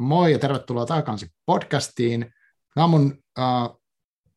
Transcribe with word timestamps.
Moi 0.00 0.32
ja 0.32 0.38
tervetuloa 0.38 0.86
takaisin 0.86 1.28
podcastiin. 1.46 2.34
Tämä 2.74 2.84
on 2.84 2.90
mun 2.90 3.18
uh, 3.38 3.80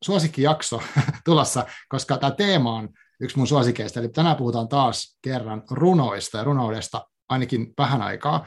suosikkijakso 0.04 0.82
tulossa, 1.24 1.66
koska 1.88 2.18
tämä 2.18 2.30
teema 2.30 2.74
on 2.74 2.88
yksi 3.20 3.36
mun 3.36 3.46
suosikeista. 3.46 4.00
Eli 4.00 4.08
tänään 4.08 4.36
puhutaan 4.36 4.68
taas 4.68 5.18
kerran 5.22 5.62
runoista 5.70 6.38
ja 6.38 6.44
runoudesta 6.44 7.06
ainakin 7.28 7.72
vähän 7.78 8.02
aikaa. 8.02 8.46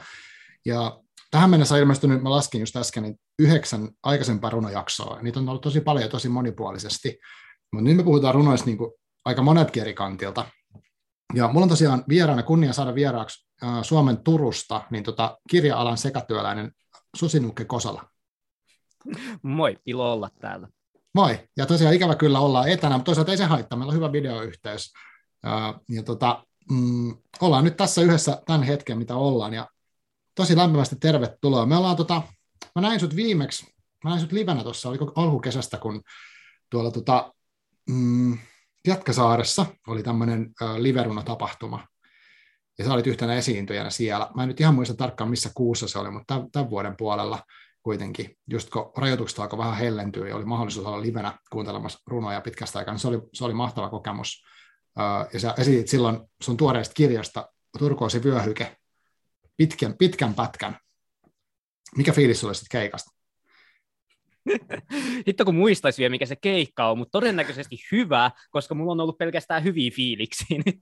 Ja 0.66 1.00
tähän 1.30 1.50
mennessä 1.50 1.74
on 1.74 1.80
ilmestynyt, 1.80 2.22
mä 2.22 2.30
laskin 2.30 2.60
just 2.60 2.76
äsken, 2.76 3.02
niin 3.02 3.20
yhdeksän 3.38 3.88
aikaisempaa 4.02 4.50
runojaksoa. 4.50 5.22
Niitä 5.22 5.40
on 5.40 5.48
ollut 5.48 5.62
tosi 5.62 5.80
paljon 5.80 6.02
ja 6.02 6.10
tosi 6.10 6.28
monipuolisesti. 6.28 7.18
Mutta 7.72 7.84
nyt 7.84 7.96
me 7.96 8.02
puhutaan 8.02 8.34
runoista 8.34 8.66
niin 8.66 8.78
kuin 8.78 8.90
aika 9.24 9.42
monet 9.42 9.76
eri 9.76 9.94
kantilta. 9.94 10.44
Ja 11.34 11.48
mulla 11.48 11.64
on 11.64 11.68
tosiaan 11.68 12.04
vieraana 12.08 12.42
kunnia 12.42 12.72
saada 12.72 12.94
vieraaksi 12.94 13.48
äh, 13.62 13.82
Suomen 13.82 14.16
Turusta 14.16 14.82
niin 14.90 15.04
tota, 15.04 15.38
kirja-alan 15.50 15.98
sekatyöläinen 15.98 16.72
Susinukke 17.18 17.64
Kosala. 17.64 18.04
Moi, 19.42 19.76
ilo 19.86 20.12
olla 20.12 20.30
täällä. 20.40 20.68
Moi, 21.14 21.48
ja 21.56 21.66
tosiaan 21.66 21.94
ikävä 21.94 22.14
kyllä 22.14 22.40
ollaan 22.40 22.68
etänä, 22.68 22.94
mutta 22.94 23.04
toisaalta 23.04 23.30
ei 23.30 23.38
se 23.38 23.44
haittaa, 23.44 23.78
meillä 23.78 23.90
on 23.90 23.96
hyvä 23.96 24.12
videoyhteys. 24.12 24.92
Ja, 25.42 25.80
ja 25.88 26.02
tota, 26.02 26.44
mm, 26.70 27.16
ollaan 27.40 27.64
nyt 27.64 27.76
tässä 27.76 28.02
yhdessä 28.02 28.42
tämän 28.46 28.62
hetken, 28.62 28.98
mitä 28.98 29.16
ollaan, 29.16 29.54
ja 29.54 29.68
tosi 30.34 30.56
lämpimästi 30.56 30.96
tervetuloa. 30.96 31.66
Me 31.66 31.76
ollaan, 31.76 31.96
tota, 31.96 32.22
mä 32.74 32.82
näin 32.82 33.00
sut 33.00 33.16
viimeksi, 33.16 33.66
mä 34.04 34.10
näin 34.10 34.20
sut 34.20 34.32
livenä 34.32 34.62
tuossa, 34.62 34.88
oliko 34.88 35.12
alkukesästä, 35.16 35.76
kun 35.76 36.02
tuolla 36.70 36.90
tota, 36.90 37.32
mm, 37.90 38.38
Jatkasaaressa 38.86 39.66
oli 39.86 40.02
tämmöinen 40.02 40.50
äh, 40.62 40.76
liveruna-tapahtuma, 40.76 41.86
ja 42.78 42.84
sä 42.84 42.92
olit 42.92 43.06
yhtenä 43.06 43.34
esiintyjänä 43.34 43.90
siellä. 43.90 44.30
Mä 44.34 44.42
en 44.42 44.48
nyt 44.48 44.60
ihan 44.60 44.74
muista 44.74 44.94
tarkkaan, 44.94 45.30
missä 45.30 45.50
kuussa 45.54 45.88
se 45.88 45.98
oli, 45.98 46.10
mutta 46.10 46.44
tämän, 46.52 46.70
vuoden 46.70 46.96
puolella 46.96 47.42
kuitenkin, 47.82 48.36
just 48.50 48.70
kun 48.70 48.92
rajoitukset 48.96 49.38
alkoi 49.38 49.58
vähän 49.58 49.76
hellentyä 49.76 50.28
ja 50.28 50.36
oli 50.36 50.44
mahdollisuus 50.44 50.86
olla 50.86 51.02
livenä 51.02 51.38
kuuntelemassa 51.50 51.98
runoja 52.06 52.40
pitkästä 52.40 52.78
aikaa, 52.78 52.94
niin 52.94 53.00
se 53.00 53.08
oli, 53.08 53.18
se 53.32 53.44
oli 53.44 53.54
mahtava 53.54 53.90
kokemus. 53.90 54.44
Ja 55.32 55.40
sä 55.40 55.54
esitit 55.58 55.88
silloin 55.88 56.20
sun 56.42 56.56
tuoreesta 56.56 56.94
kirjasta 56.94 57.48
Turkoosi 57.78 58.24
vyöhyke 58.24 58.76
pitkän, 59.56 59.94
pitkän 59.98 60.34
pätkän. 60.34 60.78
Mikä 61.96 62.12
fiilis 62.12 62.40
sulla 62.40 62.54
sitten 62.54 62.80
keikasta? 62.80 63.17
Hitto 65.26 65.44
kun 65.44 65.54
muistaisi 65.54 65.98
vielä, 65.98 66.10
mikä 66.10 66.26
se 66.26 66.36
keikka 66.36 66.90
on, 66.90 66.98
mutta 66.98 67.12
todennäköisesti 67.12 67.76
hyvä, 67.92 68.30
koska 68.50 68.74
mulla 68.74 68.92
on 68.92 69.00
ollut 69.00 69.18
pelkästään 69.18 69.64
hyviä 69.64 69.90
fiiliksiä 69.90 70.58
nyt 70.66 70.78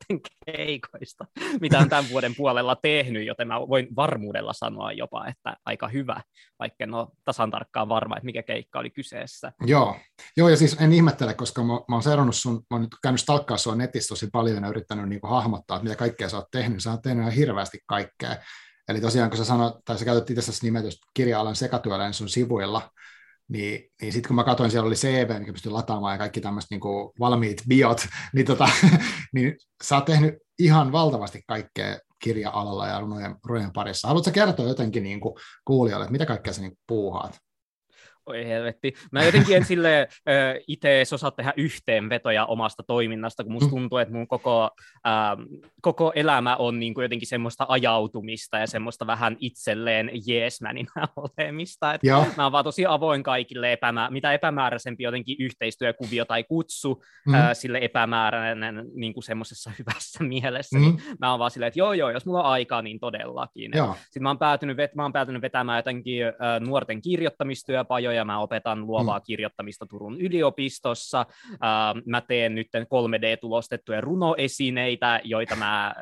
keikoista, 0.46 1.24
mitä 1.60 1.78
on 1.78 1.88
tämän 1.88 2.10
vuoden 2.10 2.34
puolella 2.36 2.76
tehnyt, 2.76 3.26
joten 3.26 3.48
mä 3.48 3.60
voin 3.60 3.88
varmuudella 3.96 4.52
sanoa 4.52 4.92
jopa, 4.92 5.26
että 5.26 5.56
aika 5.64 5.88
hyvä, 5.88 6.20
vaikka 6.58 6.84
en 6.84 6.94
ole 6.94 7.06
tasan 7.24 7.50
tarkkaan 7.50 7.88
varma, 7.88 8.16
että 8.16 8.24
mikä 8.26 8.42
keikka 8.42 8.78
oli 8.78 8.90
kyseessä. 8.90 9.52
Joo, 9.66 9.96
Joo 10.36 10.48
ja 10.48 10.56
siis 10.56 10.76
en 10.80 10.92
ihmettele, 10.92 11.34
koska 11.34 11.62
mä, 11.62 11.72
mä 11.72 11.96
oon 11.96 12.02
seurannut 12.02 12.36
sun, 12.36 12.54
mä 12.54 12.60
oon 12.70 12.82
nyt 12.82 12.94
käynyt 13.02 13.20
stalkkaa 13.20 13.56
sua 13.56 13.74
netissä 13.74 14.08
tosi 14.08 14.28
paljon 14.32 14.62
ja 14.62 14.68
yrittänyt 14.68 15.08
niin 15.08 15.20
hahmottaa, 15.22 15.76
että 15.76 15.84
mitä 15.84 15.96
kaikkea 15.96 16.28
sä 16.28 16.36
oot 16.36 16.50
tehnyt. 16.50 16.82
Sä 16.82 16.90
oot 16.90 17.02
tehnyt 17.02 17.22
ihan 17.22 17.32
hirveästi 17.32 17.78
kaikkea. 17.86 18.36
Eli 18.88 19.00
tosiaan, 19.00 19.30
kun 19.30 19.38
sä 19.38 19.44
sanoit, 19.44 19.74
tai 19.84 19.98
sä 19.98 20.04
käytät 20.04 20.30
itse 20.30 20.52
nimetystä 20.62 21.06
kirja-alan 21.14 21.56
sekatyöläinen 21.56 22.14
sun 22.14 22.28
sivuilla, 22.28 22.90
niin, 23.48 23.90
niin 24.02 24.12
sitten 24.12 24.28
kun 24.28 24.36
mä 24.36 24.44
katsoin, 24.44 24.70
siellä 24.70 24.86
oli 24.86 24.94
CV, 24.94 25.38
mikä 25.38 25.52
pystyi 25.52 25.72
lataamaan 25.72 26.14
ja 26.14 26.18
kaikki 26.18 26.40
tämmöiset 26.40 26.70
niin 26.70 26.80
valmiit 27.20 27.62
biot, 27.68 28.06
niin, 28.34 28.46
tota, 28.46 28.68
niin 29.34 29.56
sä 29.84 29.94
oot 29.94 30.04
tehnyt 30.04 30.34
ihan 30.58 30.92
valtavasti 30.92 31.42
kaikkea 31.46 31.98
kirja-alalla 32.22 32.86
ja 32.86 33.00
runojen, 33.00 33.36
runojen 33.44 33.72
parissa. 33.72 34.08
Haluatko 34.08 34.30
kertoa 34.30 34.68
jotenkin 34.68 35.02
niin 35.02 35.20
kuin 35.20 35.34
kuulijoille, 35.64 36.04
että 36.04 36.12
mitä 36.12 36.26
kaikkea 36.26 36.52
sä 36.52 36.60
niin 36.60 36.78
puuhaat? 36.86 37.38
Oi 38.26 38.46
helvetti. 38.46 38.94
Mä 39.12 39.24
jotenkin 39.24 39.56
en 39.56 39.64
sille 39.64 40.00
äh, 40.00 40.54
itse 40.68 41.02
osaa 41.12 41.30
tehdä 41.30 41.52
yhteenvetoja 41.56 42.46
omasta 42.46 42.82
toiminnasta, 42.82 43.44
kun 43.44 43.52
musta 43.52 43.66
mm. 43.66 43.70
tuntuu, 43.70 43.98
että 43.98 44.14
mun 44.14 44.28
koko, 44.28 44.70
äh, 45.06 45.46
koko 45.80 46.12
elämä 46.14 46.56
on 46.56 46.80
niin 46.80 46.94
kuin 46.94 47.02
jotenkin 47.02 47.28
semmoista 47.28 47.66
ajautumista 47.68 48.58
ja 48.58 48.66
semmoista 48.66 49.06
vähän 49.06 49.36
itselleen 49.40 50.10
jeesmäninä 50.26 50.90
olemista. 51.16 51.94
Et 51.94 52.00
mä 52.36 52.42
oon 52.42 52.52
vaan 52.52 52.64
tosi 52.64 52.86
avoin 52.86 53.22
kaikille, 53.22 53.72
epämä- 53.72 54.10
mitä 54.10 54.32
epämääräisempi 54.32 55.02
jotenkin 55.02 55.36
yhteistyökuvio 55.40 56.24
tai 56.24 56.44
kutsu 56.44 57.02
mm. 57.26 57.34
äh, 57.34 57.50
sille 57.52 57.78
epämääräinen 57.82 58.84
niin 58.94 59.14
kuin 59.14 59.24
semmoisessa 59.24 59.70
hyvässä 59.78 60.24
mielessä, 60.24 60.78
mm. 60.78 60.82
niin 60.82 61.02
mä 61.20 61.30
oon 61.30 61.38
vaan 61.38 61.50
silleen, 61.50 61.68
että 61.68 61.80
joo 61.80 61.92
joo, 61.92 62.10
jos 62.10 62.26
mulla 62.26 62.42
on 62.42 62.50
aikaa, 62.50 62.82
niin 62.82 63.00
todellakin. 63.00 63.72
Sitten 63.94 64.22
mä 64.22 64.30
oon 64.30 64.38
päätynyt, 64.38 64.76
vet- 64.76 64.94
mä 64.94 65.02
oon 65.02 65.12
päätynyt 65.12 65.42
vetämään 65.42 65.78
jotenkin 65.78 66.26
äh, 66.26 66.32
nuorten 66.60 67.02
kirjoittamistyöpajoja, 67.02 68.15
ja 68.16 68.24
mä 68.24 68.38
opetan 68.38 68.86
luovaa 68.86 69.18
mm. 69.18 69.22
kirjoittamista 69.26 69.86
Turun 69.86 70.20
yliopistossa. 70.20 71.26
Uh, 71.52 72.02
mä 72.06 72.20
teen 72.20 72.54
nyt 72.54 72.68
3D-tulostettuja 72.76 74.00
runoesineitä, 74.00 75.20
joita 75.24 75.56
mä 75.56 75.94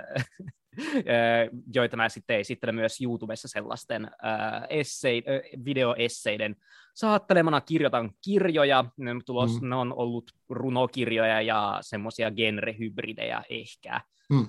joita 1.74 1.96
mä 1.96 2.08
sitten 2.08 2.40
esittelen 2.40 2.74
myös 2.74 3.00
YouTubessa 3.00 3.48
sellaisten 3.48 4.04
uh, 4.04 4.66
essei, 4.68 5.18
uh, 5.18 5.64
videoesseiden 5.64 6.56
saattelemana. 6.94 7.60
Kirjoitan 7.60 8.10
kirjoja, 8.24 8.84
ne, 8.96 9.10
tulos, 9.26 9.60
mm. 9.60 9.68
ne 9.68 9.76
on 9.76 9.94
ollut 9.96 10.24
runokirjoja 10.48 11.40
ja 11.40 11.78
semmoisia 11.80 12.30
genrehybridejä 12.30 13.42
ehkä. 13.50 14.00
Mm. 14.30 14.46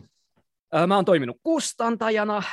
Mä 0.87 0.95
oon 0.95 1.05
toiminut 1.05 1.37
kustantajana, 1.43 2.43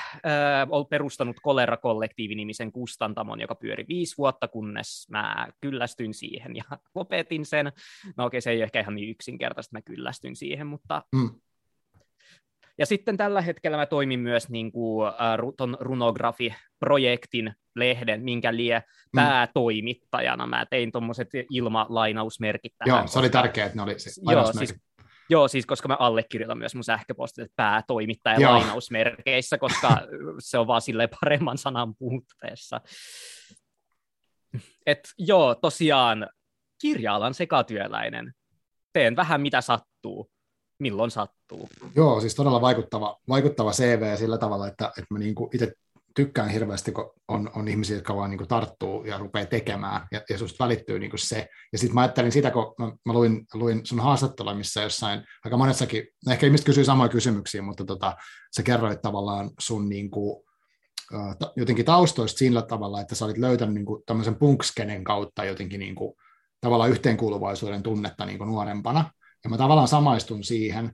olen 0.68 0.86
perustanut 0.86 1.36
Kolera-kollektiivinimisen 1.42 2.72
kustantamon, 2.72 3.40
joka 3.40 3.54
pyöri 3.54 3.84
viisi 3.88 4.16
vuotta, 4.18 4.48
kunnes 4.48 5.06
mä 5.10 5.48
kyllästyin 5.60 6.14
siihen 6.14 6.56
ja 6.56 6.64
lopetin 6.94 7.46
sen. 7.46 7.72
No 8.16 8.24
okei, 8.24 8.40
se 8.40 8.50
ei 8.50 8.56
ole 8.56 8.64
ehkä 8.64 8.80
ihan 8.80 8.94
niin 8.94 9.10
yksinkertaista, 9.10 9.78
että 9.78 9.90
mä 9.90 9.94
kyllästyin 9.94 10.36
siihen, 10.36 10.66
mutta... 10.66 11.02
Mm. 11.16 11.30
Ja 12.78 12.86
sitten 12.86 13.16
tällä 13.16 13.40
hetkellä 13.40 13.76
mä 13.76 13.86
toimin 13.86 14.20
myös 14.20 14.48
niin 14.48 14.72
kuin, 14.72 15.12
ton 15.56 15.76
runografi-projektin 15.80 17.52
lehden, 17.76 18.22
minkä 18.22 18.56
lie 18.56 18.78
mm. 18.78 19.16
päätoimittajana. 19.16 20.46
Mä 20.46 20.66
tein 20.70 20.92
tuommoiset 20.92 21.28
ilmalainausmerkit 21.50 22.72
tähän. 22.78 22.98
Joo, 22.98 23.06
se 23.06 23.18
oli 23.18 23.30
tärkeää, 23.30 23.66
että 23.66 23.76
ne 23.76 23.82
oli 23.82 23.98
se 23.98 24.10
Joo, 24.30 24.52
siis 24.52 24.74
Joo, 25.32 25.48
siis 25.48 25.66
koska 25.66 25.88
mä 25.88 25.96
allekirjoitan 25.98 26.58
myös 26.58 26.74
mun 26.74 26.84
sähköpostit 26.84 27.52
päätoimittaja 27.56 28.40
Joo. 28.40 28.52
lainausmerkeissä, 28.52 29.58
koska 29.58 29.88
se 30.38 30.58
on 30.58 30.66
vaan 30.66 30.82
silleen 30.82 31.08
paremman 31.20 31.58
sanan 31.58 31.94
puutteessa. 31.94 32.80
Et 34.86 35.00
joo, 35.18 35.54
tosiaan 35.54 36.28
kirja-alan 36.80 37.34
sekatyöläinen. 37.34 38.32
Teen 38.92 39.16
vähän 39.16 39.40
mitä 39.40 39.60
sattuu, 39.60 40.30
milloin 40.78 41.10
sattuu. 41.10 41.68
Joo, 41.96 42.20
siis 42.20 42.34
todella 42.34 42.60
vaikuttava, 42.60 43.20
vaikuttava 43.28 43.72
CV 43.72 44.16
sillä 44.16 44.38
tavalla, 44.38 44.66
että, 44.68 44.88
että 44.88 45.06
mä 45.10 45.18
niinku 45.18 45.50
itse 45.54 45.72
tykkään 46.14 46.48
hirveästi, 46.48 46.92
kun 46.92 47.12
on, 47.28 47.50
on 47.54 47.68
ihmisiä, 47.68 47.96
jotka 47.96 48.16
vaan 48.16 48.30
niin 48.30 48.48
tarttuu 48.48 49.04
ja 49.04 49.18
rupeaa 49.18 49.46
tekemään, 49.46 50.06
ja, 50.12 50.22
ja 50.30 50.38
susta 50.38 50.64
välittyy 50.64 50.98
niin 50.98 51.10
se. 51.16 51.48
Ja 51.72 51.78
sitten 51.78 51.94
mä 51.94 52.00
ajattelin 52.00 52.32
sitä, 52.32 52.50
kun 52.50 52.74
mä, 52.78 52.92
mä 53.06 53.12
luin, 53.12 53.46
luin 53.54 53.86
sun 53.86 54.00
haastattelua, 54.00 54.54
missä 54.54 54.82
jossain, 54.82 55.24
aika 55.44 55.56
monessakin, 55.56 56.06
ehkä 56.30 56.46
ihmiset 56.46 56.66
kysyy 56.66 56.84
samoja 56.84 57.08
kysymyksiä, 57.08 57.62
mutta 57.62 57.84
tota, 57.84 58.16
sä 58.56 58.62
kerroit 58.62 59.02
tavallaan 59.02 59.50
sun 59.58 59.88
niin 59.88 60.10
kuin, 60.10 60.44
jotenkin 61.56 61.84
taustoista 61.84 62.38
sillä 62.38 62.62
tavalla, 62.62 63.00
että 63.00 63.14
sä 63.14 63.24
olit 63.24 63.38
löytänyt 63.38 63.74
niin 63.74 63.86
kuin, 63.86 64.02
tämmöisen 64.06 64.36
punkskenen 64.36 65.04
kautta 65.04 65.44
jotenkin 65.44 65.80
niin 65.80 65.94
kuin, 65.94 66.14
tavallaan 66.60 66.90
yhteenkuuluvaisuuden 66.90 67.82
tunnetta 67.82 68.26
niin 68.26 68.38
kuin 68.38 68.48
nuorempana, 68.48 69.10
ja 69.44 69.50
mä 69.50 69.56
tavallaan 69.56 69.88
samaistun 69.88 70.44
siihen, 70.44 70.92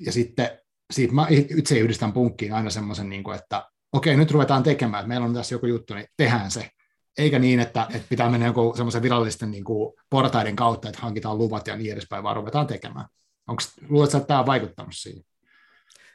ja 0.00 0.12
sitten 0.12 0.58
siitä 0.90 1.14
mä 1.14 1.26
itse 1.30 1.78
yhdistän 1.78 2.12
punkkiin 2.12 2.52
aina 2.52 2.70
semmoisen, 2.70 3.08
niin 3.08 3.24
kuin, 3.24 3.38
että 3.38 3.68
okei, 3.92 4.16
nyt 4.16 4.30
ruvetaan 4.30 4.62
tekemään, 4.62 5.00
että 5.00 5.08
meillä 5.08 5.26
on 5.26 5.34
tässä 5.34 5.54
joku 5.54 5.66
juttu, 5.66 5.94
niin 5.94 6.06
tehdään 6.16 6.50
se. 6.50 6.70
Eikä 7.18 7.38
niin, 7.38 7.60
että, 7.60 7.86
että 7.94 8.08
pitää 8.08 8.30
mennä 8.30 8.46
joku 8.46 8.72
semmoisen 8.76 9.02
virallisten 9.02 9.50
niin 9.50 9.64
kuin 9.64 9.92
portaiden 10.10 10.56
kautta, 10.56 10.88
että 10.88 11.00
hankitaan 11.00 11.38
luvat 11.38 11.66
ja 11.66 11.76
niin 11.76 11.92
edespäin, 11.92 12.22
vaan 12.22 12.36
ruvetaan 12.36 12.66
tekemään. 12.66 13.06
Onko, 13.48 13.62
luuletko, 13.88 14.16
että 14.16 14.26
tämä 14.26 14.40
on 14.40 14.46
vaikuttanut 14.46 14.92
siihen? 14.94 15.24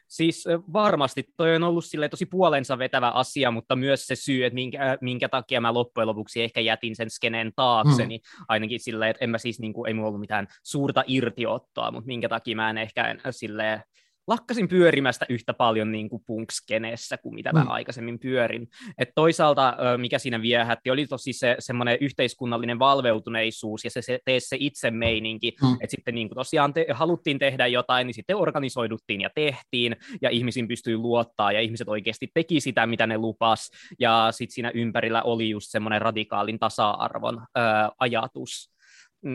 Siis 0.08 0.46
varmasti 0.74 1.24
toi 1.38 1.56
on 1.56 1.64
ollut 1.64 1.86
sille 1.86 2.10
tosi 2.10 2.26
puolensa 2.26 2.78
vetävä 2.78 3.10
asia, 3.10 3.52
mutta 3.52 3.76
myös 3.76 4.08
se 4.08 4.16
syy, 4.16 4.46
että 4.46 4.56
minkä, 4.56 4.98
minkä 5.02 5.30
takia 5.30 5.62
mä 5.62 5.74
loppujen 5.74 6.08
lopuksi 6.08 6.44
ehkä 6.44 6.62
jätin 6.62 6.96
sen 6.96 7.10
skeneen 7.10 7.52
taakse, 7.56 8.02
hmm. 8.02 8.10
niin 8.10 8.22
ainakin 8.48 8.80
silleen, 8.80 9.12
että 9.12 9.24
en 9.26 9.30
mä 9.30 9.38
siis, 9.38 9.60
niin 9.60 9.74
kuin, 9.74 9.88
ei 9.88 9.94
mulla 9.94 10.08
ollut 10.08 10.20
mitään 10.20 10.48
suurta 10.64 11.04
irtiottoa, 11.08 11.92
mutta 11.92 12.08
minkä 12.08 12.30
takia 12.30 12.56
mä 12.56 12.70
en 12.70 12.78
ehkä 12.78 13.16
silleen, 13.32 13.84
lakkasin 14.28 14.68
pyörimästä 14.68 15.26
yhtä 15.30 15.54
paljon 15.54 15.92
niin 15.92 16.10
kuin 16.10 16.24
punkskeneessä 16.26 17.18
kuin 17.18 17.36
mitä 17.36 17.52
mm. 17.52 17.60
mä 17.60 17.66
aikaisemmin 17.74 18.20
pyörin. 18.20 18.68
Et 18.98 19.10
toisaalta, 19.16 19.78
mikä 19.98 20.20
siinä 20.20 20.42
viehätti, 20.42 20.92
oli 20.92 21.08
tosi 21.08 21.34
se 21.34 21.56
semmoinen 21.60 21.98
yhteiskunnallinen 22.02 22.80
valveutuneisuus 22.80 23.84
ja 23.84 23.92
se, 23.92 24.02
se 24.02 24.20
tee 24.26 24.40
se 24.40 24.58
itse 24.60 24.92
meininki, 24.92 25.56
mm. 25.62 25.74
että 25.74 25.92
sitten 25.92 26.16
niin 26.16 26.30
kuin 26.30 26.36
tosiaan 26.36 26.74
te, 26.74 26.86
haluttiin 26.92 27.40
tehdä 27.40 27.68
jotain, 27.68 28.08
niin 28.08 28.16
sitten 28.16 28.36
organisoiduttiin 28.36 29.22
ja 29.22 29.30
tehtiin, 29.36 29.96
ja 30.22 30.30
ihmisiin 30.30 30.68
pystyi 30.68 30.98
luottaa, 30.98 31.52
ja 31.52 31.62
ihmiset 31.62 31.88
oikeasti 31.88 32.28
teki 32.34 32.60
sitä, 32.60 32.88
mitä 32.88 33.08
ne 33.08 33.18
lupas, 33.18 33.72
ja 34.00 34.28
sitten 34.32 34.54
siinä 34.54 34.72
ympärillä 34.74 35.24
oli 35.24 35.50
just 35.50 35.68
semmoinen 35.70 36.02
radikaalin 36.02 36.60
tasa-arvon 36.60 37.38
ö, 37.38 37.62
ajatus, 38.00 38.76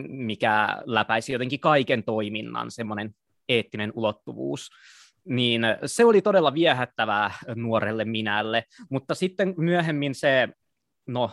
mikä 0.08 0.68
läpäisi 0.84 1.32
jotenkin 1.32 1.60
kaiken 1.60 2.04
toiminnan, 2.04 2.70
semmoinen 2.70 3.14
eettinen 3.50 3.92
ulottuvuus 3.94 4.70
niin 5.24 5.62
se 5.86 6.04
oli 6.04 6.22
todella 6.22 6.54
viehättävää 6.54 7.32
nuorelle 7.54 8.04
minälle, 8.04 8.64
mutta 8.90 9.14
sitten 9.14 9.54
myöhemmin 9.56 10.14
se, 10.14 10.48
no 11.06 11.30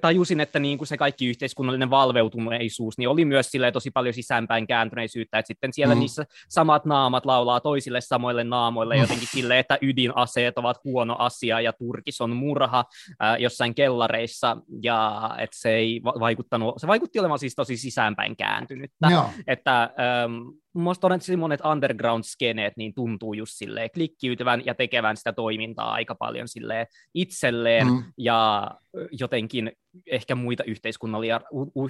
tajusin, 0.00 0.40
että 0.40 0.58
niin 0.58 0.78
kuin 0.78 0.88
se 0.88 0.96
kaikki 0.96 1.26
yhteiskunnallinen 1.26 1.90
valveutuneisuus 1.90 2.98
niin 2.98 3.08
oli 3.08 3.24
myös 3.24 3.50
tosi 3.72 3.90
paljon 3.90 4.14
sisäänpäin 4.14 4.66
kääntyneisyyttä, 4.66 5.38
että 5.38 5.46
sitten 5.46 5.72
siellä 5.72 5.94
mm. 5.94 5.98
niissä 5.98 6.24
samat 6.48 6.84
naamat 6.84 7.26
laulaa 7.26 7.60
toisille 7.60 8.00
samoille 8.00 8.44
naamoille 8.44 8.94
mm. 8.94 9.00
jotenkin 9.00 9.28
sille, 9.28 9.58
että 9.58 9.78
ydinaseet 9.82 10.58
ovat 10.58 10.76
huono 10.84 11.16
asia 11.18 11.60
ja 11.60 11.72
Turkis 11.72 12.20
on 12.20 12.36
murha 12.36 12.84
äh, 13.22 13.36
jossain 13.38 13.74
kellareissa, 13.74 14.56
ja 14.82 15.30
että 15.38 15.56
se 15.58 15.70
ei 15.70 16.00
vaikuttanut, 16.04 16.74
se 16.78 16.86
vaikutti 16.86 17.18
olevan 17.18 17.38
siis 17.38 17.54
tosi 17.54 17.76
sisäänpäin 17.76 18.36
kääntynyttä, 18.36 19.08
Joo. 19.10 19.30
että 19.46 19.82
ähm, 19.82 20.32
Mielestäni 20.74 21.00
todennäköisesti 21.00 21.36
monet 21.36 21.60
underground-skeneet 21.60 22.72
niin 22.76 22.94
tuntuu 22.94 23.34
just 23.34 23.52
silleen 23.54 23.90
klikkiytyvän 23.94 24.66
ja 24.66 24.74
tekevän 24.74 25.16
sitä 25.16 25.32
toimintaa 25.32 25.92
aika 25.92 26.14
paljon 26.14 26.48
silleen 26.48 26.86
itselleen 27.14 27.86
mm. 27.86 28.04
ja 28.16 28.70
jotenkin 29.12 29.72
ehkä 30.10 30.34
muita 30.34 30.64
yhteiskunnallisia, 30.64 31.40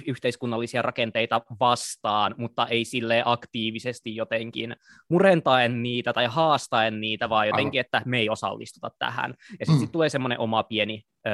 yhteiskunnallisia 0.07 0.81
rakenteita 0.81 1.41
vastaan, 1.59 2.35
mutta 2.37 2.67
ei 2.67 2.85
sille 2.85 3.23
aktiivisesti 3.25 4.15
jotenkin 4.15 4.75
murentaen 5.09 5.83
niitä 5.83 6.13
tai 6.13 6.25
haastaen 6.25 7.01
niitä, 7.01 7.29
vaan 7.29 7.47
jotenkin, 7.47 7.81
että 7.81 8.01
me 8.05 8.19
ei 8.19 8.29
osallistuta 8.29 8.91
tähän. 8.99 9.33
Ja 9.59 9.65
sitten 9.65 9.75
mm. 9.75 9.79
sit 9.79 9.91
tulee 9.91 10.09
semmoinen 10.09 10.39
oma 10.39 10.63
pieni 10.63 11.03
ö, 11.27 11.31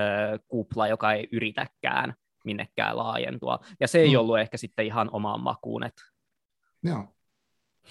kupla, 0.47 0.87
joka 0.87 1.13
ei 1.13 1.27
yritäkään 1.31 2.13
minnekään 2.45 2.97
laajentua. 2.97 3.59
Ja 3.79 3.87
se 3.87 3.99
ei 3.99 4.09
mm. 4.09 4.19
ollut 4.19 4.39
ehkä 4.39 4.57
sitten 4.57 4.85
ihan 4.85 5.09
omaan 5.11 5.39
makuun. 5.39 5.83
Että... 5.83 6.01
Joo. 6.83 7.14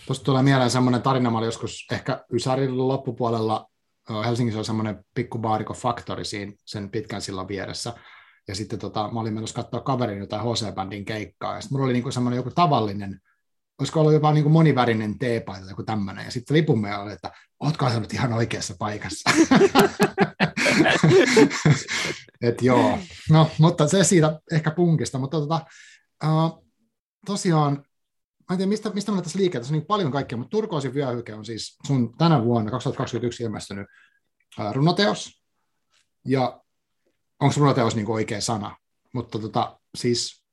Tuosta 0.06 0.24
tulee 0.24 0.42
mieleen 0.42 0.70
semmoinen 0.70 1.02
tarina, 1.02 1.30
mä 1.30 1.38
olin 1.38 1.46
joskus 1.46 1.86
ehkä 1.92 2.24
Ysärin 2.32 2.88
loppupuolella, 2.88 3.70
Helsingissä 4.24 4.58
oli 4.58 4.64
semmoinen 4.64 5.04
pikku 5.14 5.38
baariko 5.38 5.74
Factory 5.74 6.24
siinä 6.24 6.52
sen 6.64 6.90
pitkän 6.90 7.22
sillan 7.22 7.48
vieressä, 7.48 7.94
ja 8.48 8.54
sitten 8.54 8.78
tota, 8.78 9.10
mä 9.12 9.20
olin 9.20 9.34
menossa 9.34 9.54
katsoa 9.54 9.80
kaverin 9.80 10.18
jotain 10.18 10.42
HC-bändin 10.42 11.04
keikkaa, 11.04 11.54
ja 11.54 11.60
sitten 11.60 11.74
mulla 11.74 11.84
oli 11.84 11.92
niinku 11.92 12.10
semmoinen 12.10 12.36
joku 12.36 12.50
tavallinen, 12.50 13.20
olisiko 13.78 14.00
ollut 14.00 14.12
jopa 14.12 14.32
niinku 14.32 14.50
monivärinen 14.50 15.18
teepaita, 15.18 15.68
joku 15.68 15.82
tämmöinen, 15.82 16.24
ja 16.24 16.30
sitten 16.30 16.56
lipumme 16.56 16.98
oli, 16.98 17.12
että 17.12 17.30
ootko 17.60 17.88
nyt 17.88 18.14
ihan 18.14 18.32
oikeassa 18.32 18.74
paikassa. 18.78 19.30
Et 22.42 22.62
joo, 22.62 22.98
no, 23.30 23.50
mutta 23.58 23.88
se 23.88 24.04
siitä 24.04 24.40
ehkä 24.52 24.70
punkista, 24.70 25.18
mutta 25.18 25.40
tota, 25.40 25.60
uh, 26.24 26.64
tosiaan 27.26 27.84
en 28.50 28.56
tiedä, 28.56 28.68
mistä, 28.68 28.90
mistä 28.90 29.12
mä 29.12 29.22
tässä 29.22 29.38
liikkeelle, 29.38 29.62
tässä 29.62 29.74
on 29.74 29.78
niin 29.78 29.86
paljon 29.86 30.12
kaikkea, 30.12 30.38
mutta 30.38 30.50
Turkoosin 30.50 30.94
vyöhyke 30.94 31.34
on 31.34 31.44
siis 31.44 31.78
sun 31.86 32.16
tänä 32.18 32.44
vuonna, 32.44 32.70
2021 32.70 33.42
ilmestynyt 33.42 33.86
runoteos, 34.72 35.42
ja 36.24 36.60
onko 37.40 37.54
runoteos 37.58 37.96
niin 37.96 38.10
oikea 38.10 38.40
sana, 38.40 38.76
mutta 39.14 39.38
tota, 39.38 39.80
siis 39.94 40.44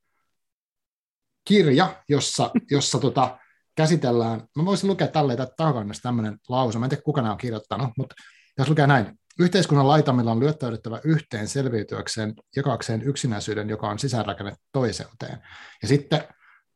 kirja, 1.47 2.03
jossa, 2.09 2.51
jossa 2.71 2.99
tota, 2.99 3.37
käsitellään, 3.75 4.47
mä 4.55 4.65
voisin 4.65 4.89
lukea 4.89 5.07
tälleen 5.07 5.39
takannasta 5.57 6.01
tämmöinen 6.03 6.37
lause, 6.49 6.79
mä 6.79 6.85
en 6.85 6.89
tiedä 6.89 7.01
kuka 7.01 7.21
nämä 7.21 7.31
on 7.31 7.37
kirjoittanut, 7.37 7.89
mutta 7.97 8.15
jos 8.57 8.69
lukee 8.69 8.87
näin, 8.87 9.19
Yhteiskunnan 9.39 9.87
laitamilla 9.87 10.31
on 10.31 10.39
lyöttäydyttävä 10.39 11.01
yhteen 11.03 11.47
selviytyäkseen, 11.47 12.33
jakakseen 12.55 13.01
yksinäisyyden, 13.01 13.69
joka 13.69 13.89
on 13.89 13.99
sisäänrakennettu 13.99 14.61
toiseuteen. 14.71 15.37
Ja 15.81 15.87
sitten 15.87 16.23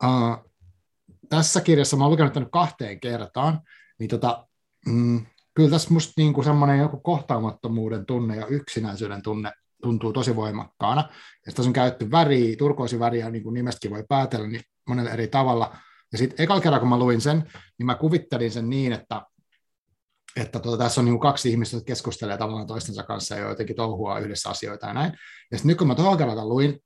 uh, 0.03 0.51
tässä 1.29 1.61
kirjassa, 1.61 1.97
mä 1.97 2.03
oon 2.03 2.11
lukenut 2.11 2.33
tämän 2.33 2.51
kahteen 2.51 2.99
kertaan, 2.99 3.59
niin 3.99 4.09
tota, 4.09 4.47
mm, 4.85 5.25
kyllä 5.53 5.69
tässä 5.69 5.93
musta 5.93 6.13
niin 6.17 6.43
semmoinen 6.43 6.79
joku 6.79 6.97
kohtaamattomuuden 6.99 8.05
tunne 8.05 8.35
ja 8.35 8.47
yksinäisyyden 8.47 9.21
tunne 9.21 9.51
tuntuu 9.81 10.13
tosi 10.13 10.35
voimakkaana. 10.35 11.09
Ja 11.45 11.51
tässä 11.51 11.69
on 11.69 11.73
käytetty 11.73 12.11
väriä, 12.11 12.55
turkoosiväriä, 12.55 13.29
niin 13.29 13.43
kuin 13.43 13.53
nimestäkin 13.53 13.91
voi 13.91 14.03
päätellä, 14.09 14.47
niin 14.47 14.61
monella 14.87 15.11
eri 15.11 15.27
tavalla. 15.27 15.77
Ja 16.11 16.17
sitten 16.17 16.43
ekalla 16.43 16.61
kerralla, 16.61 16.79
kun 16.79 16.89
mä 16.89 16.99
luin 16.99 17.21
sen, 17.21 17.51
niin 17.77 17.85
mä 17.85 17.95
kuvittelin 17.95 18.51
sen 18.51 18.69
niin, 18.69 18.93
että, 18.93 19.21
että 20.35 20.59
tota, 20.59 20.77
tässä 20.77 21.01
on 21.01 21.05
niin 21.05 21.19
kaksi 21.19 21.49
ihmistä, 21.49 21.77
jotka 21.77 21.87
keskustelee 21.87 22.37
tavallaan 22.37 22.67
toistensa 22.67 23.03
kanssa 23.03 23.35
ja 23.35 23.49
jotenkin 23.49 23.75
touhua 23.75 24.19
yhdessä 24.19 24.49
asioita 24.49 24.87
ja 24.87 24.93
näin. 24.93 25.13
Ja 25.51 25.57
sitten 25.57 25.69
nyt 25.69 25.77
kun 25.77 25.87
mä 25.87 25.95
toisella 25.95 26.17
kerralla 26.17 26.45
luin, 26.45 26.79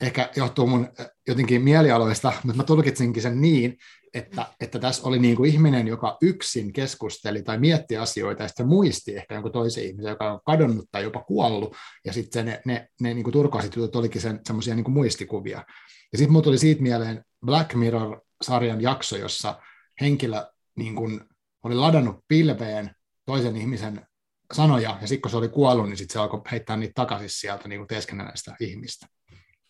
ehkä 0.00 0.30
johtuu 0.36 0.66
mun 0.66 0.88
jotenkin 1.28 1.62
mielialoista, 1.62 2.32
mutta 2.44 2.56
mä 2.56 2.64
tulkitsinkin 2.64 3.22
sen 3.22 3.40
niin, 3.40 3.76
että, 4.14 4.46
että 4.60 4.78
tässä 4.78 5.08
oli 5.08 5.18
niin 5.18 5.36
kuin 5.36 5.50
ihminen, 5.50 5.88
joka 5.88 6.18
yksin 6.22 6.72
keskusteli 6.72 7.42
tai 7.42 7.58
mietti 7.58 7.96
asioita, 7.96 8.42
ja 8.42 8.48
sitten 8.48 8.68
muisti 8.68 9.16
ehkä 9.16 9.34
jonkun 9.34 9.52
toisen 9.52 9.84
ihmisen, 9.84 10.10
joka 10.10 10.32
on 10.32 10.40
kadonnut 10.46 10.88
tai 10.92 11.02
jopa 11.02 11.22
kuollut, 11.22 11.76
ja 12.04 12.12
sitten 12.12 12.46
ne, 12.46 12.62
ne, 12.64 12.88
ne 13.00 13.14
niin 13.14 13.24
kuin 13.24 13.32
turkaiset 13.32 13.76
jutut 13.76 13.96
olikin 13.96 14.20
sen, 14.20 14.40
semmoisia 14.46 14.74
niin 14.74 14.90
muistikuvia. 14.90 15.64
Ja 16.12 16.18
sitten 16.18 16.32
mulla 16.32 16.44
tuli 16.44 16.58
siitä 16.58 16.82
mieleen 16.82 17.24
Black 17.46 17.74
Mirror-sarjan 17.74 18.80
jakso, 18.80 19.16
jossa 19.16 19.60
henkilö 20.00 20.46
niin 20.76 20.94
kuin 20.94 21.20
oli 21.64 21.74
ladannut 21.74 22.24
pilveen 22.28 22.90
toisen 23.26 23.56
ihmisen 23.56 24.06
sanoja, 24.52 24.98
ja 25.00 25.06
sitten 25.06 25.22
kun 25.22 25.30
se 25.30 25.36
oli 25.36 25.48
kuollut, 25.48 25.88
niin 25.88 25.96
sitten 25.96 26.12
se 26.12 26.18
alkoi 26.18 26.42
heittää 26.50 26.76
niitä 26.76 26.92
takaisin 26.94 27.30
sieltä 27.30 27.68
niin 27.68 27.86
kuin 27.86 28.02
sitä 28.34 28.56
ihmistä. 28.60 29.06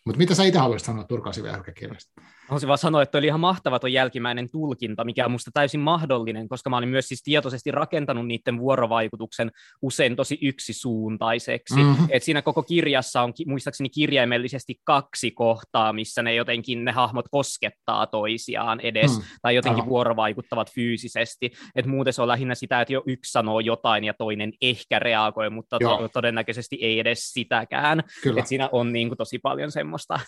Mutta 0.06 0.19
mitä 0.19 0.35
sä 0.35 0.44
itse 0.44 0.58
haluaisit 0.58 0.87
sanoa 0.87 1.05
Turkasi 1.05 1.43
kirjasta? 1.73 2.23
Haluaisin 2.50 2.69
vaan 2.69 2.79
sanoa, 2.79 3.02
että 3.02 3.19
oli 3.19 3.26
ihan 3.26 3.41
mahtava 3.41 3.79
tuo 3.79 3.88
jälkimmäinen 3.88 4.50
tulkinta, 4.50 5.05
mikä 5.05 5.25
on 5.25 5.31
musta 5.31 5.50
täysin 5.55 5.81
mahdollinen, 5.81 6.49
koska 6.49 6.70
mä 6.70 6.76
olin 6.76 6.88
myös 6.88 7.08
siis 7.08 7.23
tietoisesti 7.23 7.70
rakentanut 7.70 8.26
niiden 8.26 8.58
vuorovaikutuksen 8.58 9.50
usein 9.82 10.17
tosi 10.17 10.38
yksisuuntaiseksi. 10.43 11.76
Mm-hmm. 11.76 12.06
Et 12.08 12.23
siinä 12.23 12.43
koko 12.43 12.62
kirjassa 12.62 13.23
on 13.23 13.32
muistaakseni 13.47 13.88
kirjaimellisesti 13.88 14.75
kaksi 14.85 15.31
kohtaa, 15.31 15.93
missä 15.93 16.23
ne 16.23 16.35
jotenkin 16.35 16.85
ne 16.85 16.93
hahmot 16.93 17.25
koskettaa 17.31 18.06
toisiaan 18.06 18.81
edes, 18.81 19.19
mm. 19.19 19.25
tai 19.43 19.55
jotenkin 19.55 19.82
Aha. 19.82 19.91
vuorovaikuttavat 19.91 20.73
fyysisesti. 20.75 21.50
Et 21.76 21.87
muuten 21.87 22.12
se 22.12 22.23
on 22.23 22.29
lähinnä 22.29 22.55
sitä, 22.55 22.81
että 22.81 22.93
jo 22.93 23.03
yksi 23.06 23.32
sanoo 23.32 23.61
jotain 23.61 24.05
ja 24.05 24.14
toinen 24.14 24.53
ehkä 24.61 24.99
reagoi, 24.99 25.50
mutta 25.50 25.79
to- 25.79 26.08
todennäköisesti 26.12 26.79
ei 26.81 27.00
edes 27.00 27.32
sitäkään. 27.32 28.03
Et 28.37 28.46
siinä 28.46 28.69
on 28.73 28.93
niin 28.93 29.08
kuin 29.08 29.19
tosi 29.19 29.38
paljon 29.38 29.73
semmoista 29.73 30.20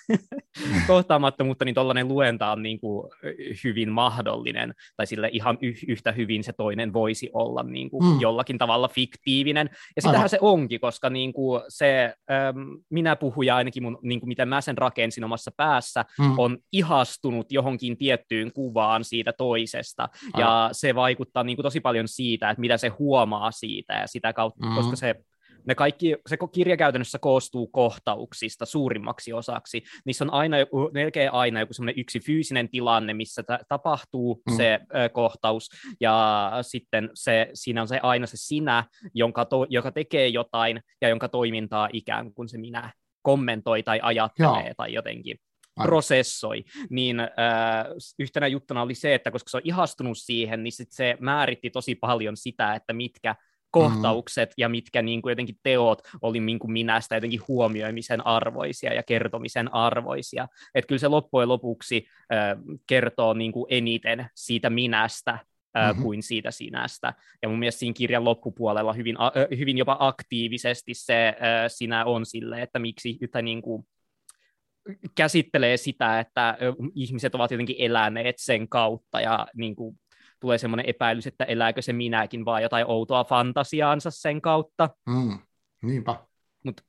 kohtaamattomuutta, 0.87 1.65
niin 1.65 1.75
tollainen 1.75 2.12
luenta 2.13 2.53
on 2.53 2.63
niin 2.63 2.81
kuin 2.81 3.11
hyvin 3.65 3.93
mahdollinen, 3.93 4.75
tai 4.97 5.07
sille 5.07 5.29
ihan 5.33 5.59
y- 5.63 5.75
yhtä 5.89 6.13
hyvin 6.13 6.45
se 6.45 6.53
toinen 6.53 6.93
voisi 6.93 7.31
olla 7.33 7.63
niin 7.63 7.91
kuin 7.91 8.05
mm. 8.05 8.21
jollakin 8.21 8.59
tavalla 8.59 8.89
fiktiivinen. 8.89 9.71
Ja 9.97 10.03
sitähän 10.03 10.17
Aivan. 10.17 10.29
se 10.29 10.39
onkin, 10.41 10.81
koska 10.81 11.11
niin 11.11 11.33
kuin 11.33 11.63
se, 11.69 12.15
ähm, 12.31 12.59
minä 12.91 13.17
puhuja 13.17 13.57
ainakin, 13.57 13.83
mun, 13.83 13.99
niin 14.03 14.21
kuin 14.21 14.29
miten 14.29 14.49
mä 14.49 14.61
sen 14.61 14.79
rakensin 14.79 15.25
omassa 15.25 15.51
päässä, 15.57 16.05
mm. 16.19 16.39
on 16.39 16.59
ihastunut 16.73 17.53
johonkin 17.53 17.99
tiettyyn 17.99 18.53
kuvaan 18.53 19.05
siitä 19.05 19.33
toisesta, 19.33 20.03
Aivan. 20.03 20.41
ja 20.41 20.69
se 20.73 20.95
vaikuttaa 20.95 21.43
niin 21.45 21.57
kuin 21.57 21.65
tosi 21.65 21.81
paljon 21.81 22.09
siitä, 22.09 22.51
että 22.51 22.61
mitä 22.61 22.77
se 22.77 22.89
huomaa 22.89 23.51
siitä, 23.51 23.95
ja 23.95 24.07
sitä 24.07 24.33
kautta, 24.33 24.67
mm. 24.67 24.75
koska 24.75 24.97
se 24.97 25.15
ne 25.67 25.75
kaikki, 25.75 26.17
se 26.27 26.37
kirja 26.53 26.77
käytännössä 26.77 27.19
koostuu 27.19 27.67
kohtauksista 27.67 28.67
suurimmaksi 28.67 29.33
osaksi. 29.33 29.83
Niissä 30.05 30.25
on 30.25 30.33
aina, 30.33 30.57
melkein 30.93 31.33
aina 31.33 31.61
joku 31.61 31.73
semmoinen 31.73 32.01
yksi 32.01 32.21
fyysinen 32.21 32.69
tilanne, 32.69 33.15
missä 33.15 33.43
ta- 33.43 33.59
tapahtuu 33.69 34.43
mm. 34.51 34.57
se 34.57 34.81
ö, 34.95 35.09
kohtaus, 35.09 35.71
ja 36.01 36.53
sitten 36.63 37.11
se, 37.15 37.51
siinä 37.55 37.81
on 37.81 37.89
se 37.89 38.01
aina 38.03 38.27
se 38.27 38.37
sinä, 38.37 38.85
jonka 39.15 39.45
to, 39.45 39.67
joka 39.69 39.93
tekee 39.93 40.29
jotain, 40.29 40.81
ja 41.01 41.09
jonka 41.09 41.29
toimintaa 41.29 41.89
ikään 41.93 42.35
kuin 42.35 42.49
se 42.49 42.59
minä 42.59 42.93
kommentoi 43.23 43.83
tai 43.83 44.01
ajattelee 44.03 44.65
Joo. 44.65 44.75
tai 44.77 44.93
jotenkin 44.93 45.37
Aivan. 45.77 45.89
prosessoi, 45.89 46.65
niin 46.91 47.21
äh, 47.21 47.29
yhtenä 48.19 48.47
juttuna 48.47 48.83
oli 48.83 48.95
se, 48.95 49.15
että 49.15 49.31
koska 49.31 49.51
se 49.51 49.57
on 49.57 49.63
ihastunut 49.65 50.19
siihen, 50.19 50.65
niin 50.65 50.73
sit 50.73 50.93
se 50.93 51.17
määritti 51.21 51.71
tosi 51.71 51.95
paljon 51.95 52.37
sitä, 52.37 52.75
että 52.75 52.93
mitkä 52.93 53.35
kohtaukset 53.73 54.49
mm. 54.49 54.55
ja 54.57 54.69
mitkä 54.69 55.03
niin 55.03 55.23
kuin 55.23 55.33
jotenkin 55.33 55.59
teot 55.63 56.03
oli 56.23 56.41
niin 56.41 56.59
kuin 56.59 56.73
minästä 56.73 57.15
jotenkin 57.15 57.41
huomioimisen 57.49 58.27
arvoisia 58.27 58.95
ja 58.95 59.03
kertomisen 59.03 59.75
arvoisia. 59.75 60.49
Että 60.75 60.89
kyllä 60.89 60.99
se 60.99 61.09
loppujen 61.09 61.49
lopuksi 61.49 62.07
äh, 62.33 62.59
kertoo 62.87 63.35
niin 63.35 63.53
kuin 63.53 63.67
eniten 63.71 64.27
siitä 64.35 64.71
minästä 64.71 65.39
mm-hmm. 65.75 66.03
kuin 66.03 66.23
siitä 66.23 66.51
sinästä. 66.51 67.15
Ja 67.43 67.49
mun 67.49 67.59
mielestä 67.59 67.79
siinä 67.79 67.95
kirjan 67.95 68.25
loppupuolella 68.25 68.93
hyvin, 68.93 69.17
hyvin 69.59 69.79
jopa 69.79 69.97
aktiivisesti 70.01 70.95
se 70.95 71.35
sinä 71.69 72.05
on 72.05 72.27
sille, 72.27 72.63
että 72.63 72.79
miksi, 72.79 73.19
että 73.23 73.43
niin 73.43 73.63
kuin, 73.63 73.87
käsittelee 75.15 75.77
sitä, 75.77 76.21
että 76.21 76.59
ihmiset 76.95 77.35
ovat 77.35 77.51
jotenkin 77.51 77.77
eläneet 77.79 78.37
sen 78.39 78.69
kautta 78.69 79.21
ja 79.21 79.47
niin 79.55 79.77
kuin, 79.77 80.01
tulee 80.43 80.59
semmoinen 80.59 80.87
epäilys, 80.87 81.27
että 81.27 81.45
elääkö 81.45 81.83
se 81.83 81.93
minäkin 81.93 82.45
vaan 82.45 82.63
jotain 82.63 82.87
outoa 82.89 83.25
fantasiaansa 83.25 84.11
sen 84.11 84.41
kautta. 84.41 84.91
Mm, 85.07 85.39
niinpä. 85.83 86.17
Mut 86.65 86.81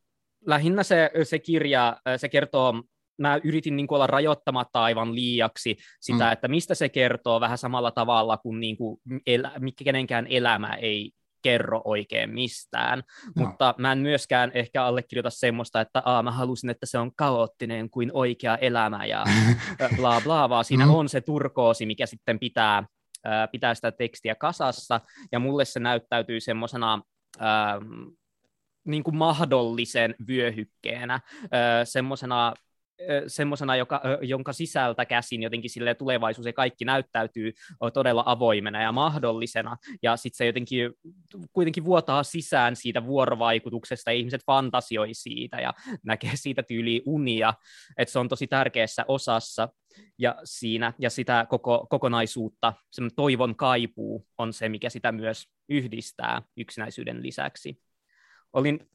lähinnä 0.46 0.84
se, 0.84 1.12
se 1.24 1.40
kirja, 1.40 1.98
se 2.18 2.30
kertoo 2.30 2.84
mä 3.18 3.40
yritin 3.44 3.76
niin 3.76 3.88
olla 3.90 4.08
rajoittamatta 4.08 4.84
aivan 4.84 5.16
liiaksi 5.16 5.78
sitä, 6.02 6.26
mm. 6.26 6.32
että 6.32 6.48
mistä 6.48 6.76
se 6.76 6.90
kertoo 6.90 7.40
vähän 7.40 7.58
samalla 7.58 7.92
tavalla 7.92 8.38
kuin, 8.38 8.60
niin 8.60 8.78
kuin 8.78 8.98
elä, 9.28 9.52
kenenkään 9.84 10.28
elämä 10.30 10.74
ei 10.74 11.12
kerro 11.44 11.82
oikein 11.86 12.30
mistään, 12.30 13.04
no. 13.36 13.46
mutta 13.46 13.76
mä 13.78 13.92
en 13.92 13.98
myöskään 13.98 14.52
ehkä 14.54 14.86
allekirjoita 14.86 15.30
semmoista, 15.30 15.82
että 15.82 16.02
Aa, 16.06 16.24
mä 16.24 16.32
halusin, 16.32 16.70
että 16.70 16.86
se 16.86 16.98
on 16.98 17.16
kaoottinen 17.16 17.90
kuin 17.90 18.12
oikea 18.14 18.58
elämä 18.58 19.06
ja 19.06 19.24
bla 19.98 20.22
bla, 20.24 20.50
vaan 20.50 20.66
siinä 20.66 20.86
mm. 20.86 20.94
on 20.94 21.10
se 21.10 21.22
turkoosi, 21.22 21.86
mikä 21.86 22.06
sitten 22.06 22.40
pitää, 22.40 22.84
pitää 23.52 23.76
sitä 23.76 23.92
tekstiä 23.92 24.36
kasassa, 24.36 25.02
ja 25.32 25.40
mulle 25.40 25.66
se 25.66 25.80
näyttäytyy 25.80 26.40
semmoisena 26.40 27.02
niin 28.86 29.04
mahdollisen 29.12 30.16
vyöhykkeenä, 30.28 31.20
semmoisena 31.84 32.54
semmoisena, 33.28 33.74
jonka 34.22 34.54
sisältä 34.54 35.06
käsin 35.06 35.44
jotenkin 35.44 35.70
sille 35.70 35.96
tulevaisuus 35.96 36.46
ja 36.46 36.54
kaikki 36.54 36.86
näyttäytyy 36.86 37.54
todella 37.94 38.24
avoimena 38.26 38.82
ja 38.82 38.92
mahdollisena, 38.92 39.78
ja 40.02 40.18
sitten 40.18 40.38
se 40.38 40.46
jotenkin 40.46 40.92
kuitenkin 41.54 41.86
vuotaa 41.86 42.24
sisään 42.24 42.76
siitä 42.76 43.06
vuorovaikutuksesta, 43.06 44.12
ja 44.12 44.18
ihmiset 44.18 44.42
fantasioi 44.46 45.14
siitä 45.14 45.58
ja 45.58 45.74
näkee 46.04 46.32
siitä 46.36 46.64
tyyliin 46.64 47.02
unia, 47.06 47.54
että 47.98 48.12
se 48.12 48.20
on 48.20 48.30
tosi 48.30 48.48
tärkeässä 48.48 49.06
osassa, 49.08 49.70
ja 50.18 50.36
siinä, 50.44 50.94
ja 51.00 51.10
sitä 51.10 51.46
koko, 51.50 51.88
kokonaisuutta, 51.90 52.74
semmoinen 52.92 53.16
toivon 53.16 53.56
kaipuu 53.56 54.28
on 54.38 54.54
se, 54.54 54.70
mikä 54.70 54.90
sitä 54.90 55.12
myös 55.12 55.48
yhdistää 55.70 56.42
yksinäisyyden 56.58 57.24
lisäksi. 57.24 57.82
Olin 58.54 58.90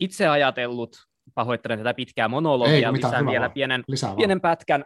itse 0.00 0.28
ajatellut 0.28 0.96
pahoittelen 1.34 1.78
tätä 1.78 1.94
pitkää 1.94 2.28
monologia, 2.28 2.88
Ei, 2.88 2.92
lisään 2.92 3.26
vielä 3.26 3.50
pienen, 3.50 3.84
pienen 4.16 4.40
pätkän 4.40 4.84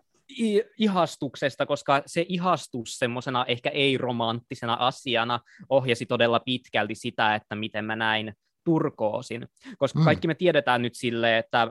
ihastuksesta, 0.79 1.67
koska 1.67 2.03
se 2.07 2.25
ihastus 2.29 2.99
semmoisena 2.99 3.45
ehkä 3.45 3.71
ei-romanttisena 3.71 4.75
asiana 4.75 5.41
ohjasi 5.69 6.07
todella 6.07 6.41
pitkälti 6.41 6.95
sitä, 6.95 7.35
että 7.35 7.55
miten 7.55 7.85
mä 7.85 7.97
näin 7.97 8.35
turkoosin, 8.65 9.49
koska 9.79 9.99
mm. 9.99 10.05
kaikki 10.05 10.27
me 10.27 10.35
tiedetään 10.35 10.83
nyt 10.83 10.95
sille, 10.95 11.39
että 11.39 11.63
äh, 11.63 11.71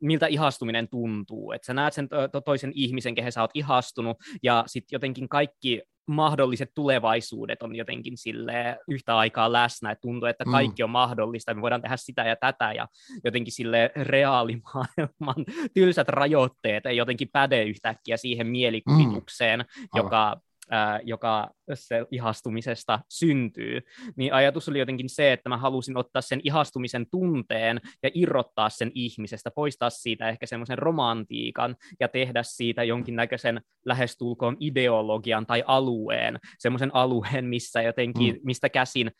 miltä 0.00 0.26
ihastuminen 0.26 0.88
tuntuu, 0.88 1.52
että 1.52 1.66
sä 1.66 1.74
näet 1.74 1.94
sen 1.94 2.08
to- 2.32 2.40
toisen 2.40 2.72
ihmisen, 2.74 3.14
kehen 3.14 3.32
sä 3.32 3.40
oot 3.40 3.50
ihastunut, 3.54 4.16
ja 4.42 4.64
sitten 4.66 4.96
jotenkin 4.96 5.28
kaikki 5.28 5.82
mahdolliset 6.06 6.70
tulevaisuudet 6.74 7.62
on 7.62 7.76
jotenkin 7.76 8.18
sille 8.18 8.78
yhtä 8.88 9.16
aikaa 9.16 9.52
läsnä, 9.52 9.90
että 9.90 10.02
tuntuu, 10.02 10.28
että 10.28 10.44
mm. 10.44 10.50
kaikki 10.50 10.82
on 10.82 10.90
mahdollista, 10.90 11.54
me 11.54 11.62
voidaan 11.62 11.82
tehdä 11.82 11.96
sitä 11.96 12.24
ja 12.24 12.36
tätä, 12.36 12.72
ja 12.72 12.88
jotenkin 13.24 13.52
sille 13.52 13.90
reaalimaailman 13.96 15.44
tylsät 15.74 16.08
rajoitteet 16.08 16.86
ei 16.86 16.96
jotenkin 16.96 17.28
päde 17.32 17.62
yhtäkkiä 17.62 18.16
siihen 18.16 18.46
mielikuvitukseen, 18.46 19.60
mm. 19.60 19.88
joka 19.94 20.40
ää, 20.70 21.00
joka 21.04 21.50
se 21.74 22.06
ihastumisesta 22.10 23.00
syntyy, 23.08 23.80
niin 24.16 24.34
ajatus 24.34 24.68
oli 24.68 24.78
jotenkin 24.78 25.08
se, 25.08 25.32
että 25.32 25.48
mä 25.48 25.56
halusin 25.56 25.96
ottaa 25.96 26.22
sen 26.22 26.40
ihastumisen 26.44 27.06
tunteen 27.10 27.80
ja 28.02 28.10
irrottaa 28.14 28.68
sen 28.68 28.90
ihmisestä, 28.94 29.50
poistaa 29.50 29.90
siitä 29.90 30.28
ehkä 30.28 30.46
semmoisen 30.46 30.78
romantiikan 30.78 31.76
ja 32.00 32.08
tehdä 32.08 32.42
siitä 32.42 32.84
jonkinnäköisen 32.84 33.60
lähestulkoon 33.84 34.56
ideologian 34.60 35.46
tai 35.46 35.64
alueen, 35.66 36.38
semmoisen 36.58 36.94
alueen, 36.94 37.44
missä 37.44 37.82
jotenkin, 37.82 38.34
mm. 38.34 38.40
mistä 38.44 38.68
käsin 38.68 39.10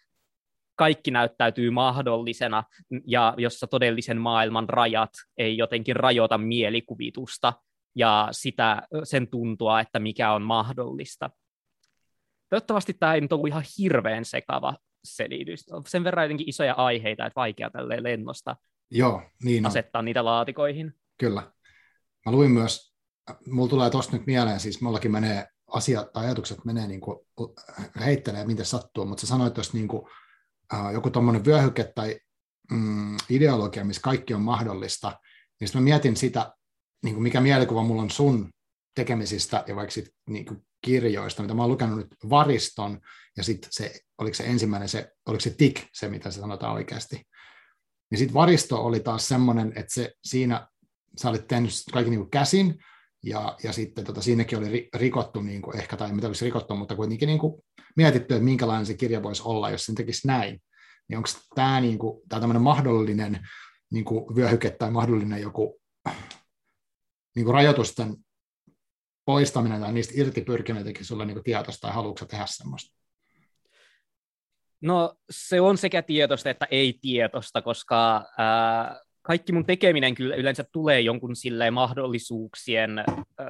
kaikki 0.76 1.10
näyttäytyy 1.10 1.70
mahdollisena 1.70 2.64
ja 3.06 3.34
jossa 3.36 3.66
todellisen 3.66 4.20
maailman 4.20 4.68
rajat 4.68 5.10
ei 5.38 5.56
jotenkin 5.56 5.96
rajoita 5.96 6.38
mielikuvitusta 6.38 7.52
ja 7.96 8.28
sitä, 8.30 8.82
sen 9.04 9.28
tuntua, 9.28 9.80
että 9.80 9.98
mikä 9.98 10.32
on 10.32 10.42
mahdollista. 10.42 11.30
Toivottavasti 12.48 12.94
tämä 12.94 13.14
ei 13.14 13.20
nyt 13.20 13.32
ollut 13.32 13.48
ihan 13.48 13.64
hirveän 13.78 14.24
sekava 14.24 14.76
selitys. 15.04 15.66
Sen 15.86 16.04
verran 16.04 16.24
jotenkin 16.24 16.48
isoja 16.48 16.74
aiheita, 16.74 17.26
että 17.26 17.40
vaikea 17.40 17.70
tälleen 17.70 18.02
lennosta 18.02 18.56
Joo, 18.90 19.22
niin 19.42 19.66
asettaa 19.66 19.98
on. 19.98 20.04
niitä 20.04 20.24
laatikoihin. 20.24 20.94
Kyllä. 21.18 21.52
Mä 22.26 22.32
luin 22.32 22.50
myös, 22.50 22.94
mulla 23.46 23.68
tulee 23.68 23.90
tosta 23.90 24.16
nyt 24.16 24.26
mieleen, 24.26 24.60
siis 24.60 24.80
mullakin 24.80 25.12
menee 25.12 25.46
asiat 25.66 26.12
tai 26.12 26.24
ajatukset 26.24 26.64
menee 26.64 26.86
niin 26.86 27.00
kuin, 27.00 27.18
heittelee, 28.04 28.46
miten 28.46 28.64
sattuu, 28.64 29.06
mutta 29.06 29.20
sä 29.20 29.26
sanoit, 29.26 29.48
että 29.48 29.60
jos 29.60 29.74
niin 29.74 29.88
kuin, 29.88 30.02
äh, 30.74 30.92
joku 30.92 31.10
tuommoinen 31.10 31.44
vyöhyke 31.44 31.92
tai 31.94 32.20
mm, 32.70 33.16
ideologia, 33.30 33.84
missä 33.84 34.02
kaikki 34.02 34.34
on 34.34 34.42
mahdollista, 34.42 35.12
niin 35.60 35.70
mä 35.74 35.80
mietin 35.80 36.16
sitä, 36.16 36.52
niin 37.04 37.14
kuin 37.14 37.22
mikä 37.22 37.40
mielikuva 37.40 37.82
mulla 37.82 38.02
on 38.02 38.10
sun 38.10 38.50
tekemisistä 38.94 39.64
ja 39.66 39.76
vaikka 39.76 39.90
sit, 39.90 40.08
niin 40.28 40.44
kuin 40.46 40.66
kirjoista, 40.84 41.42
mitä 41.42 41.54
mä 41.54 41.62
oon 41.62 41.70
lukenut 41.70 41.96
nyt 41.96 42.14
Variston, 42.30 43.00
ja 43.36 43.44
sitten 43.44 43.68
se, 43.72 44.00
oliko 44.18 44.34
se 44.34 44.44
ensimmäinen, 44.44 44.88
se, 44.88 45.12
oliko 45.26 45.40
se 45.40 45.50
TIK, 45.50 45.80
se 45.92 46.08
mitä 46.08 46.30
se 46.30 46.40
sanotaan 46.40 46.72
oikeasti. 46.72 47.22
Niin 48.10 48.18
sitten 48.18 48.34
Varisto 48.34 48.84
oli 48.84 49.00
taas 49.00 49.28
semmoinen, 49.28 49.72
että 49.76 49.94
se 49.94 50.12
siinä, 50.24 50.68
sä 51.22 51.30
olit 51.30 51.48
tehnyt 51.48 51.70
kaikki 51.92 52.10
niin 52.10 52.30
käsin, 52.30 52.78
ja, 53.22 53.56
ja 53.62 53.72
sitten 53.72 54.04
tota, 54.04 54.22
siinäkin 54.22 54.58
oli 54.58 54.88
rikottu, 54.94 55.42
niin 55.42 55.62
kuin 55.62 55.76
ehkä, 55.76 55.96
tai 55.96 56.12
mitä 56.12 56.26
olisi 56.26 56.44
rikottu, 56.44 56.76
mutta 56.76 56.96
kuitenkin 56.96 57.26
niin 57.26 57.38
kuin 57.38 57.62
mietitty, 57.96 58.34
että 58.34 58.44
minkälainen 58.44 58.86
se 58.86 58.94
kirja 58.94 59.22
voisi 59.22 59.42
olla, 59.44 59.70
jos 59.70 59.84
sen 59.84 59.94
tekisi 59.94 60.26
näin. 60.26 60.62
Niin 61.08 61.16
onko 61.16 61.28
tämä 61.54 61.80
niin 61.80 61.98
tämä 62.28 62.40
tämmöinen 62.40 62.62
mahdollinen 62.62 63.48
niin 63.92 64.04
kuin 64.04 64.36
vyöhyke 64.36 64.70
tai 64.70 64.90
mahdollinen 64.90 65.42
joku 65.42 65.80
niin 67.36 67.44
kuin 67.44 67.54
rajoitusten 67.54 68.16
poistaminen 69.24 69.80
tai 69.80 69.92
niistä 69.92 70.14
irti 70.16 70.40
pyrkiminen 70.40 70.86
teki 70.86 71.04
sulle 71.04 71.26
niin 71.26 71.42
tietoista 71.42 71.80
tai 71.80 71.94
haluatko 71.94 72.26
tehdä 72.26 72.44
semmoista? 72.48 72.96
No 74.80 75.14
se 75.30 75.60
on 75.60 75.78
sekä 75.78 76.02
tietoista 76.02 76.50
että 76.50 76.66
ei 76.70 76.98
tietosta, 77.02 77.62
koska 77.62 78.24
ää, 78.38 79.00
kaikki 79.26 79.52
mun 79.52 79.66
tekeminen 79.66 80.14
kyllä 80.14 80.34
yleensä 80.34 80.64
tulee 80.72 81.00
jonkun 81.00 81.36
silleen 81.36 81.74
mahdollisuuksien 81.74 83.04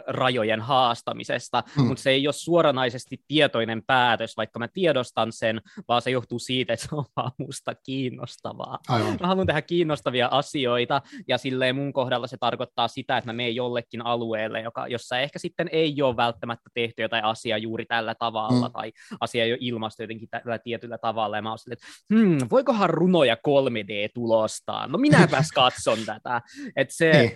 rajojen 0.07 0.61
haastamisesta, 0.61 1.63
mm. 1.77 1.85
mutta 1.85 2.03
se 2.03 2.11
ei 2.11 2.27
ole 2.27 2.33
suoranaisesti 2.33 3.17
tietoinen 3.29 3.83
päätös, 3.87 4.37
vaikka 4.37 4.59
mä 4.59 4.69
tiedostan 4.69 5.33
sen, 5.33 5.61
vaan 5.89 6.03
se 6.03 6.11
johtuu 6.11 6.39
siitä, 6.39 6.73
että 6.73 6.87
se 6.89 6.95
on 6.95 7.05
vaan 7.17 7.33
musta 7.39 7.75
kiinnostavaa. 7.75 8.79
Aivan. 8.89 9.17
Mä 9.21 9.27
haluan 9.27 9.47
tehdä 9.47 9.63
kiinnostavia 9.63 10.29
asioita, 10.31 11.03
ja 11.29 11.39
silleen 11.39 11.77
mun 11.77 11.93
kohdalla 11.93 12.27
se 12.27 12.37
tarkoittaa 12.41 12.89
sitä, 12.89 13.17
että 13.17 13.29
mä 13.29 13.37
menen 13.37 13.55
jollekin 13.55 14.07
alueelle, 14.07 14.61
joka, 14.61 14.89
jossa 14.89 15.19
ehkä 15.19 15.39
sitten 15.39 15.69
ei 15.73 16.03
ole 16.03 16.17
välttämättä 16.17 16.71
tehty 16.75 17.03
jotain 17.03 17.25
asiaa 17.25 17.59
juuri 17.59 17.87
tällä 17.87 18.15
tavalla, 18.15 18.69
mm. 18.69 18.73
tai 18.73 18.93
asia 19.21 19.45
ei 19.45 19.53
ole 19.53 19.59
ilmasto 19.61 20.03
jotenkin 20.03 20.29
tällä 20.29 20.59
tietyllä 20.59 20.99
tavalla, 20.99 21.37
ja 21.37 21.43
mä 21.43 21.49
oon 21.49 21.59
silleen, 21.59 21.79
että 21.83 22.15
hmm, 22.15 22.39
voikohan 22.51 22.91
runoja 22.91 23.35
3D 23.35 24.11
tulostaa? 24.15 24.87
No 24.87 24.99
minäpäs 24.99 25.49
katson 25.71 25.99
tätä. 26.07 26.43
Että 26.77 26.95
se, 26.95 27.13
niin, 27.13 27.33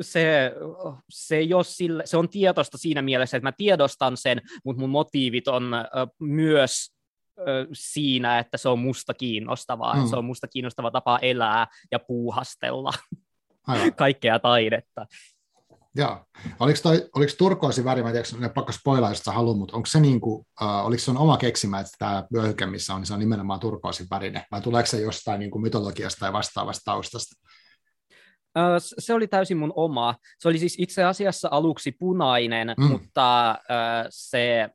se, 0.00 0.52
se, 1.10 1.36
ei 1.36 1.54
ole 1.54 1.64
sille, 1.64 2.06
se 2.06 2.16
on 2.16 2.28
tietosta 2.28 2.78
siinä 2.78 3.02
mielessä, 3.02 3.36
että 3.36 3.46
mä 3.46 3.52
tiedostan 3.52 4.16
sen, 4.16 4.40
mutta 4.64 4.80
mun 4.80 4.90
motiivit 4.90 5.48
on 5.48 5.70
myös 6.20 6.94
siinä, 7.72 8.38
että 8.38 8.56
se 8.56 8.68
on 8.68 8.78
musta 8.78 9.14
kiinnostavaa, 9.14 9.94
mm. 9.94 10.06
se 10.06 10.16
on 10.16 10.24
musta 10.24 10.48
kiinnostava 10.48 10.90
tapa 10.90 11.18
elää 11.22 11.66
ja 11.92 11.98
puuhastella 11.98 12.92
Aivan. 13.66 13.94
kaikkea 13.96 14.38
taidetta. 14.38 15.06
Joo. 15.96 16.24
Oliko, 16.60 16.78
toi, 16.82 17.08
oliko 17.14 17.32
turkoosi 17.38 17.84
väri, 17.84 18.02
mä 18.02 18.10
en 18.10 18.24
tiedä, 18.30 18.48
pakko 18.48 18.72
spoilaa, 18.72 19.10
jos 19.10 19.18
sä 19.18 19.32
haluat, 19.32 19.58
mutta 19.58 19.76
onko 19.76 19.86
se, 19.86 20.00
niin 20.00 20.20
kuin, 20.20 20.46
uh, 20.62 20.86
oliko 20.86 21.00
se 21.00 21.10
on 21.10 21.16
oma 21.18 21.36
keksimä, 21.36 21.80
että 21.80 21.92
tämä 21.98 22.24
vyöhyke, 22.32 22.66
missä 22.66 22.94
on, 22.94 23.00
niin 23.00 23.06
se 23.06 23.14
on 23.14 23.20
nimenomaan 23.20 23.60
turkoosin 23.60 24.06
värine, 24.10 24.46
vai 24.50 24.60
tuleeko 24.60 24.86
se 24.86 25.00
jostain 25.00 25.38
niin 25.40 25.50
kuin 25.50 25.62
mytologiasta 25.62 26.20
tai 26.20 26.32
vastaavasta 26.32 26.82
taustasta? 26.84 27.34
Se 28.78 29.14
oli 29.14 29.28
täysin 29.28 29.56
mun 29.56 29.72
oma. 29.76 30.14
Se 30.38 30.48
oli 30.48 30.58
siis 30.58 30.76
itse 30.78 31.04
asiassa 31.04 31.48
aluksi 31.50 31.92
punainen, 31.92 32.74
mm. 32.78 32.84
mutta 32.84 33.58
uh, 33.58 34.06
se, 34.10 34.68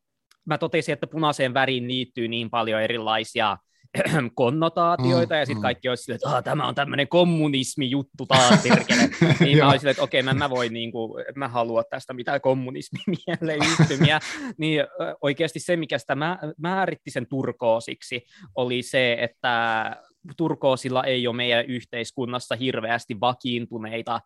mä 0.45 0.57
totesin, 0.57 0.93
että 0.93 1.07
punaiseen 1.07 1.53
väriin 1.53 1.88
liittyy 1.88 2.27
niin 2.27 2.49
paljon 2.49 2.81
erilaisia 2.81 3.57
konnotaatioita, 4.36 5.34
mm, 5.34 5.39
ja 5.39 5.46
sitten 5.46 5.60
mm. 5.60 5.62
kaikki 5.62 5.89
olisi 5.89 6.03
silleen, 6.03 6.19
että 6.27 6.41
tämä 6.41 6.67
on 6.67 6.75
tämmöinen 6.75 7.08
kommunismi-juttu 7.08 8.25
taas, 8.25 8.63
niin 9.39 9.58
mä 9.58 9.69
olisin, 9.69 9.89
että 9.89 10.03
okei, 10.03 10.22
okay, 10.22 10.34
mä, 10.34 10.39
mä 10.39 10.50
voin, 10.50 10.74
niin 10.74 10.91
kuin, 10.91 11.25
mä 11.36 11.48
halua 11.48 11.84
tästä 11.84 12.13
mitään 12.13 12.41
kommunismi-mieleyhtymiä, 12.41 14.19
niin 14.58 14.84
oikeasti 15.22 15.60
se, 15.60 15.75
mikä 15.75 15.98
sitä 15.98 16.17
määritti 16.58 17.12
sen 17.12 17.27
turkoosiksi, 17.29 18.25
oli 18.55 18.81
se, 18.81 19.17
että 19.22 19.96
turkoosilla 20.38 21.03
ei 21.03 21.27
ole 21.27 21.36
meidän 21.36 21.65
yhteiskunnassa 21.65 22.55
hirveästi 22.55 23.19
vakiintuneita 23.19 24.22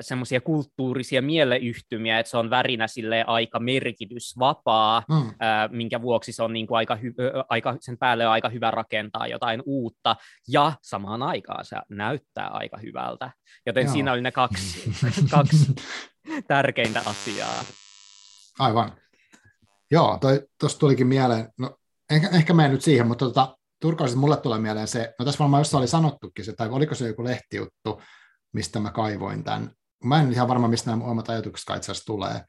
semmoisia 0.00 0.40
kulttuurisia 0.40 1.22
mieleyhtymiä, 1.22 2.18
että 2.18 2.30
se 2.30 2.36
on 2.36 2.50
värinä 2.50 2.86
sille 2.86 3.24
aika 3.26 3.60
merkitysvapaa, 3.60 5.02
mm. 5.08 5.34
ää, 5.40 5.68
minkä 5.68 6.02
vuoksi 6.02 6.32
se 6.32 6.42
on 6.42 6.52
niin 6.52 6.66
kuin 6.66 6.78
aika, 6.78 6.94
hy- 6.94 7.44
aika, 7.48 7.76
sen 7.80 7.98
päälle 7.98 8.26
on 8.26 8.32
aika 8.32 8.48
hyvä 8.48 8.70
rakentaa 8.70 9.26
jotain 9.26 9.62
uutta, 9.66 10.16
ja 10.48 10.72
samaan 10.82 11.22
aikaan 11.22 11.64
se 11.64 11.76
näyttää 11.88 12.48
aika 12.48 12.78
hyvältä. 12.78 13.30
Joten 13.66 13.84
Joo. 13.84 13.92
siinä 13.92 14.12
oli 14.12 14.20
ne 14.20 14.32
kaksi, 14.32 14.92
kaksi 15.30 15.74
tärkeintä 16.48 17.02
asiaa. 17.06 17.64
Aivan. 18.58 18.92
Joo, 19.90 20.18
tuosta 20.60 20.78
tulikin 20.78 21.06
mieleen, 21.06 21.48
no 21.58 21.76
ehkä, 22.10 22.28
ehkä 22.28 22.54
menen 22.54 22.72
nyt 22.72 22.82
siihen, 22.82 23.06
mutta 23.06 23.24
tota, 23.24 23.56
turkausit 23.80 24.18
mulle 24.18 24.36
tulee 24.36 24.58
mieleen 24.58 24.88
se, 24.88 25.14
no 25.18 25.24
tässä 25.24 25.38
varmaan 25.38 25.60
jossain 25.60 25.80
oli 25.80 25.88
sanottukin 25.88 26.44
se, 26.44 26.52
tai 26.52 26.68
oliko 26.70 26.94
se 26.94 27.06
joku 27.06 27.24
lehtijuttu, 27.24 28.00
mistä 28.54 28.80
mä 28.80 28.90
kaivoin 28.90 29.44
tämän. 29.44 29.70
Mä 30.04 30.20
en 30.20 30.32
ihan 30.32 30.48
varma, 30.48 30.68
mistä 30.68 30.90
nämä 30.90 31.04
omat 31.04 31.28
ajatukset 31.28 31.76
itse 31.76 31.92
asiassa 31.92 32.06
tulee, 32.06 32.40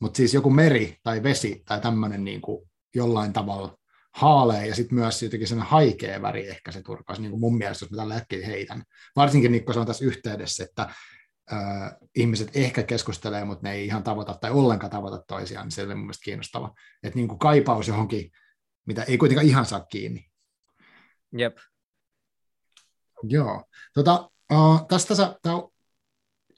mutta 0.00 0.16
siis 0.16 0.34
joku 0.34 0.50
meri 0.50 0.98
tai 1.02 1.22
vesi 1.22 1.62
tai 1.66 1.80
tämmöinen 1.80 2.24
niin 2.24 2.40
kuin 2.40 2.70
jollain 2.94 3.32
tavalla 3.32 3.78
haalee 4.14 4.66
ja 4.66 4.74
sitten 4.74 4.98
myös 4.98 5.22
jotenkin 5.22 5.48
sen 5.48 5.58
haikea 5.58 6.22
väri 6.22 6.48
ehkä 6.48 6.72
se 6.72 6.82
turkaus, 6.82 7.20
niin 7.20 7.30
kuin 7.30 7.40
mun 7.40 7.58
mielestä, 7.58 7.84
jos 7.84 7.90
mä 7.90 7.96
tällä 7.96 8.16
äkkiä 8.16 8.46
heitän. 8.46 8.82
Varsinkin 9.16 9.52
niin, 9.52 9.64
kun 9.64 9.74
se 9.74 9.80
on 9.80 9.86
tässä 9.86 10.04
yhteydessä, 10.04 10.64
että 10.64 10.82
äh, 11.52 11.92
ihmiset 12.14 12.50
ehkä 12.54 12.82
keskustelee, 12.82 13.44
mutta 13.44 13.68
ne 13.68 13.74
ei 13.74 13.86
ihan 13.86 14.02
tavoita 14.02 14.34
tai 14.40 14.50
ollenkaan 14.50 14.90
tavoita 14.90 15.24
toisiaan, 15.28 15.66
niin 15.66 15.72
se 15.72 15.82
on 15.82 15.88
mun 15.88 15.98
mielestä 15.98 16.24
kiinnostava. 16.24 16.74
Että 17.02 17.16
niin 17.16 17.28
kuin 17.28 17.38
kaipaus 17.38 17.88
johonkin, 17.88 18.30
mitä 18.86 19.02
ei 19.02 19.18
kuitenkaan 19.18 19.46
ihan 19.46 19.66
saa 19.66 19.80
kiinni. 19.80 20.26
Jep. 21.36 21.58
Joo. 23.22 23.64
Tota, 23.94 24.30
Uh, 24.54 24.86
tästä 24.88 25.14
tämä 25.42 25.62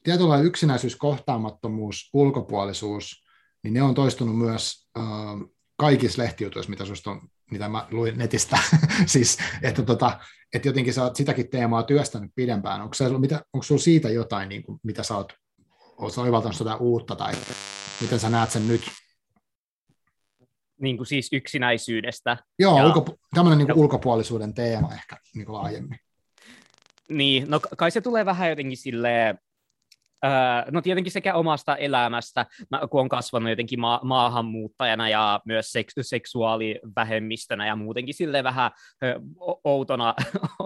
tietynlainen 0.02 0.46
yksinäisyys, 0.46 0.96
kohtaamattomuus, 0.96 2.10
ulkopuolisuus, 2.12 3.24
niin 3.62 3.74
ne 3.74 3.82
on 3.82 3.94
toistunut 3.94 4.38
myös 4.38 4.88
uh, 4.98 5.54
kaikissa 5.76 6.22
lehtijutuissa, 6.22 6.70
mitä, 6.70 6.84
on, 7.06 7.28
mitä 7.50 7.68
mä 7.68 7.86
luin 7.90 8.18
netistä. 8.18 8.58
siis, 9.06 9.38
että, 9.62 9.82
tota, 9.82 10.20
että 10.54 10.68
jotenkin 10.68 10.94
sä 10.94 11.02
oot 11.02 11.16
sitäkin 11.16 11.50
teemaa 11.50 11.82
työstänyt 11.82 12.30
pidempään. 12.34 12.82
Onko, 12.82 12.94
se, 12.94 13.18
mitä, 13.18 13.44
onko 13.52 13.62
sulla 13.64 13.80
siitä 13.80 14.10
jotain, 14.10 14.48
niin 14.48 14.62
kuin, 14.62 14.80
mitä 14.82 15.02
sä 15.02 15.16
oot, 15.16 15.32
oot 15.98 16.18
oivaltanut 16.18 16.58
jotain 16.58 16.80
uutta, 16.80 17.16
tai 17.16 17.34
miten 18.00 18.20
sä 18.20 18.30
näet 18.30 18.50
sen 18.50 18.68
nyt? 18.68 18.82
Niin 20.80 20.96
kuin 20.96 21.06
siis 21.06 21.28
yksinäisyydestä. 21.32 22.36
Joo, 22.58 22.78
ja... 22.78 22.86
ulko, 22.86 23.04
tämmöinen 23.34 23.58
niin 23.58 23.66
kuin 23.66 23.78
ulkopuolisuuden 23.78 24.54
teema 24.54 24.94
ehkä 24.94 25.16
niin 25.34 25.46
kuin 25.46 25.56
laajemmin. 25.56 25.98
Niin, 27.10 27.50
no 27.50 27.60
kai 27.76 27.90
se 27.90 28.00
tulee 28.00 28.24
vähän 28.24 28.48
jotenkin 28.50 28.76
silleen, 28.76 29.38
Öö, 30.24 30.70
no 30.70 30.82
tietenkin 30.82 31.12
sekä 31.12 31.34
omasta 31.34 31.76
elämästä, 31.76 32.46
mä, 32.70 32.80
kun 32.90 33.00
on 33.00 33.08
kasvanut 33.08 33.50
jotenkin 33.50 33.80
ma- 33.80 34.00
maahanmuuttajana 34.04 35.08
ja 35.08 35.40
myös 35.44 35.72
seks- 35.72 36.02
seksuaalivähemmistönä 36.02 37.66
ja 37.66 37.76
muutenkin 37.76 38.14
silleen 38.14 38.44
vähän 38.44 38.70
ö, 39.04 39.20
outona 39.64 40.14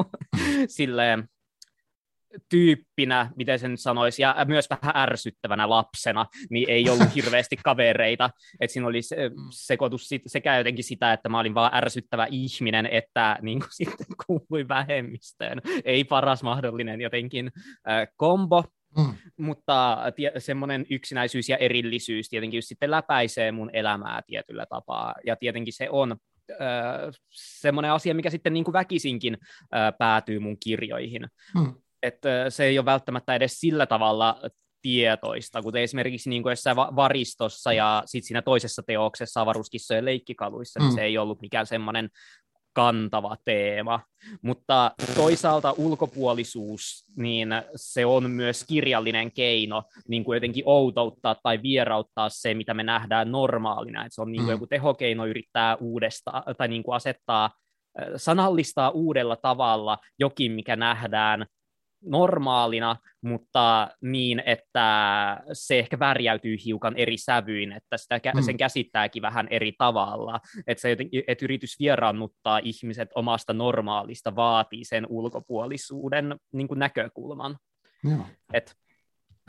silleen 0.67 1.29
tyyppinä, 2.49 3.31
miten 3.37 3.59
sen 3.59 3.79
sanoisi, 3.79 4.23
ja 4.23 4.37
myös 4.49 4.71
vähän 4.71 4.97
ärsyttävänä 4.97 5.71
lapsena, 5.71 6.27
niin 6.51 6.71
ei 6.71 6.91
ollut 6.91 7.15
hirveästi 7.17 7.57
kavereita. 7.65 8.31
Että 8.61 8.73
siinä 8.73 8.87
oli 8.87 9.03
se, 9.03 9.29
mm. 9.29 9.35
sekoitus 9.51 10.09
sekä 10.27 10.59
jotenkin 10.59 10.85
sitä, 10.85 11.13
että 11.13 11.29
mä 11.29 11.41
olin 11.41 11.55
vaan 11.55 11.75
ärsyttävä 11.75 12.27
ihminen, 12.31 12.87
että 12.87 13.39
niin 13.43 13.61
kuin 13.61 13.71
sitten 13.87 14.07
kuului 14.27 14.69
vähemmistöön. 14.69 15.61
Ei 15.85 16.05
paras 16.05 16.43
mahdollinen 16.43 17.01
jotenkin 17.01 17.51
äh, 17.89 18.09
kombo. 18.17 18.65
Mm. 18.97 19.15
Mutta 19.37 19.99
tie, 20.17 20.33
semmoinen 20.39 20.87
yksinäisyys 20.91 21.49
ja 21.49 21.57
erillisyys 21.57 22.29
tietenkin 22.29 22.59
just 22.59 22.69
sitten 22.69 22.91
läpäisee 22.91 23.53
mun 23.53 23.71
elämää 23.73 24.23
tietyllä 24.27 24.67
tapaa. 24.67 25.15
Ja 25.27 25.37
tietenkin 25.37 25.73
se 25.73 25.91
on 25.91 26.17
äh, 26.51 26.59
semmoinen 27.31 27.93
asia, 27.93 28.15
mikä 28.15 28.31
sitten 28.31 28.53
niin 28.53 28.65
kuin 28.65 28.73
väkisinkin 28.73 29.39
äh, 29.43 29.93
päätyy 29.99 30.39
mun 30.39 30.57
kirjoihin. 30.61 31.29
Mm 31.55 31.75
että 32.03 32.51
se 32.51 32.65
ei 32.65 32.79
ole 32.79 32.85
välttämättä 32.85 33.35
edes 33.35 33.61
sillä 33.61 33.87
tavalla 33.87 34.41
tietoista, 34.83 35.63
kuten 35.63 35.83
esimerkiksi 35.83 36.31
niin 36.31 36.43
kuin 36.43 36.53
jossain 36.53 36.77
varistossa 36.77 37.73
ja 37.73 38.03
sitten 38.07 38.27
siinä 38.27 38.43
toisessa 38.43 38.83
teoksessa 38.83 39.41
avaruuskissojen 39.41 40.05
leikkikaluissa, 40.05 40.81
niin 40.81 40.85
mm. 40.85 40.89
niin 40.89 40.95
se 40.95 41.05
ei 41.05 41.19
ollut 41.19 41.41
mikään 41.41 41.67
semmoinen 41.67 42.09
kantava 42.73 43.37
teema. 43.45 44.01
Mutta 44.43 44.93
toisaalta 45.15 45.75
ulkopuolisuus, 45.77 47.05
niin 47.17 47.49
se 47.77 48.07
on 48.07 48.31
myös 48.31 48.65
kirjallinen 48.69 49.33
keino 49.33 49.83
niin 50.09 50.25
kuin 50.25 50.37
jotenkin 50.37 50.65
outouttaa 50.67 51.37
tai 51.43 51.63
vierauttaa 51.63 52.29
se, 52.29 52.55
mitä 52.55 52.75
me 52.75 52.83
nähdään 52.83 53.33
normaalina. 53.33 54.05
Että 54.05 54.15
se 54.15 54.23
on 54.23 54.33
niin 54.33 54.41
kuin 54.41 54.49
mm. 54.49 54.53
joku 54.53 54.67
tehokeino 54.67 55.27
yrittää 55.27 55.77
uudestaan 55.77 56.43
tai 56.59 56.69
niin 56.69 56.83
kuin 56.83 56.97
asettaa, 56.97 57.51
sanallistaa 58.17 58.91
uudella 58.91 59.37
tavalla 59.37 59.99
jokin, 60.19 60.53
mikä 60.53 60.77
nähdään 60.77 61.47
normaalina, 62.03 62.97
mutta 63.23 63.91
niin, 64.01 64.43
että 64.47 65.41
se 65.53 65.79
ehkä 65.79 65.99
värjäytyy 65.99 66.57
hiukan 66.65 66.97
eri 66.97 67.17
sävyin, 67.17 67.73
että 67.73 67.97
sitä, 67.97 68.21
mm. 68.35 68.43
sen 68.43 68.57
käsittääkin 68.57 69.23
vähän 69.23 69.49
eri 69.51 69.73
tavalla, 69.79 70.41
että, 70.67 70.81
se, 70.81 70.97
että 71.27 71.45
yritys 71.45 71.79
vieraannuttaa 71.79 72.59
ihmiset 72.59 73.09
omasta 73.15 73.53
normaalista 73.53 74.37
vaatii 74.37 74.85
sen 74.85 75.07
ulkopuolisuuden 75.09 76.37
niin 76.53 76.69
kuin 76.69 76.79
näkökulman. 76.79 77.57
Joo. 78.05 78.27
Et 78.53 78.77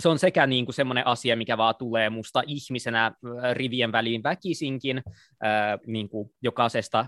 se 0.02 0.10
on 0.10 0.20
sekä 0.20 0.48
niin 0.48 0.66
kuin 0.66 0.76
semmoinen 0.76 1.08
asia, 1.08 1.38
mikä 1.38 1.58
vaan 1.58 1.76
tulee 1.76 2.10
musta 2.10 2.44
ihmisenä 2.48 3.12
rivien 3.54 3.92
väliin 3.92 4.24
väkisinkin, 4.24 5.02
ää, 5.42 5.78
niin 5.88 6.10
kuin 6.10 6.30
jokaisesta 6.42 7.06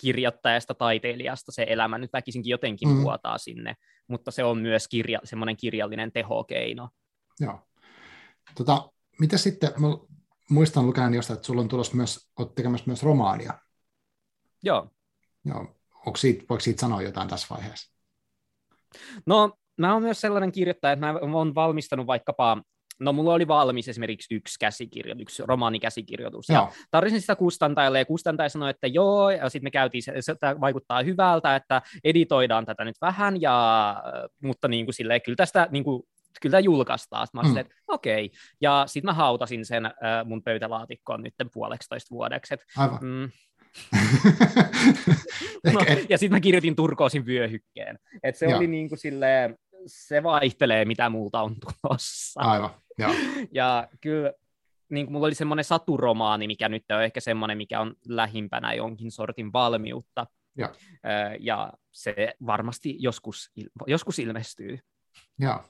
kirjoittajasta, 0.00 0.74
taiteilijasta 0.74 1.52
se 1.52 1.66
elämä 1.68 1.98
nyt 1.98 2.12
väkisinkin 2.12 2.50
jotenkin 2.50 2.88
mm. 2.88 3.02
vuotaa 3.02 3.38
sinne, 3.38 3.74
mutta 4.10 4.30
se 4.30 4.44
on 4.44 4.58
myös 4.58 4.88
kirja, 4.88 5.20
semmoinen 5.24 5.56
kirjallinen 5.56 6.12
tehokeino. 6.12 6.88
Joo. 7.40 7.60
Tota, 8.54 8.92
mitä 9.20 9.38
sitten, 9.38 9.72
mä 9.76 9.86
muistan 10.50 10.86
lukemaan 10.86 11.14
jostain, 11.14 11.36
että 11.36 11.46
sulla 11.46 11.60
on 11.60 11.68
tulossa 11.68 11.96
myös, 11.96 12.30
olet 12.38 12.54
tekemässä 12.54 12.86
myös 12.86 13.02
romaania. 13.02 13.58
Joo. 14.62 14.90
Joo. 15.44 15.76
Onko 16.06 16.16
siitä, 16.16 16.44
voiko 16.48 16.60
siitä 16.60 16.80
sanoa 16.80 17.02
jotain 17.02 17.28
tässä 17.28 17.46
vaiheessa? 17.50 17.96
No, 19.26 19.58
mä 19.78 19.92
oon 19.92 20.02
myös 20.02 20.20
sellainen 20.20 20.52
kirjoittaja, 20.52 20.92
että 20.92 21.06
mä 21.06 21.36
oon 21.38 21.54
valmistanut 21.54 22.06
vaikkapa 22.06 22.62
No 23.00 23.12
mulla 23.12 23.34
oli 23.34 23.48
valmis 23.48 23.88
esimerkiksi 23.88 24.34
yksi 24.34 24.58
käsikirjoitus, 24.60 25.22
yksi 25.22 25.42
romaanikäsikirjoitus. 25.46 26.48
Ja 26.48 26.72
tarvitsin 26.90 27.20
sitä 27.20 27.36
kustantajalle 27.36 27.98
ja 27.98 28.04
kustantaja 28.04 28.48
sanoi, 28.48 28.70
että 28.70 28.86
joo, 28.86 29.30
ja 29.30 29.48
sitten 29.48 29.66
me 29.66 29.70
käytiin, 29.70 30.02
se, 30.02 30.12
se 30.20 30.34
vaikuttaa 30.60 31.02
hyvältä, 31.02 31.56
että 31.56 31.82
editoidaan 32.04 32.66
tätä 32.66 32.84
nyt 32.84 32.96
vähän, 33.00 33.40
ja, 33.40 33.96
mutta 34.42 34.68
niin 34.68 34.86
kuin 34.86 34.94
silleen, 34.94 35.22
kyllä 35.22 35.36
tästä 35.36 35.68
niin 35.70 35.84
kuin, 35.84 36.02
kyllä 36.40 36.50
tämä 36.50 36.60
julkaistaan. 36.60 37.26
Sitten 37.26 37.42
mä 37.42 37.48
mm. 37.48 37.56
että 37.56 37.74
okei. 37.88 38.24
Okay. 38.24 38.38
Ja 38.60 38.84
sitten 38.86 39.08
mä 39.08 39.14
hautasin 39.14 39.64
sen 39.64 39.86
äh, 39.86 39.92
mun 40.24 40.42
pöytälaatikkoon 40.42 41.22
nyt 41.22 41.34
puoleksitoista 41.52 42.14
vuodeksi. 42.14 42.54
Et, 42.54 42.64
Aivan. 42.76 42.98
Mm, 43.02 43.30
no, 45.74 45.80
ja 46.08 46.18
sitten 46.18 46.36
mä 46.36 46.40
kirjoitin 46.40 46.76
Turkoosin 46.76 47.26
vyöhykkeen. 47.26 47.98
Et 48.22 48.36
se 48.36 48.46
Joo. 48.46 48.58
oli 48.58 48.66
niin 48.66 48.88
kuin 48.88 48.98
silleen, 48.98 49.56
se 49.86 50.22
vaihtelee, 50.22 50.84
mitä 50.84 51.08
multa 51.08 51.42
on 51.42 51.56
tulossa. 51.60 52.40
Aivan, 52.40 52.70
Joo. 53.00 53.14
Ja 53.52 53.88
kyllä 54.00 54.32
niin 54.90 55.06
kuin 55.06 55.12
mulla 55.12 55.26
oli 55.26 55.34
semmoinen 55.34 55.64
saturomaani, 55.64 56.46
mikä 56.46 56.68
nyt 56.68 56.84
on 56.90 57.02
ehkä 57.02 57.20
semmoinen, 57.20 57.56
mikä 57.56 57.80
on 57.80 57.94
lähimpänä 58.08 58.74
jonkin 58.74 59.10
sortin 59.10 59.52
valmiutta. 59.52 60.26
Ja, 60.58 60.74
ja 61.40 61.72
se 61.92 62.34
varmasti 62.46 62.96
joskus, 62.98 63.50
joskus 63.86 64.18
ilmestyy. 64.18 64.78
Joo. 65.38 65.64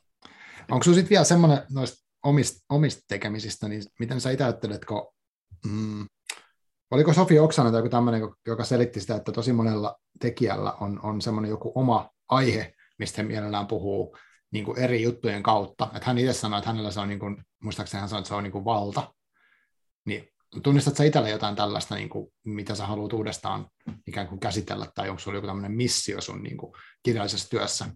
Onko 0.71 0.83
sinulla 0.83 0.97
sitten 0.97 1.11
vielä 1.11 1.25
semmoinen 1.25 1.63
noista 1.71 2.07
omista, 2.25 2.65
omista 2.69 3.03
tekemisistä, 3.09 3.69
niin 3.69 3.83
miten 3.99 4.21
sä 4.21 4.31
itse 4.31 4.45
ajattelet, 4.45 4.85
kun, 4.85 5.13
mm, 5.67 6.07
oliko 6.91 7.13
Sofi 7.13 7.39
Oksana 7.39 7.71
tai 7.71 7.79
joku 7.79 7.89
tämmöinen, 7.89 8.23
joka 8.47 8.65
selitti 8.65 9.01
sitä, 9.01 9.17
että 9.17 9.33
tosi 9.33 9.53
monella 9.53 9.97
tekijällä 10.21 10.73
on, 10.73 11.01
on 11.03 11.21
semmoinen 11.21 11.51
joku 11.51 11.73
oma 11.75 12.11
aihe, 12.29 12.75
mistä 12.99 13.23
he 13.23 13.29
mielellään 13.29 13.67
puhuu 13.67 14.17
niin 14.51 14.65
kuin 14.65 14.79
eri 14.79 15.03
juttujen 15.03 15.43
kautta. 15.43 15.91
Että 15.95 16.07
hän 16.07 16.19
itse 16.19 16.33
sanoi, 16.33 16.59
että 16.59 16.71
hänellä 16.71 16.91
se 16.91 17.01
on, 17.01 17.09
niin 17.09 17.19
kuin, 17.19 17.45
muistaakseni 17.63 18.01
hän 18.01 18.09
sanoi, 18.09 18.21
että 18.21 18.29
se 18.29 18.35
on 18.35 18.43
niin 18.43 18.53
kuin 18.53 18.65
valta. 18.65 19.15
Niin 20.05 20.29
tunnistatko 20.63 20.97
sä 20.97 21.05
itselle 21.05 21.31
jotain 21.31 21.57
tällaista, 21.57 21.95
niin 21.95 22.09
kuin, 22.09 22.33
mitä 22.45 22.75
sä 22.75 22.87
haluat 22.87 23.13
uudestaan 23.13 23.67
ikään 24.07 24.29
kuin 24.29 24.41
käsitellä, 24.41 24.87
tai 24.95 25.09
onko 25.09 25.21
sulla 25.21 25.37
joku 25.37 25.47
tämmöinen 25.47 25.73
missio 25.73 26.21
sun 26.21 26.43
niin 26.43 26.57
kuin, 26.57 26.73
kirjallisessa 27.03 27.51
työssä? 27.51 27.87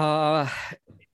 Uh, 0.00 0.48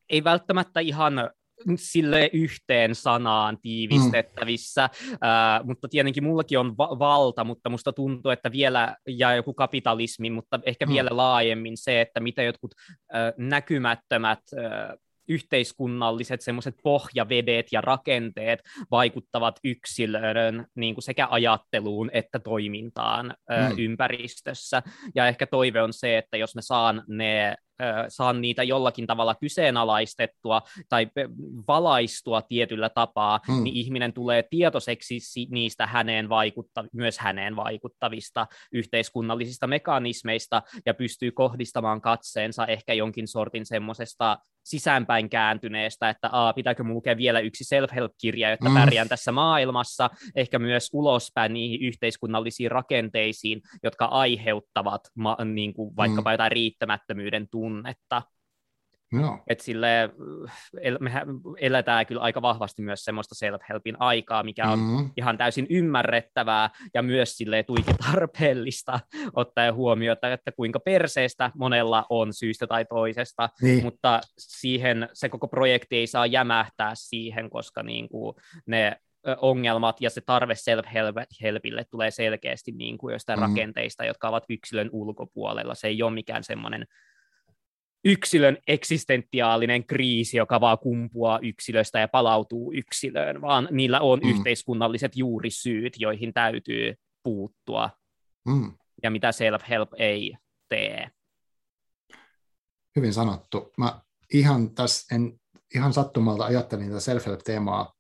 ei 0.08 0.24
välttämättä 0.24 0.80
ihan 0.80 1.30
sille 1.76 2.30
yhteen 2.32 2.94
sanaan 2.94 3.58
tiivistettävissä, 3.62 4.88
mm. 5.02 5.12
uh, 5.12 5.66
mutta 5.66 5.88
tietenkin 5.88 6.24
mullakin 6.24 6.58
on 6.58 6.76
va- 6.78 6.98
valta, 6.98 7.44
mutta 7.44 7.70
musta 7.70 7.92
tuntuu, 7.92 8.30
että 8.30 8.52
vielä, 8.52 8.96
ja 9.08 9.34
joku 9.34 9.54
kapitalismi, 9.54 10.30
mutta 10.30 10.60
ehkä 10.66 10.86
mm. 10.86 10.92
vielä 10.92 11.10
laajemmin 11.12 11.76
se, 11.76 12.00
että 12.00 12.20
mitä 12.20 12.42
jotkut 12.42 12.74
uh, 12.74 13.44
näkymättömät 13.46 14.40
uh, 14.52 14.98
yhteiskunnalliset 15.28 16.40
semmoiset 16.40 16.74
pohjavedet 16.82 17.66
ja 17.72 17.80
rakenteet 17.80 18.60
vaikuttavat 18.90 19.60
yksilön 19.64 20.66
niin 20.74 20.94
kuin 20.94 21.02
sekä 21.02 21.28
ajatteluun 21.30 22.10
että 22.12 22.38
toimintaan 22.38 23.26
mm. 23.26 23.78
ympäristössä. 23.78 24.82
Ja 25.14 25.28
ehkä 25.28 25.46
toive 25.46 25.82
on 25.82 25.92
se, 25.92 26.18
että 26.18 26.36
jos 26.36 26.54
me 26.54 26.62
saan 26.62 27.04
ne 27.08 27.56
saan 28.08 28.40
niitä 28.40 28.62
jollakin 28.62 29.06
tavalla 29.06 29.34
kyseenalaistettua 29.34 30.62
tai 30.88 31.10
valaistua 31.68 32.42
tietyllä 32.42 32.88
tapaa, 32.88 33.40
hmm. 33.46 33.62
niin 33.62 33.76
ihminen 33.76 34.12
tulee 34.12 34.44
tietoiseksi 34.50 35.18
niistä 35.50 35.86
häneen 35.86 36.28
vaikutta, 36.28 36.84
myös 36.92 37.18
häneen 37.18 37.56
vaikuttavista 37.56 38.46
yhteiskunnallisista 38.72 39.66
mekanismeista 39.66 40.62
ja 40.86 40.94
pystyy 40.94 41.30
kohdistamaan 41.30 42.00
katseensa 42.00 42.66
ehkä 42.66 42.92
jonkin 42.92 43.28
sortin 43.28 43.66
semmoisesta 43.66 44.38
sisäänpäin 44.64 45.30
kääntyneestä, 45.30 46.08
että 46.08 46.28
a, 46.32 46.52
pitääkö 46.52 46.84
mun 46.84 46.94
lukea 46.94 47.16
vielä 47.16 47.40
yksi 47.40 47.64
self-help-kirja, 47.64 48.50
jotta 48.50 48.68
mm. 48.68 48.74
pärjään 48.74 49.08
tässä 49.08 49.32
maailmassa, 49.32 50.10
ehkä 50.36 50.58
myös 50.58 50.90
ulospäin 50.92 51.52
niihin 51.52 51.80
yhteiskunnallisiin 51.82 52.70
rakenteisiin, 52.70 53.60
jotka 53.82 54.04
aiheuttavat 54.04 55.00
ma- 55.14 55.36
niin 55.44 55.74
kuin 55.74 55.96
vaikkapa 55.96 56.30
mm. 56.30 56.32
jotain 56.32 56.52
riittämättömyyden 56.52 57.48
tunnetta. 57.68 58.22
No. 59.12 59.42
Et 59.46 59.60
sille, 59.60 60.10
el, 60.80 60.98
me 61.00 61.12
eletään 61.60 62.06
kyllä 62.06 62.20
aika 62.20 62.42
vahvasti 62.42 62.82
myös 62.82 63.04
semmoista 63.04 63.34
self-helpin 63.34 63.96
aikaa, 63.98 64.42
mikä 64.42 64.70
on 64.70 64.78
mm-hmm. 64.78 65.10
ihan 65.16 65.38
täysin 65.38 65.66
ymmärrettävää 65.70 66.70
ja 66.94 67.02
myös 67.02 67.36
sille 67.36 67.62
tuiki 67.62 67.90
tarpeellista 67.94 69.00
ottaen 69.36 69.74
huomioon, 69.74 70.16
että 70.32 70.52
kuinka 70.52 70.80
perseestä 70.80 71.50
monella 71.54 72.06
on 72.10 72.32
syystä 72.32 72.66
tai 72.66 72.84
toisesta, 72.84 73.48
niin. 73.62 73.84
mutta 73.84 74.20
siihen 74.38 75.08
se 75.12 75.28
koko 75.28 75.48
projekti 75.48 75.96
ei 75.96 76.06
saa 76.06 76.26
jämähtää 76.26 76.92
siihen, 76.94 77.50
koska 77.50 77.82
niin 77.82 78.08
kuin 78.08 78.36
ne 78.66 78.96
ongelmat 79.36 80.00
ja 80.00 80.10
se 80.10 80.20
tarve 80.20 80.54
self-helpille 80.54 81.84
tulee 81.90 82.10
selkeästi 82.10 82.72
niin 82.72 82.98
kuin 82.98 83.12
jostain 83.12 83.38
mm. 83.38 83.42
rakenteista, 83.42 84.04
jotka 84.04 84.28
ovat 84.28 84.44
yksilön 84.48 84.90
ulkopuolella. 84.92 85.74
Se 85.74 85.88
ei 85.88 86.02
ole 86.02 86.14
mikään 86.14 86.44
semmoinen 86.44 86.86
yksilön 88.08 88.58
eksistentiaalinen 88.66 89.86
kriisi, 89.86 90.36
joka 90.36 90.60
vaan 90.60 90.78
kumpuaa 90.78 91.38
yksilöstä 91.42 91.98
ja 91.98 92.08
palautuu 92.08 92.72
yksilöön, 92.72 93.40
vaan 93.40 93.68
niillä 93.70 94.00
on 94.00 94.20
mm. 94.22 94.30
yhteiskunnalliset 94.30 95.16
juurisyyt, 95.16 95.92
joihin 95.98 96.32
täytyy 96.32 96.94
puuttua, 97.22 97.90
mm. 98.48 98.72
ja 99.02 99.10
mitä 99.10 99.30
self-help 99.30 99.88
ei 99.98 100.36
tee. 100.68 101.10
Hyvin 102.96 103.12
sanottu. 103.12 103.72
Mä 103.78 104.00
ihan, 104.32 104.74
tässä 104.74 105.14
en, 105.14 105.40
ihan 105.74 105.92
sattumalta 105.92 106.44
ajattelin 106.44 106.88
tätä 106.88 107.00
self-help-teemaa, 107.00 107.92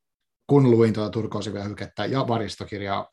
kun 0.46 0.70
luin 0.70 0.92
tuota 0.92 1.10
Turkoosivia 1.10 1.64
hykettä 1.64 2.06
ja 2.06 2.28
varistokirjaa, 2.28 3.08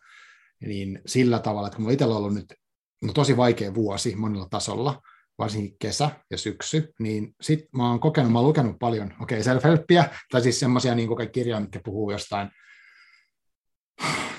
niin 0.62 1.02
sillä 1.06 1.40
tavalla, 1.40 1.68
että 1.68 1.80
mulla 1.80 1.94
itsellä 1.94 2.14
on 2.14 2.18
ollut 2.18 2.34
nyt 2.34 2.54
no, 3.02 3.14
tosi 3.14 3.38
vaikea 3.38 3.74
vuosi 3.74 4.16
monella 4.16 4.48
tasolla, 4.50 5.02
varsinkin 5.38 5.76
kesä 5.80 6.10
ja 6.32 6.38
syksy, 6.38 6.94
niin 7.00 7.36
sit 7.42 7.60
mä 7.78 7.90
oon 7.90 8.00
kokenut, 8.00 8.32
mä 8.32 8.40
oon 8.40 8.48
lukenut 8.48 8.76
paljon, 8.80 9.14
okei, 9.22 9.40
okay, 9.40 9.54
self-helppiä, 9.54 10.10
tai 10.32 10.42
siis 10.42 10.60
semmoisia 10.60 10.96
niin 10.96 11.32
kirjoja, 11.34 11.60
mitkä 11.60 11.80
puhuu 11.84 12.12
jostain 12.12 12.50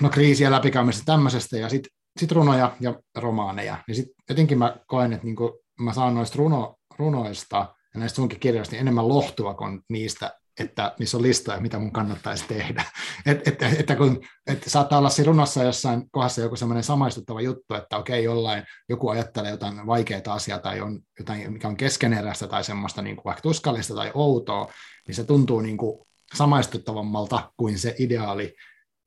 no 0.01 0.09
kriisiä 0.09 0.51
läpikäymisestä 0.51 1.05
tämmöisestä, 1.05 1.57
ja 1.57 1.69
sitten 1.69 1.91
sit 2.19 2.31
runoja 2.31 2.75
ja 2.79 2.99
romaaneja, 3.15 3.77
niin 3.87 3.95
sit 3.95 4.07
jotenkin 4.29 4.57
mä 4.57 4.77
koen, 4.87 5.13
että 5.13 5.25
niin 5.25 5.35
mä 5.79 5.93
saan 5.93 6.15
noista 6.15 6.37
runo, 6.37 6.75
runoista 6.97 7.75
ja 7.93 7.99
näistä 7.99 8.15
sunkin 8.15 8.39
kirjoista 8.39 8.73
niin 8.73 8.81
enemmän 8.81 9.07
lohtua 9.07 9.53
kuin 9.53 9.81
niistä 9.89 10.39
että 10.59 10.95
missä 10.99 11.17
on 11.17 11.23
listoja, 11.23 11.59
mitä 11.59 11.79
mun 11.79 11.91
kannattaisi 11.91 12.45
tehdä. 12.47 12.83
Et, 13.25 13.47
et, 13.47 13.63
että 13.63 13.95
kun, 13.95 14.21
et 14.47 14.63
saattaa 14.67 14.99
olla 14.99 15.09
siinä 15.09 15.27
runossa 15.27 15.63
jossain 15.63 16.11
kohdassa 16.11 16.41
joku 16.41 16.55
semmoinen 16.55 16.83
samaistuttava 16.83 17.41
juttu, 17.41 17.73
että 17.73 17.97
okei, 17.97 18.23
jollain 18.23 18.63
joku 18.89 19.09
ajattelee 19.09 19.51
jotain 19.51 19.87
vaikeaa 19.87 20.21
asiaa 20.27 20.59
tai 20.59 20.81
on 20.81 20.99
jotain, 21.19 21.53
mikä 21.53 21.67
on 21.67 21.77
keskeneräistä 21.77 22.47
tai 22.47 22.63
semmoista 22.63 23.01
niin 23.01 23.15
kuin 23.15 23.25
vaikka 23.25 23.41
tuskallista 23.41 23.95
tai 23.95 24.11
outoa, 24.13 24.71
niin 25.07 25.15
se 25.15 25.23
tuntuu 25.23 25.61
niin 25.61 25.77
kuin 25.77 26.07
samaistuttavammalta 26.35 27.51
kuin 27.57 27.79
se 27.79 27.95
ideaali 27.99 28.55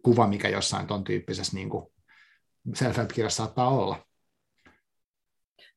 kuva, 0.03 0.27
mikä 0.27 0.49
jossain 0.49 0.87
ton 0.87 1.05
tyyppisessä 1.05 1.57
niin 1.57 1.71
kuin 1.71 1.87
self-help-kirjassa 2.75 3.37
saattaa 3.37 3.69
olla. 3.69 4.07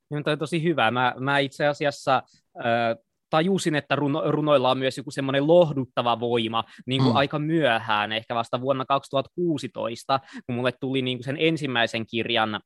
Niin, 0.10 0.30
on 0.30 0.40
tosi 0.40 0.64
hyvä. 0.64 0.92
Mä, 0.92 1.16
mä 1.20 1.40
itse 1.40 1.68
asiassa 1.68 2.24
äh, 2.58 2.98
tajusin, 3.34 3.76
että 3.76 3.96
runo, 3.96 4.32
runoilla 4.32 4.72
on 4.72 4.78
myös 4.78 4.98
joku 4.98 5.12
semmoinen 5.12 5.48
lohduttava 5.48 6.20
voima 6.20 6.64
niin 6.86 7.02
kuin 7.02 7.14
mm. 7.14 7.18
aika 7.18 7.40
myöhään, 7.40 8.12
ehkä 8.12 8.36
vasta 8.36 8.62
vuonna 8.62 8.86
2016, 8.86 10.20
kun 10.46 10.56
mulle 10.56 10.72
tuli 10.72 11.02
niin 11.02 11.18
kuin 11.18 11.26
sen 11.26 11.38
ensimmäisen 11.40 12.06
kirjan 12.06 12.60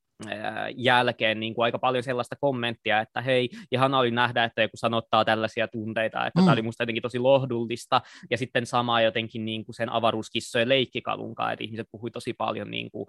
jälkeen 0.76 1.40
niin 1.40 1.54
kuin 1.56 1.64
aika 1.64 1.80
paljon 1.80 2.04
sellaista 2.04 2.36
kommenttia, 2.36 3.00
että 3.00 3.22
hei, 3.22 3.50
ihan 3.72 3.94
oli 3.94 4.12
nähdä, 4.12 4.44
että 4.44 4.62
joku 4.62 4.78
sanottaa 4.78 5.26
tällaisia 5.26 5.68
tunteita, 5.68 6.26
että 6.26 6.42
mm. 6.42 6.46
tämä 6.46 6.54
oli 6.54 6.62
musta 6.62 6.84
jotenkin 6.84 7.02
tosi 7.02 7.20
lohdullista, 7.20 8.02
ja 8.30 8.38
sitten 8.38 8.66
sama 8.66 9.02
jotenkin 9.02 9.46
niin 9.46 9.66
kuin 9.66 9.76
sen 9.76 9.92
avaruuskissojen 9.92 10.70
leikkikalunkaan, 10.70 11.54
että 11.54 11.64
ihmiset 11.64 11.88
puhui 11.92 12.12
tosi 12.12 12.34
paljon 12.34 12.72
niin 12.72 12.92
kuin 12.92 13.06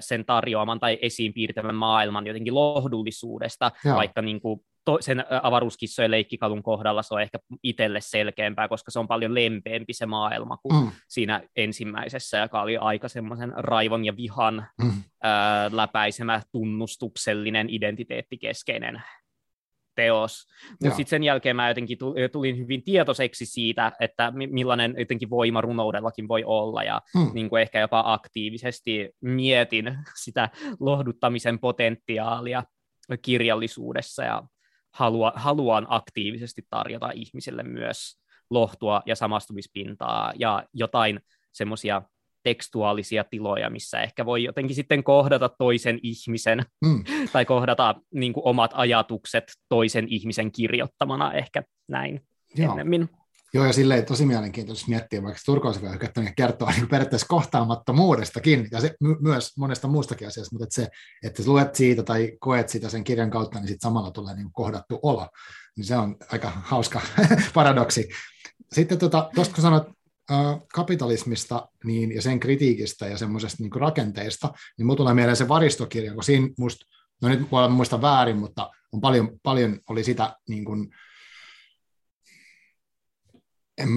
sen 0.00 0.24
tarjoaman 0.24 0.80
tai 0.80 0.98
esiin 1.02 1.32
piirtämän 1.32 1.74
maailman 1.74 2.26
jotenkin 2.26 2.54
lohdullisuudesta, 2.54 3.70
Joo. 3.84 3.96
vaikka 3.96 4.22
niin 4.22 4.40
kuin 4.40 4.60
to, 4.84 4.98
sen 5.00 5.24
avaruuskissojen 5.42 6.10
leikkikalun 6.10 6.62
kohdalla 6.62 7.02
se 7.02 7.14
on 7.14 7.22
ehkä 7.22 7.38
itselle 7.62 8.00
selkeämpää, 8.00 8.68
koska 8.68 8.90
se 8.90 8.98
on 8.98 9.08
paljon 9.08 9.34
lempeämpi 9.34 9.92
se 9.92 10.06
maailma 10.06 10.56
kuin 10.56 10.84
mm. 10.84 10.90
siinä 11.08 11.42
ensimmäisessä, 11.56 12.38
joka 12.38 12.62
oli 12.62 12.76
aika 12.76 13.08
semmoisen 13.08 13.52
raivon 13.56 14.04
ja 14.04 14.16
vihan 14.16 14.66
mm. 14.82 14.92
ää, 15.22 15.70
läpäisemä 15.72 16.40
tunnustuksellinen 16.52 17.70
identiteettikeskeinen 17.70 19.02
teos. 19.94 20.46
Mutta 20.70 20.96
sitten 20.96 21.10
sen 21.10 21.24
jälkeen 21.24 21.56
mä 21.56 21.68
jotenkin 21.68 21.98
tulin 22.32 22.58
hyvin 22.58 22.82
tietoiseksi 22.82 23.46
siitä, 23.46 23.92
että 24.00 24.32
millainen 24.50 24.94
jotenkin 24.98 25.30
voima 25.30 25.60
runoudellakin 25.60 26.28
voi 26.28 26.44
olla, 26.44 26.82
ja 26.82 27.00
hmm. 27.18 27.30
niin 27.34 27.48
kuin 27.48 27.62
ehkä 27.62 27.80
jopa 27.80 28.02
aktiivisesti 28.06 29.10
mietin 29.20 29.98
sitä 30.22 30.48
lohduttamisen 30.80 31.58
potentiaalia 31.58 32.64
kirjallisuudessa, 33.22 34.24
ja 34.24 34.42
halua, 34.94 35.32
haluan 35.36 35.86
aktiivisesti 35.88 36.62
tarjota 36.70 37.10
ihmisille 37.14 37.62
myös 37.62 38.22
lohtua 38.50 39.02
ja 39.06 39.16
samastumispintaa 39.16 40.32
ja 40.36 40.64
jotain 40.74 41.20
semmoisia 41.52 42.02
tekstuaalisia 42.42 43.24
tiloja, 43.24 43.70
missä 43.70 44.00
ehkä 44.00 44.26
voi 44.26 44.44
jotenkin 44.44 44.76
sitten 44.76 45.04
kohdata 45.04 45.48
toisen 45.48 45.98
ihmisen 46.02 46.64
mm. 46.84 47.04
tai 47.32 47.44
kohdata 47.44 47.94
niin 48.14 48.32
kuin, 48.32 48.46
omat 48.46 48.70
ajatukset 48.74 49.44
toisen 49.68 50.08
ihmisen 50.08 50.52
kirjoittamana 50.52 51.32
ehkä 51.32 51.62
näin 51.88 52.20
Joo. 52.54 52.70
ennemmin. 52.70 53.08
Joo, 53.54 53.66
ja 53.66 53.72
silleen 53.72 54.04
tosi 54.04 54.26
mielenkiintoista 54.26 54.88
miettiä, 54.88 55.22
vaikka 55.22 55.40
turkousvyöhykettä 55.46 56.20
niin 56.20 56.34
kertoo 56.34 56.70
niin 56.70 56.88
periaatteessa 56.88 57.26
kohtaamattomuudestakin, 57.26 58.68
ja 58.70 58.80
se 58.80 58.94
my- 59.00 59.16
myös 59.20 59.56
monesta 59.56 59.88
muustakin 59.88 60.28
asiasta, 60.28 60.54
mutta 60.54 60.64
että 60.64 60.74
se, 60.74 60.88
että 61.22 61.42
luet 61.46 61.74
siitä 61.74 62.02
tai 62.02 62.32
koet 62.40 62.68
sitä 62.68 62.88
sen 62.88 63.04
kirjan 63.04 63.30
kautta, 63.30 63.58
niin 63.58 63.68
sitten 63.68 63.88
samalla 63.88 64.10
tulee 64.10 64.34
niin 64.34 64.52
kohdattu 64.52 64.98
olo. 65.02 65.28
Niin 65.76 65.84
se 65.84 65.96
on 65.96 66.16
aika 66.32 66.52
hauska 66.54 67.00
paradoksi. 67.54 68.08
Sitten 68.72 68.98
tuosta, 68.98 69.30
tuota, 69.34 69.50
kun 69.54 69.62
sanot 69.62 69.86
äh, 69.86 69.94
kapitalismista 70.74 71.68
niin, 71.84 72.14
ja 72.14 72.22
sen 72.22 72.40
kritiikistä 72.40 73.06
ja 73.06 73.18
semmoisesta 73.18 73.62
niin 73.62 73.80
rakenteista, 73.80 74.52
niin 74.78 74.86
mulla 74.86 74.96
tulee 74.96 75.14
mieleen 75.14 75.36
se 75.36 75.48
varistokirja, 75.48 76.14
kun 76.14 76.24
siinä 76.24 76.48
musta, 76.58 76.86
no 77.22 77.28
nyt 77.28 77.50
voi 77.52 77.68
muista 77.68 78.02
väärin, 78.02 78.36
mutta 78.36 78.70
on 78.92 79.00
paljon, 79.00 79.30
paljon 79.42 79.80
oli 79.88 80.04
sitä 80.04 80.36
niin 80.48 80.64
kuin, 80.64 80.88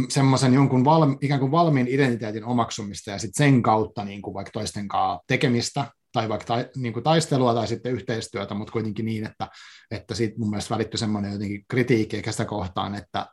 semmoisen 0.10 0.54
jonkun 0.54 0.86
valmi, 0.86 1.18
ikään 1.22 1.40
kuin 1.40 1.52
valmiin 1.52 1.88
identiteetin 1.88 2.46
omaksumista 2.46 3.12
ja 3.12 3.20
sitten 3.20 3.46
sen 3.46 3.62
kautta 3.62 4.06
niin 4.06 4.22
kuin 4.22 4.34
vaikka 4.34 4.52
toisten 4.52 4.88
kanssa 4.88 5.24
tekemistä 5.28 5.92
tai 6.12 6.30
vaikka 6.30 6.46
ta, 6.46 6.66
niin 6.76 6.94
kuin 6.94 7.04
taistelua 7.04 7.54
tai 7.54 7.68
sitten 7.68 7.92
yhteistyötä, 7.92 8.54
mutta 8.54 8.72
kuitenkin 8.72 9.06
niin, 9.06 9.26
että, 9.26 9.48
että 9.92 10.16
siitä 10.16 10.40
mun 10.40 10.50
mielestä 10.50 10.74
välittyi 10.74 10.98
semmoinen 10.98 11.32
jotenkin 11.32 11.66
kritiikki 11.68 12.16
eikä 12.16 12.32
sitä 12.32 12.46
kohtaan, 12.46 12.96
että, 12.96 13.28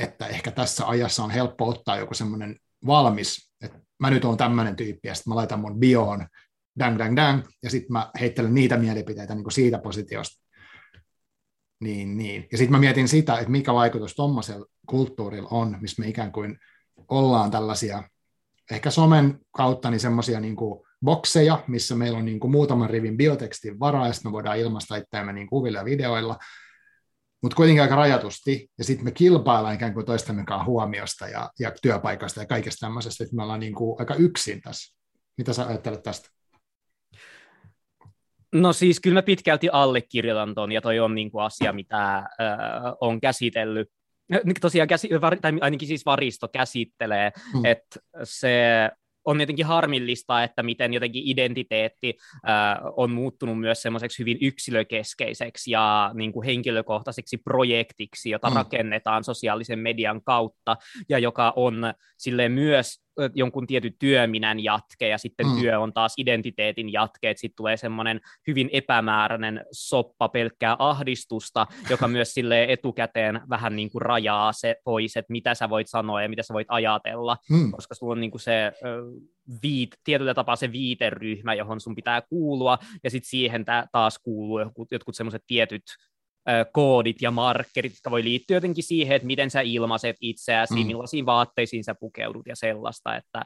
että 0.00 0.26
ehkä 0.26 0.50
tässä 0.50 0.88
ajassa 0.88 1.24
on 1.24 1.30
helppo 1.30 1.68
ottaa 1.68 1.96
joku 1.96 2.14
semmoinen 2.14 2.56
valmis, 2.86 3.50
että 3.62 3.78
mä 3.98 4.10
nyt 4.10 4.24
oon 4.24 4.36
tämmöinen 4.36 4.76
tyyppi, 4.76 5.08
ja 5.08 5.14
sitten 5.14 5.30
mä 5.30 5.34
laitan 5.34 5.60
mun 5.60 5.80
bioon 5.80 6.26
dang, 6.78 6.98
dang, 6.98 7.16
dang, 7.16 7.42
ja 7.62 7.70
sitten 7.70 7.92
mä 7.92 8.10
heittelen 8.20 8.54
niitä 8.54 8.76
mielipiteitä 8.76 9.34
niin 9.34 9.44
kuin 9.44 9.52
siitä 9.52 9.78
positiosta. 9.78 10.46
Niin, 11.80 12.18
niin. 12.18 12.48
Ja 12.52 12.58
sitten 12.58 12.72
mä 12.72 12.78
mietin 12.78 13.08
sitä, 13.08 13.38
että 13.38 13.50
mikä 13.50 13.74
vaikutus 13.74 14.14
tuommoisella 14.14 14.66
kulttuurilla 14.86 15.48
on, 15.50 15.78
missä 15.80 16.02
me 16.02 16.08
ikään 16.08 16.32
kuin 16.32 16.58
ollaan 17.08 17.50
tällaisia, 17.50 18.02
ehkä 18.70 18.90
somen 18.90 19.38
kautta, 19.56 19.90
niin 19.90 20.00
semmoisia 20.00 20.40
niin 20.40 20.56
bokseja, 21.04 21.64
missä 21.68 21.94
meillä 21.94 22.18
on 22.18 22.24
niin 22.24 22.40
kuin 22.40 22.50
muutaman 22.50 22.90
rivin 22.90 23.16
biotekstin 23.16 23.80
varaa, 23.80 24.06
ja 24.06 24.12
me 24.24 24.32
voidaan 24.32 24.58
ilmaista 24.58 24.96
itseämme 24.96 25.32
niin 25.32 25.46
kuvilla 25.46 25.78
ja 25.78 25.84
videoilla, 25.84 26.38
mutta 27.42 27.56
kuitenkin 27.56 27.82
aika 27.82 27.96
rajatusti, 27.96 28.70
ja 28.78 28.84
sitten 28.84 29.04
me 29.04 29.10
kilpaillaan 29.10 29.74
ikään 29.74 29.94
kuin 29.94 30.06
toistemme 30.06 30.44
kanssa 30.44 30.64
huomiosta 30.64 31.28
ja, 31.28 31.50
ja 31.58 31.72
työpaikasta 31.82 32.40
ja 32.40 32.46
kaikesta 32.46 32.86
tämmöisestä, 32.86 33.24
että 33.24 33.36
me 33.36 33.42
ollaan 33.42 33.60
niin 33.60 33.74
kuin 33.74 34.00
aika 34.00 34.14
yksin 34.14 34.60
tässä. 34.60 34.96
Mitä 35.38 35.52
sä 35.52 35.66
ajattelet 35.66 36.02
tästä? 36.02 36.28
No 38.52 38.72
siis 38.72 39.00
kyllä 39.00 39.14
mä 39.14 39.22
pitkälti 39.22 39.68
allekirjoitan 39.72 40.54
ton, 40.54 40.72
ja 40.72 40.80
toi 40.80 41.00
on 41.00 41.14
niin 41.14 41.30
kuin 41.30 41.44
asia, 41.44 41.72
mitä 41.72 42.16
äh, 42.16 42.26
on 43.00 43.20
käsitellyt. 43.20 43.88
Tosiaan, 44.60 44.88
käsi, 44.88 45.08
tai 45.40 45.52
ainakin 45.60 45.88
siis 45.88 46.06
varisto 46.06 46.48
käsittelee, 46.48 47.32
mm. 47.54 47.64
että 47.64 48.00
se 48.24 48.54
on 49.24 49.40
jotenkin 49.40 49.66
harmillista, 49.66 50.42
että 50.42 50.62
miten 50.62 50.94
jotenkin 50.94 51.22
identiteetti 51.26 52.14
äh, 52.48 52.76
on 52.96 53.10
muuttunut 53.10 53.60
myös 53.60 53.82
semmoiseksi 53.82 54.18
hyvin 54.18 54.38
yksilökeskeiseksi 54.40 55.70
ja 55.70 56.10
niin 56.14 56.32
kuin 56.32 56.46
henkilökohtaiseksi 56.46 57.36
projektiksi, 57.36 58.30
jota 58.30 58.50
mm. 58.50 58.56
rakennetaan 58.56 59.24
sosiaalisen 59.24 59.78
median 59.78 60.22
kautta 60.22 60.76
ja 61.08 61.18
joka 61.18 61.52
on 61.56 61.94
silleen 62.18 62.52
myös 62.52 63.00
jonkun 63.34 63.66
tietyn 63.66 63.94
työminän 63.98 64.60
jatke, 64.60 65.08
ja 65.08 65.18
sitten 65.18 65.46
mm. 65.46 65.60
työ 65.60 65.80
on 65.80 65.92
taas 65.92 66.14
identiteetin 66.18 66.92
jatke, 66.92 67.30
että 67.30 67.40
sitten 67.40 67.56
tulee 67.56 67.76
semmoinen 67.76 68.20
hyvin 68.46 68.70
epämääräinen 68.72 69.64
soppa 69.72 70.28
pelkkää 70.28 70.76
ahdistusta, 70.78 71.66
joka 71.90 72.08
myös 72.20 72.34
sille 72.34 72.64
etukäteen 72.68 73.40
vähän 73.48 73.76
niin 73.76 73.90
kuin 73.90 74.02
rajaa 74.02 74.52
se 74.52 74.76
pois, 74.84 75.16
että 75.16 75.32
mitä 75.32 75.54
sä 75.54 75.70
voit 75.70 75.86
sanoa 75.88 76.22
ja 76.22 76.28
mitä 76.28 76.42
sä 76.42 76.54
voit 76.54 76.68
ajatella, 76.70 77.36
mm. 77.50 77.72
koska 77.72 77.94
sulla 77.94 78.12
on 78.12 78.20
niin 78.20 78.30
kuin 78.30 78.40
se 78.40 78.72
viit, 79.62 79.90
tietyllä 80.04 80.34
tapaa 80.34 80.56
se 80.56 80.72
viiteryhmä, 80.72 81.54
johon 81.54 81.80
sun 81.80 81.94
pitää 81.94 82.22
kuulua, 82.22 82.78
ja 83.04 83.10
sitten 83.10 83.28
siihen 83.28 83.64
taas 83.92 84.18
kuuluu 84.18 84.60
jotkut, 84.60 84.92
jotkut 84.92 85.16
semmoiset 85.16 85.42
tietyt 85.46 85.82
koodit 86.72 87.22
ja 87.22 87.30
markkerit, 87.30 87.92
jotka 87.92 88.10
voi 88.10 88.24
liittyä 88.24 88.56
jotenkin 88.56 88.84
siihen, 88.84 89.16
että 89.16 89.26
miten 89.26 89.50
sä 89.50 89.60
ilmaiset 89.60 90.16
itseäsi, 90.20 90.74
mm. 90.74 90.86
millaisiin 90.86 91.26
vaatteisiin 91.26 91.84
sä 91.84 91.94
pukeudut 91.94 92.46
ja 92.46 92.56
sellaista, 92.56 93.16
että 93.16 93.42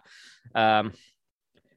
ähm, 0.56 0.86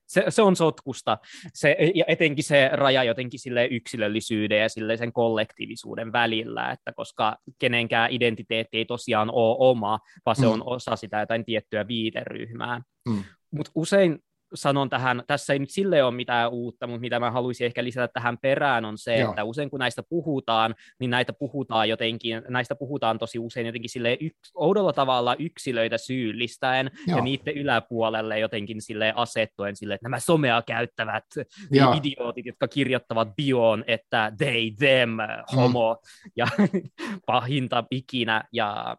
se, 0.07 0.23
se 0.29 0.41
on 0.41 0.55
sotkusta, 0.55 1.17
se, 1.53 1.77
ja 1.95 2.05
etenkin 2.07 2.43
se 2.43 2.69
raja 2.73 3.03
jotenkin 3.03 3.39
sille 3.39 3.65
yksilöllisyyden 3.65 4.61
ja 4.61 4.69
sille 4.69 4.97
sen 4.97 5.13
kollektiivisuuden 5.13 6.11
välillä, 6.11 6.71
että 6.71 6.93
koska 6.93 7.37
kenenkään 7.59 8.11
identiteetti 8.11 8.77
ei 8.77 8.85
tosiaan 8.85 9.31
ole 9.31 9.55
oma, 9.59 9.99
vaan 10.25 10.35
se 10.35 10.45
mm. 10.45 10.51
on 10.51 10.63
osa 10.65 10.95
sitä 10.95 11.19
jotain 11.19 11.45
tiettyä 11.45 11.87
viiteryhmää. 11.87 12.81
Mm. 13.09 13.23
Mutta 13.51 13.71
usein 13.75 14.19
sanon 14.53 14.89
tähän, 14.89 15.23
tässä 15.27 15.53
ei 15.53 15.59
nyt 15.59 15.69
sille 15.69 16.03
ole 16.03 16.15
mitään 16.15 16.51
uutta, 16.51 16.87
mutta 16.87 17.01
mitä 17.01 17.19
mä 17.19 17.31
haluaisin 17.31 17.65
ehkä 17.65 17.83
lisätä 17.83 18.07
tähän 18.13 18.37
perään 18.37 18.85
on 18.85 18.97
se, 18.97 19.17
Joo. 19.17 19.29
että 19.29 19.43
usein 19.43 19.69
kun 19.69 19.79
näistä 19.79 20.03
puhutaan, 20.09 20.75
niin 20.99 21.09
näitä 21.09 21.33
puhutaan 21.33 21.89
jotenkin, 21.89 22.41
näistä 22.49 22.75
puhutaan 22.75 23.19
tosi 23.19 23.39
usein 23.39 23.65
jotenkin 23.65 23.89
sille 23.89 24.17
yks, 24.19 24.51
oudolla 24.55 24.93
tavalla 24.93 25.35
yksilöitä 25.39 25.97
syyllistäen 25.97 26.91
Joo. 27.07 27.17
ja 27.17 27.23
niiden 27.23 27.57
yläpuolelle 27.57 28.39
jotenkin 28.39 28.81
sille 28.81 29.13
asettuen 29.15 29.75
sille, 29.75 29.93
että 29.93 30.05
nämä 30.05 30.19
somea 30.19 30.61
käyttävät 30.61 31.25
Joo. 31.71 31.93
idiootit, 31.93 32.45
jotka 32.45 32.67
kirjoittavat 32.67 33.35
bioon, 33.35 33.83
että 33.87 34.31
they, 34.37 34.71
them, 34.77 35.17
homo 35.55 35.93
mm. 35.93 36.31
ja 36.35 36.47
pahinta 37.25 37.83
ikinä 37.91 38.43
ja 38.51 38.97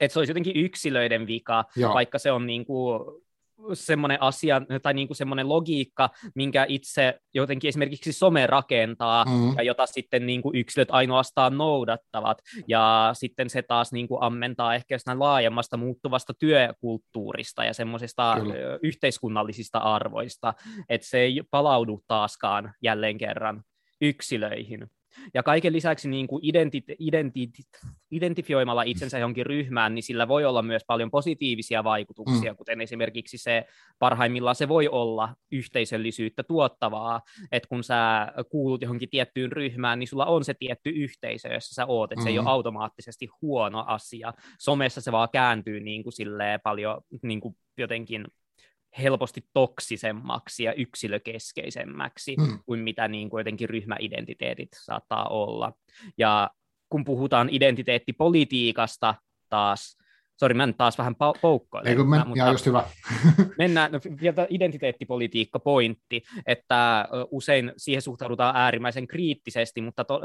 että 0.00 0.12
se 0.12 0.18
olisi 0.18 0.30
jotenkin 0.30 0.56
yksilöiden 0.56 1.26
vika, 1.26 1.64
Joo. 1.76 1.94
vaikka 1.94 2.18
se 2.18 2.32
on 2.32 2.46
niin 2.46 2.66
kuin 2.66 3.00
semmoinen 3.72 4.22
asia 4.22 4.62
tai 4.82 4.94
niin 4.94 5.08
kuin 5.08 5.16
semmoinen 5.16 5.48
logiikka, 5.48 6.10
minkä 6.34 6.66
itse 6.68 7.20
jotenkin 7.34 7.68
esimerkiksi 7.68 8.12
some 8.12 8.46
rakentaa 8.46 9.24
mm. 9.24 9.54
ja 9.56 9.62
jota 9.62 9.86
sitten 9.86 10.26
niin 10.26 10.42
kuin 10.42 10.56
yksilöt 10.56 10.88
ainoastaan 10.90 11.58
noudattavat. 11.58 12.38
Ja 12.68 13.10
sitten 13.12 13.50
se 13.50 13.62
taas 13.62 13.92
niin 13.92 14.08
kuin 14.08 14.22
ammentaa 14.22 14.74
ehkä 14.74 14.94
jostain 14.94 15.18
laajemmasta 15.18 15.76
muuttuvasta 15.76 16.34
työkulttuurista 16.38 17.64
ja 17.64 17.74
semmoisista 17.74 18.36
yhteiskunnallisista 18.82 19.78
arvoista, 19.78 20.54
että 20.88 21.06
se 21.06 21.18
ei 21.18 21.42
palaudu 21.50 22.02
taaskaan 22.06 22.72
jälleen 22.82 23.18
kerran 23.18 23.62
yksilöihin. 24.00 24.86
Ja 25.34 25.42
kaiken 25.42 25.72
lisäksi 25.72 26.08
niin 26.08 26.26
kuin 26.26 26.42
identit- 26.44 26.96
identit- 27.00 27.92
identifioimalla 28.10 28.82
itsensä 28.82 29.18
johonkin 29.18 29.46
ryhmään, 29.46 29.94
niin 29.94 30.02
sillä 30.02 30.28
voi 30.28 30.44
olla 30.44 30.62
myös 30.62 30.82
paljon 30.86 31.10
positiivisia 31.10 31.84
vaikutuksia, 31.84 32.52
mm. 32.52 32.56
kuten 32.56 32.80
esimerkiksi 32.80 33.38
se, 33.38 33.64
parhaimmillaan 33.98 34.56
se 34.56 34.68
voi 34.68 34.88
olla 34.88 35.34
yhteisöllisyyttä 35.52 36.42
tuottavaa, 36.42 37.20
että 37.52 37.68
kun 37.68 37.84
sä 37.84 38.32
kuulut 38.50 38.82
johonkin 38.82 39.10
tiettyyn 39.10 39.52
ryhmään, 39.52 39.98
niin 39.98 40.08
sulla 40.08 40.26
on 40.26 40.44
se 40.44 40.54
tietty 40.54 40.90
yhteisö, 40.90 41.48
jossa 41.48 41.74
sä 41.74 41.86
oot, 41.86 42.12
että 42.12 42.20
mm. 42.20 42.24
se 42.24 42.30
ei 42.30 42.38
ole 42.38 42.44
mm. 42.44 42.50
automaattisesti 42.50 43.28
huono 43.42 43.84
asia. 43.86 44.32
Somessa 44.58 45.00
se 45.00 45.12
vaan 45.12 45.28
kääntyy 45.32 45.80
niin 45.80 46.02
kuin 46.02 46.12
paljon 46.62 47.00
niin 47.22 47.40
kuin 47.40 47.56
jotenkin 47.78 48.24
helposti 49.02 49.46
toksisemmaksi 49.52 50.64
ja 50.64 50.72
yksilökeskeisemmäksi 50.72 52.36
mm. 52.36 52.58
kuin 52.66 52.80
mitä 52.80 53.08
niin 53.08 53.30
kuin 53.30 53.40
jotenkin 53.40 53.68
ryhmäidentiteetit 53.68 54.68
saattaa 54.84 55.28
olla. 55.28 55.72
Ja 56.18 56.50
kun 56.88 57.04
puhutaan 57.04 57.48
identiteettipolitiikasta 57.52 59.14
taas, 59.48 59.96
Sori, 60.38 60.54
mä 60.54 60.72
taas 60.72 60.98
vähän 60.98 61.14
poukkoilen. 61.40 61.88
Eikö 61.88 62.04
men, 62.04 62.28
mutta 62.28 62.50
just 62.50 62.66
hyvä. 62.66 62.84
mennään 63.58 63.92
no, 63.92 64.00
vielä 64.20 64.46
identiteettipolitiikka-pointti, 64.50 66.22
että 66.46 67.08
usein 67.30 67.72
siihen 67.76 68.02
suhtaudutaan 68.02 68.56
äärimmäisen 68.56 69.06
kriittisesti, 69.06 69.80
mutta, 69.80 70.04
to, 70.04 70.20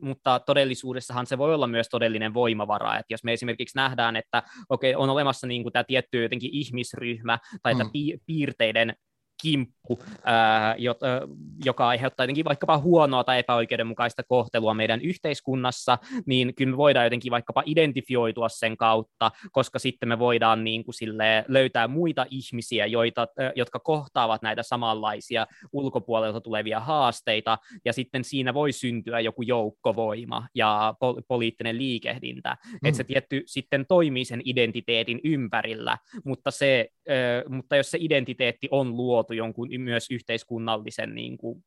mutta 0.00 0.38
todellisuudessahan 0.38 1.26
se 1.26 1.38
voi 1.38 1.54
olla 1.54 1.66
myös 1.66 1.88
todellinen 1.88 2.34
voimavara, 2.34 2.98
että 2.98 3.14
jos 3.14 3.24
me 3.24 3.32
esimerkiksi 3.32 3.76
nähdään, 3.76 4.16
että 4.16 4.42
okei, 4.68 4.94
on 4.94 5.10
olemassa 5.10 5.46
niin 5.46 5.62
kuin 5.62 5.72
tämä 5.72 5.84
tietty 5.84 6.22
jotenkin 6.22 6.50
ihmisryhmä 6.52 7.38
tai 7.62 7.74
mm. 7.74 7.90
piirteiden 8.26 8.94
kimppu, 9.42 9.98
ää, 10.24 10.74
jot, 10.78 11.02
ää, 11.02 11.20
joka 11.64 11.88
aiheuttaa 11.88 12.24
jotenkin 12.24 12.44
vaikkapa 12.44 12.78
huonoa 12.78 13.24
tai 13.24 13.38
epäoikeudenmukaista 13.38 14.22
kohtelua 14.22 14.74
meidän 14.74 15.00
yhteiskunnassa, 15.00 15.98
niin 16.26 16.54
kyllä 16.54 16.70
me 16.70 16.76
voidaan 16.76 17.06
jotenkin 17.06 17.30
vaikkapa 17.30 17.62
identifioitua 17.66 18.48
sen 18.48 18.76
kautta, 18.76 19.30
koska 19.52 19.78
sitten 19.78 20.08
me 20.08 20.18
voidaan 20.18 20.64
niin 20.64 20.84
kuin 20.84 20.94
sille 20.94 21.44
löytää 21.48 21.88
muita 21.88 22.26
ihmisiä, 22.30 22.86
joita, 22.86 23.28
ää, 23.38 23.52
jotka 23.56 23.78
kohtaavat 23.78 24.42
näitä 24.42 24.62
samanlaisia 24.62 25.46
ulkopuolelta 25.72 26.40
tulevia 26.40 26.80
haasteita, 26.80 27.58
ja 27.84 27.92
sitten 27.92 28.24
siinä 28.24 28.54
voi 28.54 28.72
syntyä 28.72 29.20
joku 29.20 29.42
joukkovoima 29.42 30.48
ja 30.54 30.94
pol- 31.00 31.22
poliittinen 31.28 31.78
liikehdintä, 31.78 32.56
mm. 32.66 32.88
että 32.88 32.96
se 32.96 33.04
tietty 33.04 33.42
sitten 33.46 33.86
toimii 33.88 34.24
sen 34.24 34.42
identiteetin 34.44 35.20
ympärillä, 35.24 35.98
mutta, 36.24 36.50
se, 36.50 36.88
ää, 37.08 37.16
mutta 37.48 37.76
jos 37.76 37.90
se 37.90 37.98
identiteetti 38.00 38.68
on 38.70 38.96
luotu, 38.96 39.27
luotu 39.28 39.32
jonkun 39.32 39.68
myös 39.78 40.10
yhteiskunnallisen 40.10 41.14
niin 41.14 41.38
kuin, 41.38 41.64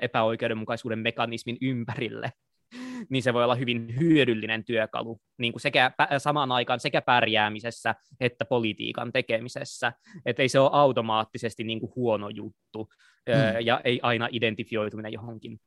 epäoikeudenmukaisuuden 0.00 0.98
mekanismin 0.98 1.56
ympärille, 1.60 2.32
niin 3.10 3.22
se 3.22 3.34
voi 3.34 3.44
olla 3.44 3.54
hyvin 3.54 3.94
hyödyllinen 4.00 4.64
työkalu 4.64 5.20
niin 5.38 5.52
kuin 5.52 5.60
sekä 5.60 5.92
samaan 6.18 6.52
aikaan 6.52 6.80
sekä 6.80 7.02
pärjäämisessä 7.02 7.94
että 8.20 8.44
politiikan 8.44 9.12
tekemisessä. 9.12 9.92
Että 10.26 10.42
ei 10.42 10.48
se 10.48 10.60
ole 10.60 10.70
automaattisesti 10.72 11.64
niin 11.64 11.80
kuin 11.80 11.92
huono 11.96 12.28
juttu 12.28 12.88
hmm. 13.30 13.66
ja 13.66 13.80
ei 13.84 14.00
aina 14.02 14.28
identifioituminen 14.30 15.12
johonkin 15.12 15.60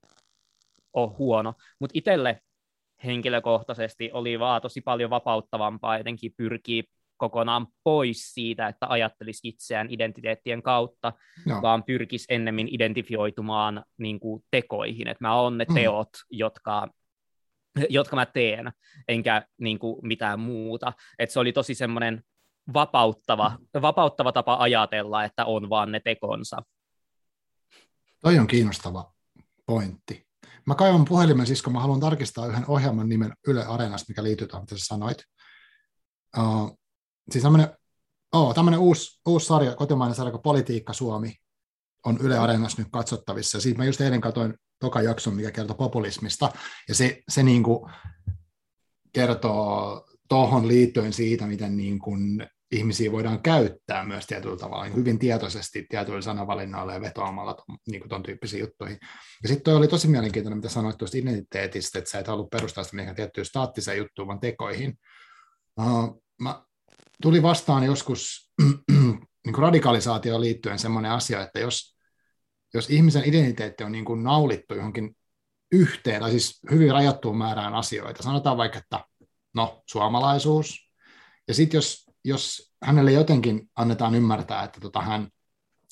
ole 0.94 1.16
huono. 1.18 1.54
Mutta 1.80 1.98
itselle 1.98 2.42
henkilökohtaisesti 3.04 4.12
oli 4.14 4.40
vaan 4.40 4.62
tosi 4.62 4.82
paljon 4.82 5.10
vapauttavampaa 5.10 5.98
jotenkin 5.98 6.34
pyrkiä 6.38 6.84
kokonaan 7.18 7.68
pois 7.84 8.34
siitä, 8.34 8.68
että 8.68 8.86
ajattelisi 8.90 9.48
itseään 9.48 9.88
identiteettien 9.90 10.64
kautta, 10.64 11.14
no. 11.46 11.62
vaan 11.62 11.84
pyrkisi 11.84 12.26
ennemmin 12.30 12.68
identifioitumaan 12.72 13.84
niin 13.98 14.20
kuin 14.20 14.44
tekoihin, 14.52 15.08
että 15.08 15.24
mä 15.24 15.36
oon 15.36 15.58
ne 15.58 15.66
mm. 15.70 15.76
teot, 15.76 16.10
mm. 16.14 16.38
jotka 16.38 16.88
jotka 17.90 18.16
mä 18.16 18.26
teen, 18.26 18.72
enkä 19.08 19.48
niin 19.62 19.80
kuin 19.80 20.08
mitään 20.08 20.40
muuta. 20.40 20.94
Et 21.20 21.32
se 21.32 21.40
oli 21.40 21.54
tosi 21.54 21.76
semmoinen 21.76 22.24
vapauttava, 22.74 23.58
vapauttava 23.82 24.32
tapa 24.32 24.58
ajatella, 24.60 25.24
että 25.24 25.46
on 25.46 25.70
vaan 25.70 25.92
ne 25.92 26.00
tekonsa. 26.00 26.58
Toi 28.22 28.40
on 28.40 28.48
kiinnostava 28.48 29.14
pointti. 29.66 30.28
Mä 30.66 30.76
kaivan 30.76 31.06
puhelimen 31.06 31.48
siis, 31.48 31.62
kun 31.62 31.74
mä 31.74 31.80
haluan 31.80 32.00
tarkistaa 32.00 32.48
yhden 32.48 32.66
ohjelman 32.68 33.10
nimen 33.10 33.34
Yle 33.48 33.66
Areenasta, 33.66 34.06
mikä 34.10 34.24
liittyy 34.24 34.48
tähän, 34.48 34.64
mitä 34.64 34.78
sä 34.78 34.86
sanoit. 34.86 35.18
Uh, 36.38 36.80
siis 37.32 37.44
tämmöinen 37.44 37.70
Oo, 38.36 38.54
tämmöinen 38.54 38.80
uusi, 38.80 39.22
uusi 39.26 39.46
sarja, 39.46 39.76
kotimainen 39.76 40.16
sarja 40.16 40.38
Politiikka 40.38 40.94
Suomi 40.94 41.34
on 42.06 42.18
Yle 42.22 42.38
Areenassa 42.38 42.82
nyt 42.82 42.88
katsottavissa. 42.92 43.62
Siitä 43.62 43.78
mä 43.78 43.86
just 43.86 44.02
eilen 44.02 44.22
katsoin 44.22 44.54
toka 44.80 45.02
jakson, 45.02 45.36
mikä 45.36 45.52
kertoo 45.52 45.76
populismista, 45.76 46.52
ja 46.88 46.96
se, 46.96 47.22
se 47.30 47.44
niin 47.44 47.64
kuin 47.64 47.92
kertoo 49.14 50.06
tuohon 50.30 50.68
liittyen 50.68 51.14
siitä, 51.14 51.48
miten 51.48 51.78
niin 51.78 52.00
kuin 52.00 52.48
ihmisiä 52.72 53.12
voidaan 53.12 53.42
käyttää 53.42 54.06
myös 54.06 54.26
tietyllä 54.26 54.58
tavalla 54.58 54.84
niin 54.84 54.96
hyvin 54.96 55.20
tietoisesti 55.20 55.86
tietyillä 55.90 56.22
sanavalinnoilla 56.22 56.94
ja 56.94 57.02
vetoamalla 57.02 57.56
niin 57.88 58.02
kuin 58.02 58.10
ton 58.10 58.24
tyyppisiin 58.24 58.60
juttuihin. 58.60 58.98
Ja 59.44 59.50
sitten 59.50 59.76
oli 59.76 59.88
tosi 59.88 60.08
mielenkiintoinen, 60.08 60.58
mitä 60.58 60.70
sanoit 60.70 60.98
tuosta 60.98 61.18
identiteetistä, 61.18 62.00
että 62.00 62.12
sä 62.12 62.20
et 62.20 62.28
halua 62.28 62.48
perustaa 62.52 62.84
sitä 62.84 62.96
mihinkään 62.96 63.16
tiettyyn 63.16 63.46
staattiseen 63.46 63.98
juttuun, 63.98 64.28
vaan 64.28 64.40
tekoihin. 64.40 65.00
Uh, 65.80 66.24
mä 66.42 66.66
tuli 67.22 67.44
vastaan 67.44 67.84
joskus 67.84 68.52
niin 69.46 69.58
radikalisaatioon 69.58 70.42
liittyen 70.42 70.80
semmoinen 70.80 71.12
asia, 71.12 71.42
että 71.42 71.60
jos, 71.60 71.98
jos 72.74 72.90
ihmisen 72.90 73.24
identiteetti 73.26 73.84
on 73.84 73.92
niin 73.92 74.06
kuin 74.06 74.24
naulittu 74.24 74.76
johonkin 74.76 75.18
yhteen, 75.72 76.22
tai 76.22 76.32
siis 76.32 76.60
hyvin 76.72 76.92
rajattuun 76.92 77.38
määrään 77.38 77.74
asioita, 77.74 78.24
sanotaan 78.24 78.58
vaikka, 78.58 78.78
että 78.78 79.00
no, 79.56 79.84
suomalaisuus, 79.90 80.92
ja 81.48 81.54
sitten 81.54 81.78
jos, 81.78 82.06
jos 82.24 82.74
hänelle 82.84 83.12
jotenkin 83.12 83.70
annetaan 83.76 84.16
ymmärtää, 84.16 84.64
että 84.64 84.80
tota, 84.80 85.02
hän, 85.02 85.28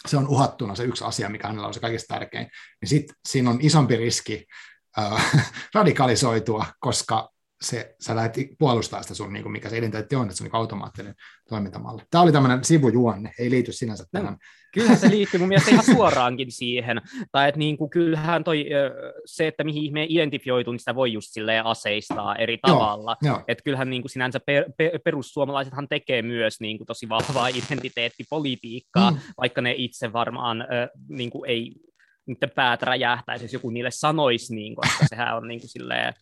se 0.07 0.17
on 0.17 0.27
uhattuna 0.27 0.75
se 0.75 0.83
yksi 0.83 1.03
asia, 1.03 1.29
mikä 1.29 1.47
hänellä 1.47 1.67
on 1.67 1.73
se 1.73 1.79
kaikista 1.79 2.13
tärkein, 2.13 2.47
niin 2.81 2.89
sitten 2.89 3.15
siinä 3.27 3.49
on 3.49 3.57
isompi 3.61 3.95
riski 3.95 4.45
äh, 4.99 5.51
radikalisoitua, 5.73 6.65
koska 6.79 7.32
se, 7.63 7.95
sä 7.99 8.15
lähdet 8.15 8.33
puolustaa 8.59 9.01
sitä 9.01 9.13
sun, 9.13 9.33
niin 9.33 9.43
kuin 9.43 9.51
mikä 9.51 9.69
se 9.69 9.77
identiteetti 9.77 10.15
on, 10.15 10.25
että 10.25 10.35
se 10.35 10.43
on 10.43 10.45
niin 10.45 10.55
automaattinen 10.55 11.15
toimintamalli. 11.49 12.01
Tämä 12.11 12.21
oli 12.21 12.31
tämmöinen 12.31 12.63
sivujuonne, 12.63 13.31
ei 13.39 13.49
liity 13.49 13.71
sinänsä 13.71 14.03
no, 14.03 14.19
tähän. 14.19 14.37
Kyllähän 14.73 14.97
se 14.97 15.09
liittyy 15.09 15.39
mun 15.39 15.49
mielestä 15.49 15.71
ihan 15.71 15.85
suoraankin 15.85 16.51
siihen, 16.51 17.01
tai 17.31 17.49
että 17.49 17.59
niin 17.59 17.77
kuin, 17.77 17.89
kyllähän 17.89 18.43
toi, 18.43 18.65
se, 19.25 19.47
että 19.47 19.63
mihin 19.63 19.83
ihmeen 19.83 20.07
identifioituu, 20.09 20.71
niin 20.73 20.79
sitä 20.79 20.95
voi 20.95 21.13
just 21.13 21.27
silleen 21.31 21.65
aseistaa 21.65 22.35
eri 22.35 22.57
tavalla. 22.57 23.17
Joo, 23.21 23.35
joo. 23.35 23.43
Että 23.47 23.63
kyllähän 23.63 23.89
niin 23.89 24.01
kuin 24.01 24.11
sinänsä 24.11 24.39
per, 24.39 24.65
per, 24.77 24.99
perussuomalaisethan 25.05 25.87
tekee 25.87 26.21
myös 26.21 26.59
niin 26.59 26.77
kuin 26.77 26.87
tosi 26.87 27.09
vahvaa 27.09 27.47
identiteettipolitiikkaa, 27.67 29.11
mm. 29.11 29.17
vaikka 29.37 29.61
ne 29.61 29.73
itse 29.77 30.13
varmaan 30.13 30.65
niin 31.09 31.29
kuin 31.29 31.49
ei 31.49 31.73
niiden 32.25 32.51
päät 32.55 32.81
räjähtäisi, 32.81 33.45
jos 33.45 33.53
joku 33.53 33.69
niille 33.69 33.91
sanoisi, 33.91 34.55
niin, 34.55 34.75
koska 34.75 35.05
sehän 35.07 35.37
on 35.37 35.47
niin 35.47 35.59
kuin 35.59 35.69
silleen, 35.69 36.13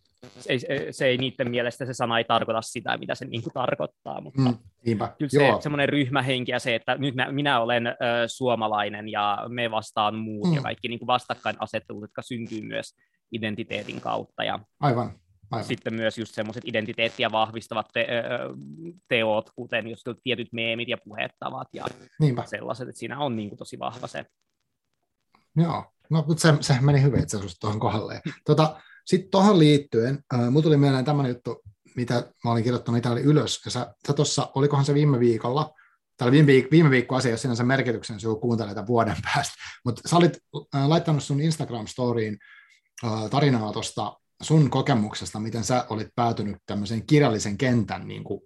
ei, 0.47 0.60
se 0.93 1.05
ei 1.05 1.17
niiden 1.17 1.51
mielestä 1.51 1.86
se 1.86 1.93
sana 1.93 2.17
ei 2.17 2.23
tarkoita 2.23 2.62
sitä, 2.62 2.97
mitä 2.97 3.15
se 3.15 3.25
niin 3.25 3.43
kuin 3.43 3.53
tarkoittaa, 3.53 4.21
mutta 4.21 4.41
mm, 4.41 4.57
kyllä 4.84 5.29
se 5.29 5.47
Joo. 5.47 5.62
semmoinen 5.62 5.89
ryhmähenki 5.89 6.51
ja 6.51 6.60
se, 6.60 6.75
että 6.75 6.95
nyt 6.95 7.15
mä, 7.15 7.31
minä 7.31 7.60
olen 7.60 7.88
ö, 7.88 7.91
suomalainen 8.27 9.10
ja 9.10 9.45
me 9.49 9.71
vastaan 9.71 10.15
muut 10.15 10.49
mm. 10.49 10.55
ja 10.55 10.62
kaikki 10.62 10.88
niin 10.88 10.99
kuin 10.99 11.07
vastakkainasettelut, 11.07 12.01
jotka 12.01 12.21
syntyy 12.21 12.62
myös 12.62 12.95
identiteetin 13.31 14.01
kautta. 14.01 14.43
Ja 14.43 14.60
aivan, 14.79 15.19
aivan. 15.51 15.65
Sitten 15.65 15.93
myös 15.93 16.17
just 16.17 16.36
semmoiset 16.36 16.63
identiteettiä 16.65 17.31
vahvistavat 17.31 17.88
te, 17.93 18.07
ö, 18.10 18.55
teot, 19.07 19.49
kuten 19.55 19.88
just 19.88 20.07
tietyt 20.23 20.53
meemit 20.53 20.88
ja 20.88 20.97
puhettavat 21.05 21.67
ja 21.73 21.86
Niinpä. 22.19 22.43
sellaiset, 22.45 22.89
että 22.89 22.99
siinä 22.99 23.19
on 23.19 23.36
niin 23.36 23.49
kuin 23.49 23.60
tosi 23.60 23.79
vahva 23.79 24.07
se. 24.07 24.25
Joo, 25.55 25.86
no 26.10 26.23
mutta 26.27 26.41
se, 26.41 26.53
se 26.62 26.77
meni 26.81 27.01
hyvin, 27.01 27.19
että 27.19 27.38
se 27.38 27.60
tuohon 27.60 27.79
kohdalle. 27.79 28.21
Tota, 28.45 28.81
sitten 29.06 29.32
tuohon 29.32 29.60
liittyen, 29.60 30.20
äh, 30.34 30.50
mulla 30.50 30.64
tuli 30.64 30.78
mieleen 30.78 31.06
tämmöinen 31.06 31.30
juttu, 31.30 31.62
mitä 31.96 32.32
mä 32.44 32.52
olin 32.52 32.64
kirjoittanut, 32.64 33.06
oli 33.06 33.22
ylös. 33.22 33.62
Ja 33.66 33.72
sä, 33.72 33.94
sä 34.08 34.14
tuossa, 34.14 34.52
olikohan 34.56 34.86
se 34.86 34.94
viime 34.94 35.20
viikolla, 35.20 35.74
tai 36.18 36.32
viime, 36.32 36.52
viik- 36.52 36.72
viime 36.72 36.90
viikko 36.90 37.16
asia, 37.16 37.32
jos 37.32 37.42
sinänsä 37.42 37.64
merkityksen, 37.64 38.18
joku 38.24 38.42
kuuntelee 38.42 38.74
tämän 38.74 38.88
vuoden 38.88 39.18
päästä. 39.34 39.54
Mutta 39.86 40.02
sä 40.10 40.16
olit 40.16 40.38
äh, 40.76 40.88
laittanut 40.88 41.24
sun 41.24 41.42
Instagram-storiin 41.42 42.38
äh, 43.04 43.30
tarinaa 43.30 43.74
tuosta 43.74 44.18
sun 44.42 44.70
kokemuksesta, 44.70 45.40
miten 45.40 45.64
sä 45.64 45.86
olit 45.90 46.08
päätynyt 46.16 46.58
tämmöisen 46.66 47.06
kirjallisen 47.06 47.58
kentän 47.58 48.08
niin 48.08 48.24
kuin 48.24 48.42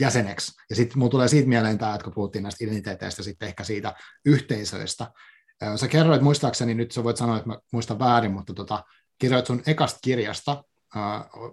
jäseneksi. 0.00 0.52
Ja 0.70 0.76
sitten 0.76 0.98
mulla 0.98 1.10
tulee 1.10 1.28
siitä 1.28 1.48
mieleen 1.48 1.78
tämä, 1.78 1.94
että 1.94 2.04
kun 2.04 2.14
puhuttiin 2.14 2.42
näistä 2.42 2.64
identiteeteistä, 2.64 3.22
sitten 3.22 3.48
ehkä 3.48 3.64
siitä 3.64 3.94
yhteisöistä. 4.24 5.10
Äh, 5.62 5.76
sä 5.76 5.88
kerroit 5.88 6.22
muistaakseni, 6.22 6.74
nyt 6.74 6.92
sä 6.92 7.04
voit 7.04 7.16
sanoa, 7.16 7.36
että 7.36 7.48
mä 7.48 7.58
muistan 7.72 7.98
väärin, 7.98 8.32
mutta 8.32 8.54
tota, 8.54 8.84
kirjoit 9.20 9.46
sun 9.46 9.62
ekasta 9.66 9.98
kirjasta, 10.02 10.64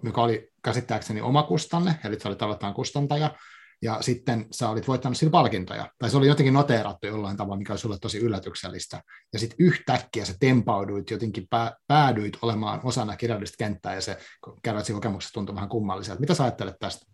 mikä 0.02 0.20
oli 0.20 0.48
käsittääkseni 0.64 1.20
omakustanne, 1.20 1.98
eli 2.04 2.20
sä 2.20 2.28
olit 2.28 2.42
aloittain 2.42 2.74
kustantaja, 2.74 3.34
ja 3.82 3.98
sitten 4.00 4.46
sä 4.50 4.68
olit 4.68 4.88
voittanut 4.88 5.18
sillä 5.18 5.30
palkintoja, 5.30 5.90
tai 5.98 6.10
se 6.10 6.16
oli 6.16 6.26
jotenkin 6.26 6.54
noteerattu 6.54 7.06
jollain 7.06 7.36
tavalla, 7.36 7.56
mikä 7.56 7.72
oli 7.72 7.78
sulle 7.78 7.98
tosi 8.00 8.18
yllätyksellistä, 8.18 9.02
ja 9.32 9.38
sitten 9.38 9.56
yhtäkkiä 9.60 10.24
sä 10.24 10.34
tempauduit, 10.40 11.10
jotenkin 11.10 11.46
pää, 11.50 11.76
päädyit 11.86 12.38
olemaan 12.42 12.80
osana 12.84 13.16
kirjallista 13.16 13.56
kenttää, 13.58 13.94
ja 13.94 14.00
se 14.00 14.18
kerroit 14.62 14.86
kokemuksesta 14.92 15.34
tuntui 15.34 15.54
vähän 15.54 15.68
kummalliselta. 15.68 16.20
Mitä 16.20 16.34
sä 16.34 16.44
ajattelet 16.44 16.76
tästä? 16.80 17.06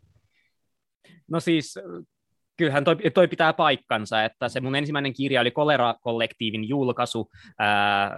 No 1.29 1.41
siis 1.41 1.75
kyllähän 2.57 2.85
toi, 2.85 2.97
toi 3.15 3.29
pitää 3.29 3.53
paikkansa, 3.53 4.25
että 4.25 4.49
se 4.49 4.61
mun 4.61 4.77
ensimmäinen 4.77 5.13
kirja 5.13 5.41
oli 5.41 5.51
Kolera-kollektiivin 5.51 6.69
julkaisu, 6.69 7.31
ää, 7.59 8.13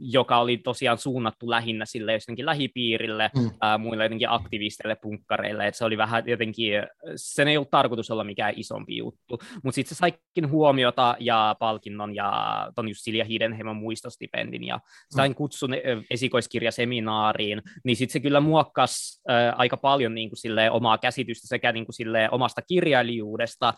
joka 0.00 0.38
oli 0.38 0.58
tosiaan 0.58 0.98
suunnattu 0.98 1.50
lähinnä 1.50 1.84
sille 1.84 2.12
jotenkin 2.12 2.46
lähipiirille, 2.46 3.30
mm. 3.36 3.50
ää, 3.60 3.78
muille 3.78 4.04
jotenkin 4.04 4.30
aktivisteille, 4.30 4.96
punkkareille, 5.02 5.66
että 5.66 5.78
se 5.78 5.84
oli 5.84 5.98
vähän 5.98 6.22
jotenkin, 6.26 6.72
sen 7.16 7.48
ei 7.48 7.56
ollut 7.56 7.70
tarkoitus 7.70 8.10
olla 8.10 8.24
mikään 8.24 8.54
isompi 8.56 8.96
juttu, 8.96 9.38
mutta 9.64 9.74
sitten 9.74 9.96
se 9.96 9.98
saikin 9.98 10.50
huomiota 10.50 11.16
ja 11.20 11.56
palkinnon 11.58 12.14
ja 12.14 12.32
ton 12.76 12.88
just 12.88 13.00
Silja 13.00 13.24
Hidenheimon 13.24 13.76
muistostipendin 13.76 14.64
ja 14.64 14.80
sain 15.10 15.32
mm. 15.32 15.34
kutsun 15.34 15.70
esikoiskirjaseminaariin, 16.10 17.62
niin 17.84 17.96
sitten 17.96 18.12
se 18.12 18.20
kyllä 18.20 18.40
muokkasi 18.40 19.22
ää, 19.28 19.52
aika 19.56 19.76
paljon 19.76 20.14
niin 20.14 20.30
kuin 20.30 20.38
silleen, 20.38 20.72
omaa 20.72 20.98
käsitystä 20.98 21.48
sekä 21.48 21.72
niin 21.72 21.86
kuin 21.86 21.94
silleen, 21.94 22.34
omasta 22.34 22.62
kirjailijuudesta, 22.62 23.74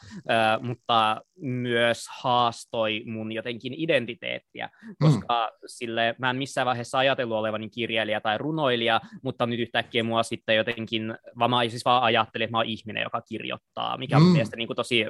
mutta 0.60 1.22
myös 1.36 2.06
haastoi 2.22 3.02
mun 3.06 3.32
jotenkin 3.32 3.74
identiteettiä, 3.76 4.70
koska 5.02 5.50
mm. 5.52 5.66
sille 5.66 6.14
mä 6.18 6.30
en 6.30 6.36
missään 6.36 6.66
vaiheessa 6.66 6.98
ajatellut 6.98 7.36
olevani 7.36 7.68
kirjailija 7.68 8.20
tai 8.20 8.38
runoilija, 8.38 9.00
mutta 9.22 9.46
nyt 9.46 9.60
yhtäkkiä 9.60 10.04
mua 10.04 10.22
sitten 10.22 10.56
jotenkin, 10.56 11.14
vaan 11.38 11.50
mä 11.50 11.68
siis 11.68 11.84
vaan 11.84 12.02
ajattelin, 12.02 12.44
että 12.44 12.52
mä 12.52 12.58
oon 12.58 12.66
ihminen, 12.66 13.02
joka 13.02 13.20
kirjoittaa, 13.20 13.98
mikä 13.98 14.16
on 14.16 14.22
mm. 14.22 14.28
mielestäni 14.28 14.58
niin 14.58 14.68
kuin 14.68 14.76
tosi 14.76 15.04
ö, 15.04 15.08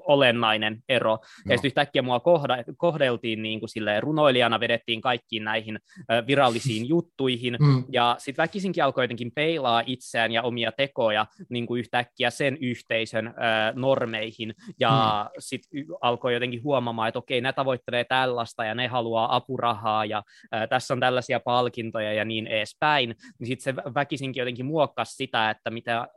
olennainen 0.00 0.82
ero. 0.88 1.10
No. 1.10 1.18
Ja 1.52 1.56
sitten 1.56 1.68
yhtäkkiä 1.68 2.02
mua 2.02 2.20
kohda, 2.20 2.64
kohdeltiin 2.76 3.42
niin 3.42 3.60
kuin 3.60 3.70
sille 3.70 4.00
runoilijana, 4.00 4.60
vedettiin 4.60 5.00
kaikkiin 5.00 5.44
näihin 5.44 5.78
ö, 6.12 6.26
virallisiin 6.26 6.88
juttuihin, 6.94 7.56
mm. 7.60 7.84
ja 7.92 8.16
sitten 8.18 8.42
väkisinkin 8.42 8.84
alkoi 8.84 9.04
jotenkin 9.04 9.32
peilaa 9.34 9.82
itseään 9.86 10.32
ja 10.32 10.42
omia 10.42 10.72
tekoja 10.72 11.26
niin 11.48 11.66
kuin 11.66 11.78
yhtäkkiä 11.78 12.30
sen 12.30 12.56
yhteisön 12.60 13.26
ö, 13.26 13.32
normeihin, 13.74 14.35
töihin, 14.36 14.54
ja 14.80 15.24
mm. 15.24 15.34
sitten 15.38 15.84
alkoi 16.00 16.34
jotenkin 16.34 16.62
huomaamaan, 16.62 17.08
että 17.08 17.18
okei, 17.18 17.40
ne 17.40 17.52
tavoittelee 17.52 18.04
tällaista, 18.04 18.64
ja 18.64 18.74
ne 18.74 18.86
haluaa 18.86 19.36
apurahaa, 19.36 20.04
ja 20.04 20.22
ää, 20.52 20.66
tässä 20.66 20.94
on 20.94 21.00
tällaisia 21.00 21.40
palkintoja, 21.40 22.12
ja 22.12 22.24
niin 22.24 22.46
edespäin, 22.46 23.14
niin 23.38 23.46
sitten 23.46 23.74
se 23.74 23.94
väkisinkin 23.94 24.40
jotenkin 24.40 24.66
muokkasi 24.66 25.14
sitä, 25.14 25.50
että 25.50 25.70
mitä 25.70 25.96
ää, 25.96 26.08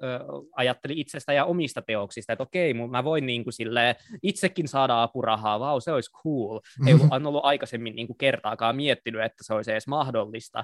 ajatteli 0.56 1.00
itsestä 1.00 1.34
ja 1.34 1.46
omista 1.46 1.82
teoksista, 1.82 2.34
että 2.34 2.44
okei, 2.44 2.74
mä 2.74 3.04
voin 3.04 3.26
niin 3.26 3.44
kuin 3.44 3.54
silleen, 3.54 3.96
itsekin 4.24 4.68
saada 4.68 5.04
apurahaa, 5.04 5.60
vau, 5.60 5.82
se 5.82 5.92
olisi 5.92 6.12
cool. 6.12 6.60
Ei 6.88 6.94
ollut, 6.94 7.26
ollut 7.26 7.46
aikaisemmin 7.46 7.96
niin 7.96 8.08
kuin 8.08 8.18
kertaakaan 8.18 8.76
miettinyt, 8.76 9.22
että 9.22 9.44
se 9.44 9.54
olisi 9.54 9.72
edes 9.72 9.88
mahdollista. 9.88 10.64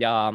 Ja 0.00 0.32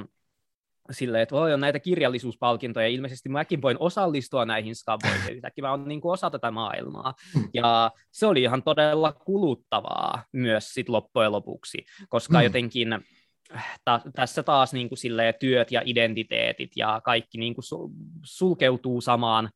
silleen, 0.91 1.23
että 1.23 1.35
voi 1.35 1.53
on 1.53 1.59
näitä 1.59 1.79
kirjallisuuspalkintoja, 1.79 2.87
ilmeisesti 2.87 3.29
mäkin 3.29 3.61
voin 3.61 3.77
osallistua 3.79 4.45
näihin 4.45 4.75
skaboihin, 4.75 5.35
yhtäkkiä 5.35 5.61
mä 5.61 5.71
oon 5.71 5.87
niin 5.87 6.01
kuin 6.01 6.13
osa 6.13 6.29
tätä 6.29 6.51
maailmaa. 6.51 7.13
Hmm. 7.33 7.49
Ja 7.53 7.91
se 8.11 8.25
oli 8.27 8.41
ihan 8.41 8.63
todella 8.63 9.11
kuluttavaa 9.11 10.23
myös 10.31 10.73
sit 10.73 10.89
loppujen 10.89 11.31
lopuksi, 11.31 11.85
koska 12.09 12.37
mm. 12.37 12.43
jotenkin 12.43 12.87
ta- 13.85 14.01
tässä 14.15 14.43
taas 14.43 14.73
niin 14.73 14.89
kuin 14.89 14.99
silleen, 14.99 15.33
työt 15.39 15.71
ja 15.71 15.81
identiteetit 15.85 16.71
ja 16.75 17.01
kaikki 17.03 17.37
niin 17.37 17.55
kuin 17.55 17.65
sulkeutuu 18.23 19.01
samaan 19.01 19.49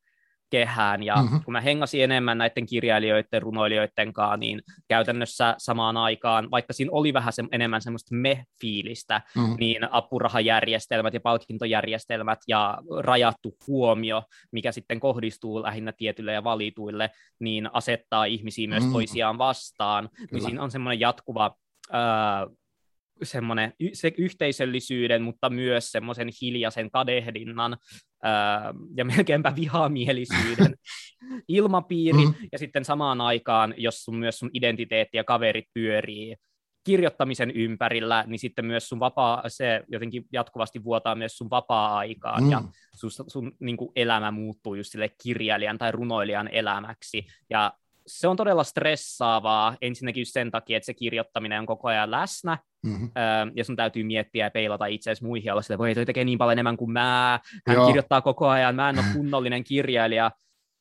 kehään, 0.49 1.03
ja 1.03 1.15
mm-hmm. 1.15 1.43
kun 1.43 1.51
mä 1.51 1.61
hengasin 1.61 2.03
enemmän 2.03 2.37
näiden 2.37 2.65
kirjailijoiden, 2.65 3.41
runoilijoiden 3.41 4.13
kanssa, 4.13 4.37
niin 4.37 4.61
käytännössä 4.87 5.55
samaan 5.57 5.97
aikaan, 5.97 6.51
vaikka 6.51 6.73
siinä 6.73 6.91
oli 6.93 7.13
vähän 7.13 7.33
se, 7.33 7.43
enemmän 7.51 7.81
semmoista 7.81 8.15
me-fiilistä, 8.15 9.21
mm-hmm. 9.35 9.55
niin 9.59 9.93
apurahajärjestelmät 9.93 11.13
ja 11.13 11.19
palkintojärjestelmät 11.19 12.39
ja 12.47 12.77
rajattu 12.99 13.55
huomio, 13.67 14.23
mikä 14.51 14.71
sitten 14.71 14.99
kohdistuu 14.99 15.63
lähinnä 15.63 15.91
tietyille 15.91 16.33
ja 16.33 16.43
valituille, 16.43 17.09
niin 17.39 17.69
asettaa 17.73 18.25
ihmisiä 18.25 18.67
myös 18.67 18.83
mm-hmm. 18.83 18.93
toisiaan 18.93 19.37
vastaan, 19.37 20.03
niin 20.03 20.11
Kyllä. 20.15 20.27
niin 20.31 20.43
siinä 20.43 20.63
on 20.63 20.71
semmoinen 20.71 20.99
jatkuva 20.99 21.55
ää, 21.91 22.47
semmoinen 23.23 23.73
se 23.93 24.11
yhteisöllisyyden, 24.17 25.21
mutta 25.21 25.49
myös 25.49 25.91
semmoisen 25.91 26.29
hiljaisen 26.41 26.91
kadehdinnan 26.91 27.77
ja 28.97 29.05
melkeinpä 29.05 29.53
vihamielisyyden 29.55 30.75
ilmapiiri, 31.47 32.25
mm. 32.25 32.33
ja 32.51 32.59
sitten 32.59 32.85
samaan 32.85 33.21
aikaan, 33.21 33.73
jos 33.77 34.03
sun, 34.03 34.15
myös 34.15 34.39
sun 34.39 34.49
identiteetti 34.53 35.17
ja 35.17 35.23
kaverit 35.23 35.65
pyörii 35.73 36.35
kirjoittamisen 36.83 37.51
ympärillä, 37.51 38.23
niin 38.27 38.39
sitten 38.39 38.65
myös 38.65 38.89
sun 38.89 38.99
vapaa, 38.99 39.43
se 39.47 39.83
jotenkin 39.87 40.25
jatkuvasti 40.33 40.83
vuotaa 40.83 41.15
myös 41.15 41.37
sun 41.37 41.49
vapaa-aikaan, 41.49 42.43
mm. 42.43 42.51
ja 42.51 42.63
sun, 42.95 43.11
sun 43.27 43.51
niin 43.59 43.77
kuin 43.77 43.91
elämä 43.95 44.31
muuttuu 44.31 44.75
just 44.75 44.91
sille 44.91 45.09
kirjailijan 45.23 45.77
tai 45.77 45.91
runoilijan 45.91 46.47
elämäksi, 46.47 47.25
ja 47.49 47.73
se 48.07 48.27
on 48.27 48.37
todella 48.37 48.63
stressaavaa 48.63 49.77
ensinnäkin 49.81 50.25
sen 50.25 50.51
takia, 50.51 50.77
että 50.77 50.85
se 50.85 50.93
kirjoittaminen 50.93 51.59
on 51.59 51.65
koko 51.65 51.87
ajan 51.87 52.11
läsnä, 52.11 52.57
mm-hmm. 52.85 53.11
ja 53.55 53.63
sun 53.63 53.75
täytyy 53.75 54.03
miettiä 54.03 54.45
ja 54.45 54.51
peilata 54.51 54.85
itseäsi 54.85 55.23
muihin 55.23 55.51
olla 55.51 55.61
että 55.61 55.77
voi 55.77 55.95
toi 55.95 56.05
tekee 56.05 56.23
niin 56.23 56.37
paljon 56.37 56.51
enemmän 56.51 56.77
kuin 56.77 56.91
mä, 56.91 57.39
hän 57.67 57.75
Joo. 57.75 57.87
kirjoittaa 57.87 58.21
koko 58.21 58.47
ajan, 58.47 58.75
mä 58.75 58.89
en 58.89 58.99
ole 58.99 59.05
kunnollinen 59.13 59.63
kirjailija, 59.63 60.31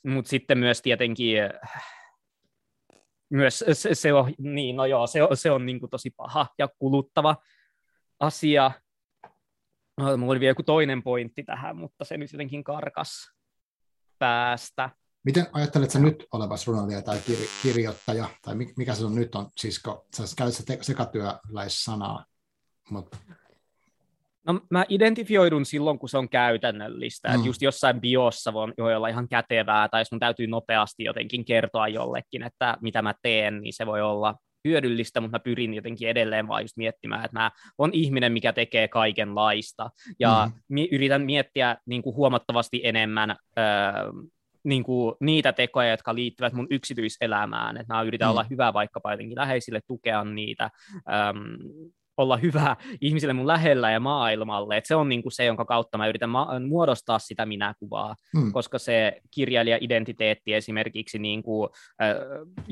mutta 0.07 0.29
sitten 0.29 0.59
myös 0.59 0.83
tietenkin 0.83 1.39
myös 3.31 3.65
se, 3.73 3.95
se 3.95 4.13
on, 4.13 4.33
niin 4.39 4.77
no 4.77 4.87
joo, 4.87 5.07
se 5.07 5.23
on, 5.23 5.37
se 5.37 5.51
on 5.51 5.67
niin 5.67 5.81
kuin 5.81 5.91
tosi 5.91 6.11
paha 6.11 6.47
ja 6.59 6.69
kuluttava 6.79 7.37
asia. 8.21 8.71
Mulla 10.01 10.33
oli 10.33 10.41
vielä 10.41 10.51
joku 10.51 10.63
toinen 10.63 11.03
pointti 11.03 11.43
tähän, 11.43 11.77
mutta 11.77 12.05
se 12.05 12.17
nyt 12.17 12.33
jotenkin 12.33 12.65
karkas 12.65 13.31
päästä. 14.19 14.91
Miten 15.27 15.47
ajattelet 15.53 15.91
sä 15.91 15.99
nyt 15.99 16.27
olevas 16.33 16.67
runoilija 16.67 17.03
tai 17.03 17.19
kir- 17.19 17.63
kirjoittaja, 17.63 18.29
tai 18.43 18.55
mikä 18.55 18.95
se 18.95 19.05
on 19.05 19.15
nyt 19.15 19.35
on, 19.35 19.51
siis 19.57 19.83
kun 19.83 20.03
sä 20.17 20.23
käytät 20.37 20.85
sekatyöläissanaa, 20.85 22.25
mutta 22.91 23.17
No 24.47 24.61
mä 24.71 24.85
identifioidun 24.89 25.67
silloin, 25.67 25.99
kun 25.99 26.09
se 26.09 26.19
on 26.19 26.29
käytännöllistä. 26.29 27.29
Mm. 27.29 27.35
Että 27.35 27.47
just 27.47 27.63
jossain 27.63 28.01
biossa 28.01 28.53
voi, 28.53 28.73
voi 28.79 28.95
olla 28.95 29.09
ihan 29.09 29.29
kätevää, 29.29 29.89
tai 29.89 30.01
jos 30.01 30.13
mun 30.13 30.21
täytyy 30.21 30.47
nopeasti 30.47 31.05
jotenkin 31.05 31.45
kertoa 31.45 31.89
jollekin, 31.89 32.43
että 32.43 32.77
mitä 32.81 33.03
mä 33.03 33.15
teen, 33.23 33.61
niin 33.61 33.73
se 33.73 33.87
voi 33.87 34.03
olla 34.03 34.35
hyödyllistä, 34.69 35.21
mutta 35.21 35.35
mä 35.35 35.43
pyrin 35.43 35.75
jotenkin 35.75 36.09
edelleen 36.09 36.49
vaan 36.49 36.63
just 36.63 36.77
miettimään, 36.77 37.25
että 37.25 37.39
mä 37.39 37.51
on 37.79 37.91
ihminen, 37.93 38.33
mikä 38.33 38.53
tekee 38.53 38.89
kaikenlaista. 38.89 39.91
Ja 40.19 40.51
mm. 40.51 40.61
mi- 40.69 40.89
yritän 40.93 41.23
miettiä 41.23 41.77
niin 41.87 42.03
kuin 42.03 42.17
huomattavasti 42.17 42.81
enemmän 42.85 43.31
öö, 43.31 43.65
niin 44.67 44.85
kuin 44.85 45.15
niitä 45.21 45.53
tekoja, 45.53 45.91
jotka 45.91 46.15
liittyvät 46.15 46.53
mun 46.53 46.67
yksityiselämään. 46.71 47.77
Että 47.77 47.95
mä 47.95 48.03
yritän 48.03 48.29
mm. 48.29 48.31
olla 48.31 48.47
hyvä 48.51 48.73
vaikkapa 48.73 49.13
jotenkin 49.13 49.39
läheisille, 49.39 49.81
tukea 49.87 50.25
niitä. 50.25 50.71
Öm, 50.95 51.91
olla 52.17 52.37
hyvä 52.37 52.77
ihmisille 53.01 53.33
mun 53.33 53.47
lähellä 53.47 53.91
ja 53.91 54.01
maailmalle. 54.01 54.77
Et 54.77 54.87
se 54.87 54.95
on 54.95 55.09
niinku 55.09 55.31
se, 55.31 55.45
jonka 55.45 55.65
kautta 55.65 55.99
mä 55.99 56.09
yritän 56.09 56.31
ma- 56.31 56.61
muodostaa 56.69 57.19
sitä 57.19 57.47
minäkuvaa, 57.47 58.15
mm. 58.35 58.53
koska 58.53 58.79
se 58.79 59.21
kirjailija-identiteetti 59.31 60.55
esimerkiksi, 60.55 61.19
niinku, 61.19 61.69
äh, 62.03 62.17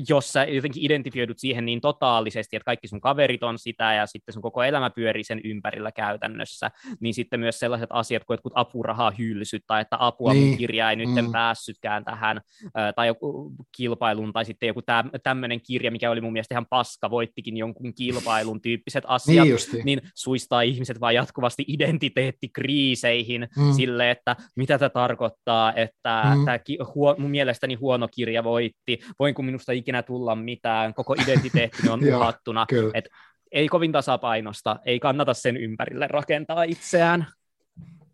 jos 0.07 0.33
sä 0.33 0.43
jotenkin 0.43 0.85
identifioidut 0.85 1.39
siihen 1.39 1.65
niin 1.65 1.81
totaalisesti, 1.81 2.55
että 2.55 2.65
kaikki 2.65 2.87
sun 2.87 3.01
kaverit 3.01 3.43
on 3.43 3.59
sitä 3.59 3.93
ja 3.93 4.05
sitten 4.05 4.33
sun 4.33 4.41
koko 4.41 4.63
elämä 4.63 4.89
pyörii 4.89 5.23
sen 5.23 5.41
ympärillä 5.43 5.91
käytännössä, 5.91 6.71
niin 6.99 7.13
sitten 7.13 7.39
myös 7.39 7.59
sellaiset 7.59 7.89
asiat 7.89 8.23
kuin 8.23 8.33
jotkut 8.33 8.53
apurahahylsyt 8.55 9.63
tai 9.67 9.81
että 9.81 9.97
apua 9.99 10.33
niin. 10.33 10.47
mun 10.47 10.57
kirja 10.57 10.89
ei 10.89 10.95
nyt 10.95 11.09
mm. 11.09 11.31
päässytkään 11.31 12.05
tähän 12.05 12.41
äh, 12.65 12.93
tai 12.95 13.07
joku 13.07 13.51
kilpailun 13.77 14.33
tai 14.33 14.45
sitten 14.45 14.67
joku 14.67 14.81
tämmöinen 15.23 15.61
kirja, 15.61 15.91
mikä 15.91 16.11
oli 16.11 16.21
mun 16.21 16.33
mielestä 16.33 16.53
ihan 16.53 16.65
paska, 16.69 17.09
voittikin 17.09 17.57
jonkun 17.57 17.93
kilpailun 17.93 18.61
tyyppiset 18.61 19.03
asiat, 19.07 19.34
asiat, 19.39 19.73
niin, 19.73 19.85
niin 19.85 20.01
suistaa 20.15 20.61
ihmiset 20.61 20.99
vaan 20.99 21.15
jatkuvasti 21.15 21.65
identiteettikriiseihin 21.67 23.47
mm. 23.57 23.73
sille, 23.73 24.11
että 24.11 24.35
mitä 24.55 24.77
tämä 24.77 24.89
tarkoittaa, 24.89 25.73
että 25.73 26.23
mm. 26.35 26.45
tämä 26.45 26.59
huo, 26.95 27.15
mun 27.17 27.31
mielestäni 27.31 27.75
huono 27.75 28.07
kirja 28.15 28.43
voitti, 28.43 28.99
voinko 29.19 29.41
minusta 29.41 29.71
ikinä 29.71 30.03
tulla 30.03 30.35
mitään, 30.35 30.93
koko 30.93 31.13
identiteetti 31.13 31.89
on 31.89 31.99
uhattuna. 32.15 32.65
Et 32.93 33.09
ei 33.51 33.67
kovin 33.67 33.91
tasapainosta, 33.91 34.79
ei 34.85 34.99
kannata 34.99 35.33
sen 35.33 35.57
ympärille 35.57 36.07
rakentaa 36.07 36.63
itseään. 36.63 37.27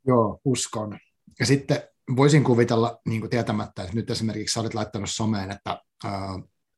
Joo, 0.07 0.39
uskon. 0.45 0.99
Ja 1.39 1.45
sitten 1.45 1.83
voisin 2.15 2.43
kuvitella 2.43 2.99
niin 3.05 3.29
tietämättä, 3.29 3.81
että 3.81 3.95
nyt 3.95 4.09
esimerkiksi 4.09 4.53
sä 4.53 4.59
olet 4.59 4.73
laittanut 4.73 5.09
someen, 5.09 5.51
että 5.51 5.81
äh, 6.05 6.11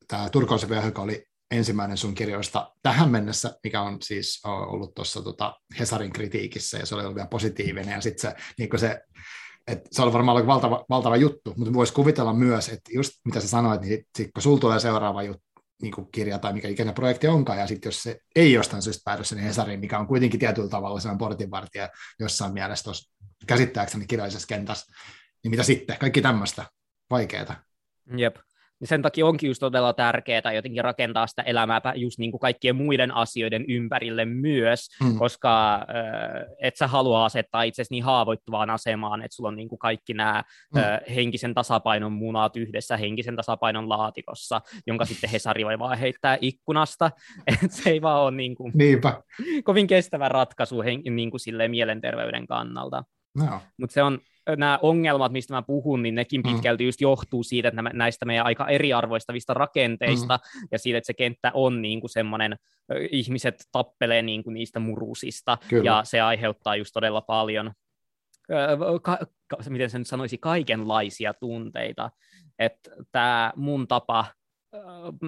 tämä 0.07 0.29
Turkausen 0.29 0.69
oli 0.97 1.25
ensimmäinen 1.53 1.97
sun 1.97 2.15
kirjoista 2.15 2.73
tähän 2.83 3.11
mennessä, 3.11 3.59
mikä 3.63 3.81
on 3.81 3.97
siis 4.01 4.41
ollut 4.45 4.93
tuossa 4.95 5.21
tota 5.21 5.59
Hesarin 5.79 6.13
kritiikissä, 6.13 6.77
ja 6.77 6.85
se 6.85 6.95
oli 6.95 7.03
ollut 7.03 7.15
vielä 7.15 7.27
positiivinen, 7.27 7.93
ja 7.93 8.01
sitten 8.01 8.31
se, 8.31 8.37
niin 8.57 8.79
se 8.79 9.01
että 9.67 9.89
se 9.91 10.01
oli 10.01 10.13
varmaan 10.13 10.35
ollut 10.35 10.47
valtava, 10.47 10.85
valtava 10.89 11.15
juttu, 11.15 11.53
mutta 11.57 11.73
voisi 11.73 11.93
kuvitella 11.93 12.33
myös, 12.33 12.69
että 12.69 12.91
just 12.93 13.13
mitä 13.25 13.39
sä 13.39 13.47
sanoit, 13.47 13.81
niin 13.81 14.05
sit, 14.17 14.29
kun 14.33 14.41
sulla 14.41 14.59
tulee 14.59 14.79
seuraava 14.79 15.23
juttu, 15.23 15.43
niin 15.81 15.93
kuin 15.93 16.07
kirja 16.11 16.39
tai 16.39 16.53
mikä 16.53 16.67
ikinä 16.67 16.93
projekti 16.93 17.27
onkaan, 17.27 17.59
ja 17.59 17.67
sitten 17.67 17.87
jos 17.87 18.03
se 18.03 18.19
ei 18.35 18.53
jostain 18.53 18.81
syystä 18.81 19.01
päädy 19.05 19.23
sinne 19.23 19.43
Hesariin, 19.43 19.79
mikä 19.79 19.99
on 19.99 20.07
kuitenkin 20.07 20.39
tietyllä 20.39 20.69
tavalla 20.69 20.99
se 20.99 21.09
on 21.09 21.17
portinvartija 21.17 21.89
jossain 22.19 22.53
mielessä 22.53 22.83
tuossa 22.83 23.13
käsittääkseni 23.47 24.07
kirjallisessa 24.07 24.47
kentässä, 24.47 24.93
niin 25.43 25.51
mitä 25.51 25.63
sitten? 25.63 25.97
Kaikki 25.99 26.21
tämmöistä 26.21 26.65
vaikeaa. 27.09 27.55
Jep 28.17 28.35
niin 28.83 28.89
sen 28.89 29.01
takia 29.01 29.25
onkin 29.25 29.47
just 29.47 29.59
todella 29.59 29.93
tärkeää 29.93 30.53
jotenkin 30.55 30.83
rakentaa 30.83 31.27
sitä 31.27 31.41
elämää 31.41 31.81
just 31.95 32.19
niin 32.19 32.31
kuin 32.31 32.39
kaikkien 32.39 32.75
muiden 32.75 33.15
asioiden 33.15 33.65
ympärille 33.67 34.25
myös, 34.25 34.87
mm. 35.03 35.17
koska 35.17 35.75
äh, 35.75 35.81
et 36.61 36.75
sä 36.75 36.87
halua 36.87 37.25
asettaa 37.25 37.63
itsesi 37.63 37.93
niin 37.93 38.03
haavoittuvaan 38.03 38.69
asemaan, 38.69 39.21
että 39.21 39.35
sulla 39.35 39.49
on 39.49 39.55
niin 39.55 39.69
kuin 39.69 39.79
kaikki 39.79 40.13
nämä 40.13 40.43
mm. 40.75 40.81
äh, 40.81 40.99
henkisen 41.15 41.53
tasapainon 41.53 42.11
munat 42.11 42.57
yhdessä 42.57 42.97
henkisen 42.97 43.35
tasapainon 43.35 43.89
laatikossa, 43.89 44.61
jonka 44.87 45.05
sitten 45.05 45.29
Hesari 45.29 45.65
voi 45.65 45.79
vaan 45.79 45.97
heittää 45.97 46.37
ikkunasta, 46.41 47.11
että 47.47 47.67
se 47.69 47.89
ei 47.89 48.01
vaan 48.01 48.21
ole 48.21 48.31
niin 48.31 48.55
kuin 48.55 48.73
kovin 49.63 49.87
kestävä 49.87 50.29
ratkaisu 50.29 50.81
hen- 50.81 51.15
niin 51.15 51.31
kuin 51.31 51.41
mielenterveyden 51.67 52.47
kannalta. 52.47 53.03
No. 53.35 53.61
Mutta 53.77 53.93
se 53.93 54.03
on, 54.03 54.19
nämä 54.57 54.79
ongelmat, 54.81 55.31
mistä 55.31 55.53
mä 55.53 55.61
puhun, 55.61 56.03
niin 56.03 56.15
nekin 56.15 56.41
mm. 56.41 56.51
pitkälti 56.51 56.83
mm. 56.83 56.87
just 56.87 57.01
johtuu 57.01 57.43
siitä, 57.43 57.67
että 57.67 57.81
näistä 57.81 58.25
meidän 58.25 58.45
aika 58.45 58.67
eriarvoistavista 58.67 59.53
rakenteista 59.53 60.37
mm. 60.37 60.67
ja 60.71 60.79
siitä, 60.79 60.97
että 60.97 61.07
se 61.07 61.13
kenttä 61.13 61.51
on 61.53 61.81
niin 61.81 62.01
kuin 62.01 62.11
semmoinen, 62.11 62.55
ihmiset 63.11 63.55
tappelee 63.71 64.21
niin 64.21 64.43
kuin 64.43 64.53
niistä 64.53 64.79
murusista 64.79 65.57
Kyllä. 65.69 65.85
ja 65.85 66.01
se 66.03 66.21
aiheuttaa 66.21 66.75
just 66.75 66.91
todella 66.93 67.21
paljon, 67.21 67.73
ka, 69.01 69.17
ka, 69.47 69.57
miten 69.69 69.89
sen 69.89 70.05
sanoisi, 70.05 70.37
kaikenlaisia 70.37 71.33
tunteita. 71.33 72.11
Että 72.59 72.89
tämä 73.11 73.53
mun 73.55 73.87
tapa 73.87 74.25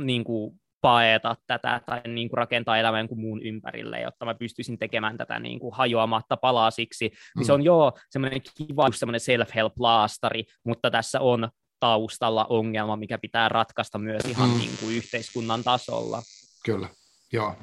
niin 0.03 0.23
kuin 0.23 0.59
paeta 0.85 1.35
tätä 1.47 1.81
tai 1.85 2.01
niin 2.07 2.29
kuin 2.29 2.37
rakentaa 2.37 2.77
elämää 2.77 2.99
jonkun 2.99 3.19
muun 3.19 3.41
ympärille, 3.41 4.01
jotta 4.01 4.25
mä 4.25 4.35
pystyisin 4.35 4.77
tekemään 4.77 5.17
tätä 5.17 5.39
niin 5.39 5.59
kuin 5.59 5.75
hajoamatta 5.75 6.37
palasiksi. 6.37 7.07
Mm. 7.07 7.39
Niin 7.39 7.45
se 7.45 7.53
on 7.53 7.63
joo 7.63 7.91
semmoinen 8.09 8.41
kiva 8.57 8.91
semmoinen 8.91 9.19
self-help-laastari, 9.19 10.43
mutta 10.63 10.91
tässä 10.91 11.21
on 11.21 11.49
taustalla 11.79 12.45
ongelma, 12.49 12.95
mikä 12.95 13.17
pitää 13.17 13.49
ratkaista 13.49 13.97
myös 13.97 14.25
ihan 14.25 14.49
mm. 14.49 14.57
niin 14.57 14.77
kuin 14.79 14.95
yhteiskunnan 14.95 15.63
tasolla. 15.63 16.21
Kyllä, 16.65 16.87
joo. 17.33 17.55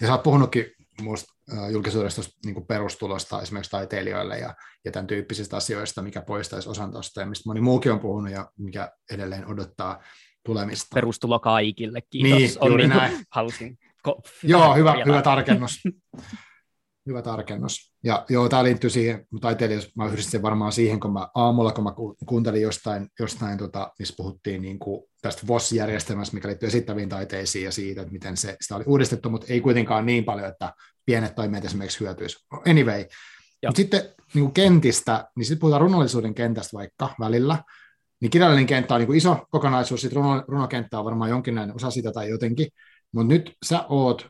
Ja 0.00 0.06
sä 0.06 0.12
oot 0.12 0.22
puhunutkin 0.22 0.66
muista 1.02 1.32
julkisuudesta 1.72 2.22
niin 2.44 2.66
perustulosta 2.66 3.42
esimerkiksi 3.42 3.70
taiteilijoille 3.70 4.38
ja, 4.38 4.54
ja 4.84 4.92
tämän 4.92 5.06
tyyppisistä 5.06 5.56
asioista, 5.56 6.02
mikä 6.02 6.22
poistaisi 6.22 6.68
osan 6.68 6.92
tuosta 6.92 7.20
ja 7.20 7.26
mistä 7.26 7.48
moni 7.48 7.60
muukin 7.60 7.92
on 7.92 8.00
puhunut 8.00 8.32
ja 8.32 8.50
mikä 8.58 8.90
edelleen 9.10 9.46
odottaa 9.46 10.02
tulemista. 10.44 10.94
Perustulo 10.94 11.40
kaikille, 11.40 12.00
kiitos. 12.10 12.38
Niin, 12.38 12.50
on 12.60 12.76
niin 12.76 12.90
näin. 12.90 13.18
Halusin 13.30 13.78
ko- 14.08 14.22
Joo, 14.42 14.74
hyvä, 14.74 14.94
hyvä 15.06 15.22
tarkennus. 15.22 15.80
hyvä 17.06 17.22
tarkennus. 17.22 17.92
Ja 18.04 18.24
joo, 18.28 18.48
tämä 18.48 18.64
liittyy 18.64 18.90
siihen, 18.90 19.26
taiteilijoissa 19.40 19.90
mä 19.96 20.06
yhdistin 20.06 20.42
varmaan 20.42 20.72
siihen, 20.72 21.00
kun 21.00 21.12
mä 21.12 21.28
aamulla, 21.34 21.72
kun 21.72 21.84
mä 21.84 21.92
kuuntelin 22.26 22.62
jostain, 22.62 23.08
jostain 23.20 23.58
tota, 23.58 23.92
missä 23.98 24.14
puhuttiin 24.16 24.62
niin 24.62 24.78
kuin 24.78 25.02
tästä 25.22 25.46
VOS-järjestelmästä, 25.46 26.34
mikä 26.34 26.48
liittyy 26.48 26.66
esittäviin 26.66 27.08
taiteisiin 27.08 27.64
ja 27.64 27.72
siitä, 27.72 28.00
että 28.00 28.12
miten 28.12 28.36
se, 28.36 28.56
sitä 28.60 28.76
oli 28.76 28.84
uudistettu, 28.86 29.30
mutta 29.30 29.46
ei 29.50 29.60
kuitenkaan 29.60 30.06
niin 30.06 30.24
paljon, 30.24 30.48
että 30.48 30.72
pienet 31.06 31.34
toimijat 31.34 31.64
esimerkiksi 31.64 32.00
hyötyisivät. 32.00 32.68
Anyway, 32.68 33.04
mutta 33.66 33.76
sitten 33.76 34.00
niin 34.34 34.44
kuin 34.44 34.54
kentistä, 34.54 35.28
niin 35.36 35.46
sitten 35.46 35.60
puhutaan 35.60 35.80
runollisuuden 35.80 36.34
kentästä 36.34 36.76
vaikka 36.76 37.14
välillä, 37.20 37.58
niin 38.22 38.30
kirjallinen 38.30 38.66
kenttä 38.66 38.94
on 38.94 39.00
niin 39.00 39.06
kuin 39.06 39.16
iso 39.16 39.46
kokonaisuus, 39.50 40.00
sitten 40.00 40.16
runo, 40.16 40.44
runokenttä 40.48 40.98
on 40.98 41.04
varmaan 41.04 41.30
jonkinlainen 41.30 41.76
osa 41.76 41.90
sitä 41.90 42.12
tai 42.12 42.28
jotenkin, 42.28 42.68
mutta 43.12 43.34
nyt 43.34 43.56
sä 43.64 43.86
oot 43.88 44.28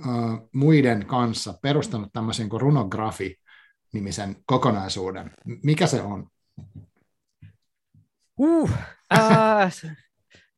äh, 0.00 0.40
muiden 0.52 1.06
kanssa 1.06 1.54
perustanut 1.62 2.12
tämmöisen 2.12 2.48
kuin 2.48 2.60
runografi-nimisen 2.60 4.36
kokonaisuuden. 4.46 5.30
Mikä 5.62 5.86
se 5.86 6.02
on? 6.02 6.26
Uh, 8.38 8.70
äh, 9.18 9.72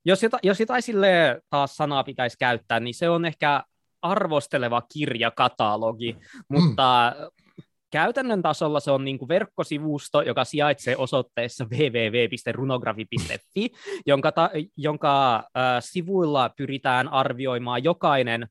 jos, 0.05 0.22
jota, 0.22 0.39
jos 0.43 0.61
jotain 0.61 0.83
sille 0.83 1.41
taas 1.51 1.77
sanaa 1.77 2.05
pitäisi 2.05 2.37
käyttää, 2.39 2.81
niin 2.81 2.95
se 2.95 3.09
on 3.09 3.24
ehkä 3.24 3.64
arvosteleva 4.03 4.83
kirjakatalogi, 4.93 6.16
mutta 6.49 7.14
mm 7.18 7.45
käytännön 7.91 8.43
tasolla 8.43 8.80
se 8.80 8.91
on 8.91 9.05
niin 9.05 9.18
kuin 9.18 9.28
verkkosivusto, 9.28 10.22
joka 10.22 10.45
sijaitsee 10.45 10.97
osoitteessa 10.97 11.64
www.runografi.fi, 11.64 13.70
jonka, 14.07 14.32
ta, 14.32 14.51
jonka 14.76 15.37
äh, 15.37 15.43
sivuilla 15.80 16.51
pyritään 16.57 17.09
arvioimaan 17.09 17.84
jokainen 17.84 18.43
äh, 18.43 18.49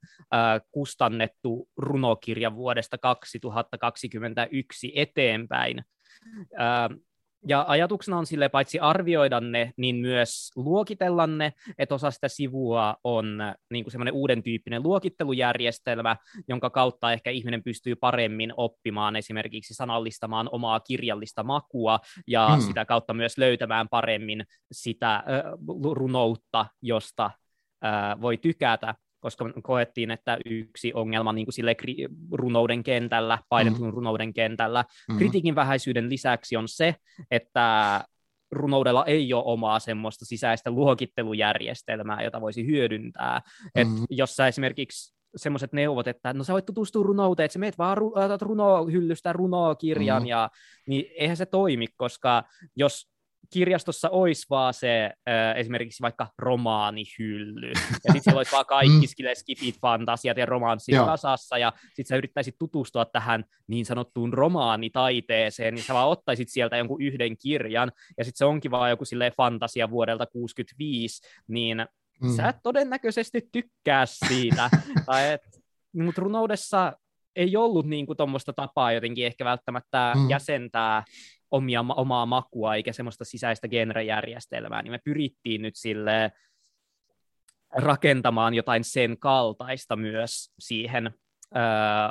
kustannettu 0.72 1.70
runokirja 1.78 2.56
vuodesta 2.56 2.98
2021 2.98 4.92
eteenpäin. 4.96 5.84
Äh, 6.60 6.90
ja 7.48 7.66
ajatuksena 7.68 8.18
on 8.18 8.26
sille 8.26 8.50
paitsi 8.50 8.80
arvioida 8.80 9.40
ne, 9.40 9.72
niin 9.78 9.96
myös 9.96 10.52
luokitella 10.56 11.28
ne, 11.28 11.54
että 11.78 11.96
osa 11.96 12.12
sitä 12.12 12.28
sivua 12.28 12.96
on 13.04 13.38
niin 13.72 13.84
kuin 13.84 13.92
semmoinen 13.92 14.14
uuden 14.14 14.44
tyyppinen 14.44 14.84
luokittelujärjestelmä, 14.84 16.16
jonka 16.48 16.70
kautta 16.70 17.14
ehkä 17.14 17.30
ihminen 17.30 17.64
pystyy 17.64 17.96
paremmin 17.96 18.54
oppimaan 18.58 19.16
esimerkiksi 19.16 19.74
sanallistamaan 19.74 20.50
omaa 20.52 20.80
kirjallista 20.80 21.44
makua 21.44 22.00
ja 22.28 22.50
hmm. 22.50 22.62
sitä 22.62 22.86
kautta 22.86 23.14
myös 23.14 23.38
löytämään 23.38 23.90
paremmin 23.90 24.46
sitä 24.72 25.16
äh, 25.16 25.24
runoutta, 25.92 26.66
josta 26.82 27.26
äh, 27.86 28.22
voi 28.22 28.38
tykätä 28.38 28.96
koska 29.26 29.52
koettiin, 29.64 30.12
että 30.12 30.38
yksi 30.46 30.94
ongelma 30.94 31.34
niin 31.34 31.46
kuin 31.46 31.54
sille 31.54 31.76
kri- 31.84 32.16
runouden 32.32 32.84
kentällä, 32.84 33.40
painetun 33.50 33.80
mm-hmm. 33.80 33.94
runouden 33.94 34.34
kentällä, 34.34 34.82
mm-hmm. 34.82 35.18
kritiikin 35.18 35.56
vähäisyyden 35.56 36.10
lisäksi 36.10 36.56
on 36.56 36.68
se, 36.68 36.96
että 37.32 38.04
runoudella 38.52 39.06
ei 39.06 39.34
ole 39.34 39.44
omaa 39.46 39.80
semmoista 39.80 40.26
sisäistä 40.26 40.72
luokittelujärjestelmää, 40.72 42.24
jota 42.24 42.42
voisi 42.42 42.66
hyödyntää. 42.68 43.42
Mm-hmm. 43.46 44.04
Et 44.04 44.06
jos 44.10 44.36
sä 44.36 44.48
esimerkiksi 44.48 45.16
semmoiset 45.36 45.74
neuvot, 45.74 46.08
että 46.08 46.34
no 46.34 46.44
sä 46.44 46.54
voit 46.54 46.66
tutustua 46.66 47.04
runouteen, 47.04 47.46
että 47.46 47.54
sä 47.54 47.60
meet 47.60 47.78
vaan 47.78 47.98
ru- 47.98 48.42
runohyllystä 48.42 49.34
runokirjan, 49.34 50.18
mm-hmm. 50.18 50.30
ja, 50.30 50.50
niin 50.88 51.06
eihän 51.18 51.38
se 51.38 51.46
toimi, 51.46 51.88
koska 51.98 52.44
jos 52.76 53.15
kirjastossa 53.54 54.10
olisi 54.10 54.46
vaan 54.50 54.74
se 54.74 55.06
äh, 55.06 55.58
esimerkiksi 55.58 56.02
vaikka 56.02 56.28
romaanihylly, 56.38 57.72
ja 57.74 57.80
sitten 57.94 58.24
siellä 58.24 58.40
olisi 58.40 58.52
vaan 58.52 58.66
kaikki 58.66 59.08
mm. 59.24 59.30
skipit, 59.34 59.80
fantasiat 59.82 60.38
ja 60.38 60.46
romanssit 60.46 60.96
kasassa, 60.96 61.58
ja 61.58 61.74
sitten 61.88 62.06
sä 62.06 62.16
yrittäisit 62.16 62.56
tutustua 62.60 63.06
tähän 63.06 63.44
niin 63.68 63.86
sanottuun 63.86 64.34
romaanitaiteeseen, 64.34 65.74
niin 65.74 65.84
sä 65.84 65.94
vaan 65.94 66.10
ottaisit 66.10 66.50
sieltä 66.50 66.78
jonkun 66.78 67.02
yhden 67.02 67.38
kirjan, 67.38 67.92
ja 68.18 68.24
sitten 68.24 68.38
se 68.38 68.46
onkin 68.46 68.72
vaan 68.72 68.90
joku 68.90 69.06
silleen 69.06 69.34
fantasia 69.38 69.90
vuodelta 69.90 70.26
65, 70.26 71.22
niin 71.48 71.86
mm. 72.22 72.36
sä 72.36 72.50
et 72.50 72.58
todennäköisesti 72.64 73.50
tykkää 73.52 74.06
siitä, 74.06 74.70
tai 75.06 75.32
et, 75.32 75.42
mutta 75.94 76.22
runoudessa 76.22 76.94
ei 77.36 77.58
ollut 77.58 77.86
niin 77.86 78.06
kuin 78.06 78.18
tuommoista 78.18 78.54
tapaa 78.54 78.92
jotenkin 78.92 79.26
ehkä 79.26 79.46
välttämättä 79.46 80.14
mm. 80.16 80.30
jäsentää 80.30 81.04
omia, 81.52 81.86
omaa 81.96 82.26
makua 82.26 82.76
eikä 82.76 82.94
semmoista 82.94 83.26
sisäistä 83.26 83.68
genrejärjestelmää, 83.68 84.82
niin 84.82 84.92
me 84.92 85.00
pyrittiin 85.04 85.62
nyt 85.62 85.76
sille 85.76 86.32
rakentamaan 87.76 88.54
jotain 88.54 88.84
sen 88.84 89.20
kaltaista 89.20 89.96
myös 89.96 90.54
siihen 90.60 91.08
ö, 91.08 91.60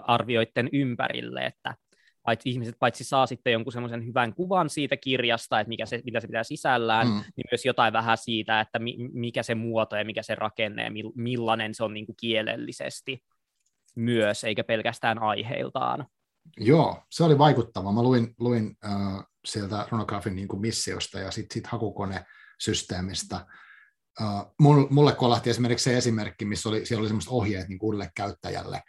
arvioiden 0.06 0.68
ympärille, 0.72 1.46
että 1.46 1.74
paitsi, 2.22 2.50
ihmiset 2.50 2.76
paitsi 2.78 3.04
saa 3.04 3.26
sitten 3.26 3.52
jonkun 3.52 3.72
semmoisen 3.72 4.06
hyvän 4.06 4.34
kuvan 4.34 4.70
siitä 4.70 4.96
kirjasta, 4.96 5.60
että 5.60 5.68
mikä 5.68 5.86
se, 5.86 6.00
mitä 6.04 6.20
se 6.20 6.26
pitää 6.26 6.44
sisällään, 6.44 7.06
mm. 7.06 7.12
niin 7.12 7.44
myös 7.50 7.64
jotain 7.64 7.92
vähän 7.92 8.18
siitä, 8.18 8.60
että 8.60 8.78
mi, 8.78 8.96
mikä 9.12 9.42
se 9.42 9.54
muoto 9.54 9.96
ja 9.96 10.04
mikä 10.04 10.22
se 10.22 10.34
rakenne 10.34 10.84
ja 10.84 10.90
millainen 11.14 11.74
se 11.74 11.84
on 11.84 11.94
niin 11.94 12.06
kuin 12.06 12.16
kielellisesti 12.20 13.22
myös, 13.94 14.44
eikä 14.44 14.64
pelkästään 14.64 15.18
aiheiltaan. 15.18 16.06
Joo, 16.56 17.02
se 17.10 17.24
oli 17.24 17.38
vaikuttava. 17.38 17.92
Mä 17.92 18.02
luin, 18.02 18.34
luin 18.38 18.76
äh, 18.84 19.24
sieltä 19.44 19.86
Runografin 19.90 20.36
niin 20.36 20.60
missiosta 20.60 21.18
ja 21.20 21.30
sitten 21.30 21.54
sit 21.54 21.66
hakukonesysteemistä. 21.66 23.46
Uh, 24.20 24.54
mulle 24.90 25.12
kolahti 25.12 25.50
esimerkiksi 25.50 25.84
se 25.84 25.96
esimerkki, 25.96 26.44
missä 26.44 26.68
oli, 26.68 26.86
siellä 26.86 27.00
oli 27.00 27.08
semmoiset 27.08 27.32
ohjeet 27.32 27.68
niin 27.68 27.78
uudelle 27.82 28.10
käyttäjälle, 28.16 28.82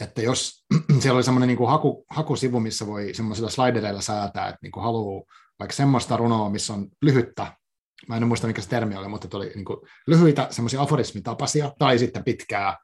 että 0.00 0.22
jos 0.22 0.64
siellä 1.00 1.16
oli 1.16 1.24
semmoinen 1.24 1.46
niin 1.46 1.68
haku, 1.68 2.04
hakusivu, 2.10 2.60
missä 2.60 2.86
voi 2.86 3.14
semmoisilla 3.14 3.50
slidereilla 3.50 4.00
säätää, 4.00 4.48
että 4.48 4.58
niin 4.62 4.72
kuin 4.72 4.84
haluaa 4.84 5.24
vaikka 5.58 5.76
semmoista 5.76 6.16
runoa, 6.16 6.50
missä 6.50 6.72
on 6.72 6.88
lyhyttä, 7.02 7.52
mä 8.08 8.16
en 8.16 8.26
muista 8.26 8.46
mikä 8.46 8.62
se 8.62 8.68
termi 8.68 8.96
oli, 8.96 9.08
mutta 9.08 9.36
oli 9.36 9.52
niin 9.54 9.64
kuin 9.64 9.78
lyhyitä 10.06 10.46
semmoisia 10.50 10.82
aforismitapaisia 10.82 11.72
tai 11.78 11.98
sitten 11.98 12.24
pitkää 12.24 12.76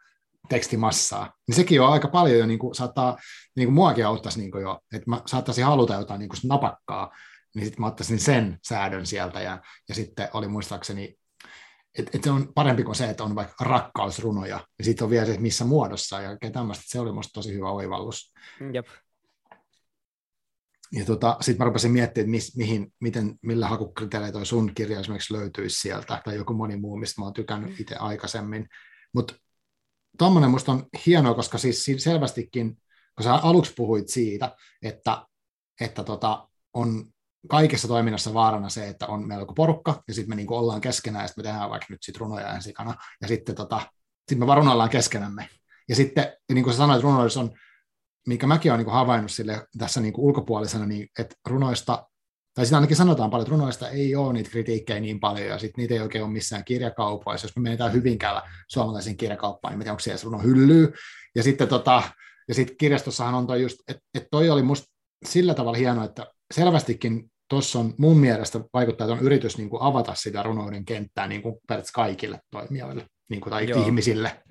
tekstimassaa, 0.49 1.33
niin 1.49 1.57
sekin 1.57 1.81
on 1.81 1.93
aika 1.93 2.09
paljon 2.09 2.39
jo, 2.39 2.47
niin 2.47 2.59
kuin, 2.59 2.75
saattaa, 2.75 3.19
niin 3.57 3.67
kuin 3.67 3.75
muakin 3.75 4.07
auttaisi 4.07 4.39
niin 4.39 4.51
kuin 4.51 4.63
jo, 4.63 4.81
että 4.95 5.11
mä 5.11 5.23
saattaisin 5.27 5.65
haluta 5.65 5.95
jotain 5.95 6.19
niin 6.19 6.29
kuin 6.29 6.41
napakkaa, 6.45 7.11
niin 7.55 7.65
sitten 7.65 7.81
mä 7.81 7.87
ottaisin 7.87 8.21
sen 8.21 8.59
säädön 8.69 9.07
sieltä, 9.07 9.41
ja, 9.41 9.63
ja 9.89 9.95
sitten 9.95 10.29
oli 10.33 10.49
muistaakseni, 10.49 11.17
että 11.99 12.11
et 12.15 12.25
se 12.25 12.31
on 12.31 12.53
parempi 12.55 12.83
kuin 12.83 12.95
se, 12.95 13.11
että 13.11 13.25
on 13.25 13.35
vaikka 13.35 13.65
rakkausrunoja, 13.65 14.61
ja 14.79 14.85
sitten 14.85 15.05
on 15.05 15.11
vielä 15.11 15.27
se, 15.27 15.39
missä 15.39 15.65
muodossa, 15.65 16.21
ja 16.21 16.37
tämmöistä, 16.53 16.85
se 16.87 17.01
oli 17.01 17.13
musta 17.13 17.33
tosi 17.33 17.55
hyvä 17.55 17.71
oivallus. 17.71 18.35
Jep. 18.73 18.87
Ja 20.93 21.05
tota, 21.05 21.37
sitten 21.41 21.59
mä 21.59 21.65
rupesin 21.65 21.93
miettimään, 21.93 22.35
että 22.35 22.53
mihin, 22.57 22.93
miten, 23.01 23.35
millä 23.43 23.69
hakukriteereillä 23.69 24.33
toi 24.33 24.47
sun 24.47 24.75
kirja 24.75 25.01
esimerkiksi 25.01 25.33
löytyisi 25.33 25.81
sieltä, 25.81 26.23
tai 26.25 26.37
joku 26.37 26.53
moni 26.53 26.77
muu, 26.77 26.97
mistä 26.97 27.21
mä 27.21 27.25
oon 27.25 27.35
tykännyt 27.35 27.81
itse 27.81 27.97
aikaisemmin. 27.97 28.69
Mutta 29.15 29.35
tuommoinen 30.19 30.51
musta 30.51 30.73
on 30.73 30.87
hienoa, 31.07 31.35
koska 31.35 31.59
siis 31.59 31.91
selvästikin, 31.99 32.77
kun 33.17 33.25
sä 33.25 33.35
aluksi 33.35 33.73
puhuit 33.77 34.09
siitä, 34.09 34.57
että, 34.83 35.27
että 35.81 36.05
tota, 36.05 36.49
on 36.75 37.05
kaikessa 37.49 37.89
toiminnassa 37.89 38.35
vaarana 38.35 38.69
se, 38.69 38.89
että 38.89 39.07
on 39.07 39.29
meillä 39.29 39.43
joku 39.43 39.55
porukka, 39.55 40.03
ja 40.09 40.15
sitten 40.15 40.29
me 40.29 40.35
niinku 40.35 40.55
ollaan 40.55 40.81
keskenään, 40.81 41.25
ja 41.25 41.29
sitten 41.29 41.45
me 41.45 41.49
tehdään 41.49 41.71
vaikka 41.71 41.87
nyt 41.91 42.03
sit 42.03 42.17
runoja 42.17 42.55
ensikana, 42.55 42.95
ja 43.21 43.29
sitten 43.29 43.55
tota, 43.55 43.81
sit 44.29 44.39
me 44.39 44.47
vaan 44.47 44.59
runoillaan 44.59 44.91
keskenämme. 44.91 45.49
Ja 45.89 45.97
sitten, 45.97 46.33
niin 46.53 46.65
kuin 46.65 46.75
sä 46.75 46.79
sanoit, 46.79 47.03
runoilus 47.03 47.37
on, 47.37 47.51
minkä 48.27 48.47
mäkin 48.47 48.73
olen 48.73 48.85
niin 48.85 48.95
havainnut 48.95 49.33
sille 49.33 49.67
tässä 49.79 50.01
niin 50.01 50.15
ulkopuolisena, 50.17 50.87
niin 50.87 51.09
että 51.19 51.37
runoista 51.49 52.07
tai 52.55 52.65
sitä 52.65 52.77
ainakin 52.77 52.97
sanotaan 52.97 53.31
paljon, 53.31 53.43
että 53.43 53.51
runoista 53.51 53.89
ei 53.89 54.17
ole 54.17 54.33
niitä 54.33 54.51
kritiikkejä 54.51 55.01
niin 55.01 55.21
paljon, 55.21 55.49
ja 55.49 55.59
sitten 55.59 55.83
niitä 55.83 55.95
ei 55.95 56.01
oikein 56.01 56.25
ole 56.25 56.33
missään 56.33 56.65
kirjakaupoissa. 56.65 57.45
Jos 57.45 57.57
me 57.57 57.63
menetään 57.63 57.93
Hyvinkäällä 57.93 58.43
suomalaisiin 58.69 59.17
kirjakauppaan, 59.17 59.73
niin 59.73 59.79
mä 59.79 59.85
tiedän, 59.85 59.93
onko 59.93 60.01
siellä 60.01 60.21
runo 60.25 60.39
hyllyy. 60.39 60.93
Ja 61.35 61.43
sitten 61.43 61.69
tota, 61.69 62.03
ja 62.49 62.55
sit 62.55 62.75
kirjastossahan 62.79 63.35
on 63.35 63.47
toi 63.47 63.63
just, 63.63 63.77
että 63.89 64.03
et 64.15 64.27
toi 64.31 64.51
oli 64.51 64.63
musta 64.63 64.87
sillä 65.25 65.55
tavalla 65.55 65.79
hienoa, 65.79 66.05
että 66.05 66.27
selvästikin 66.55 67.31
tuossa 67.49 67.79
on 67.79 67.95
mun 67.99 68.19
mielestä 68.19 68.61
vaikuttaa, 68.73 69.05
että 69.05 69.15
on 69.15 69.27
yritys 69.27 69.59
niin 69.59 69.71
kuin 69.71 69.83
avata 69.83 70.15
sitä 70.15 70.43
runouden 70.43 70.85
kenttää 70.85 71.29
niin 71.29 71.43
kuin 71.43 71.57
kaikille 71.95 72.41
toimijoille 72.51 73.07
niin 73.31 73.41
kuin, 73.41 73.51
tai 73.51 73.69
Joo. 73.69 73.85
ihmisille. 73.85 74.43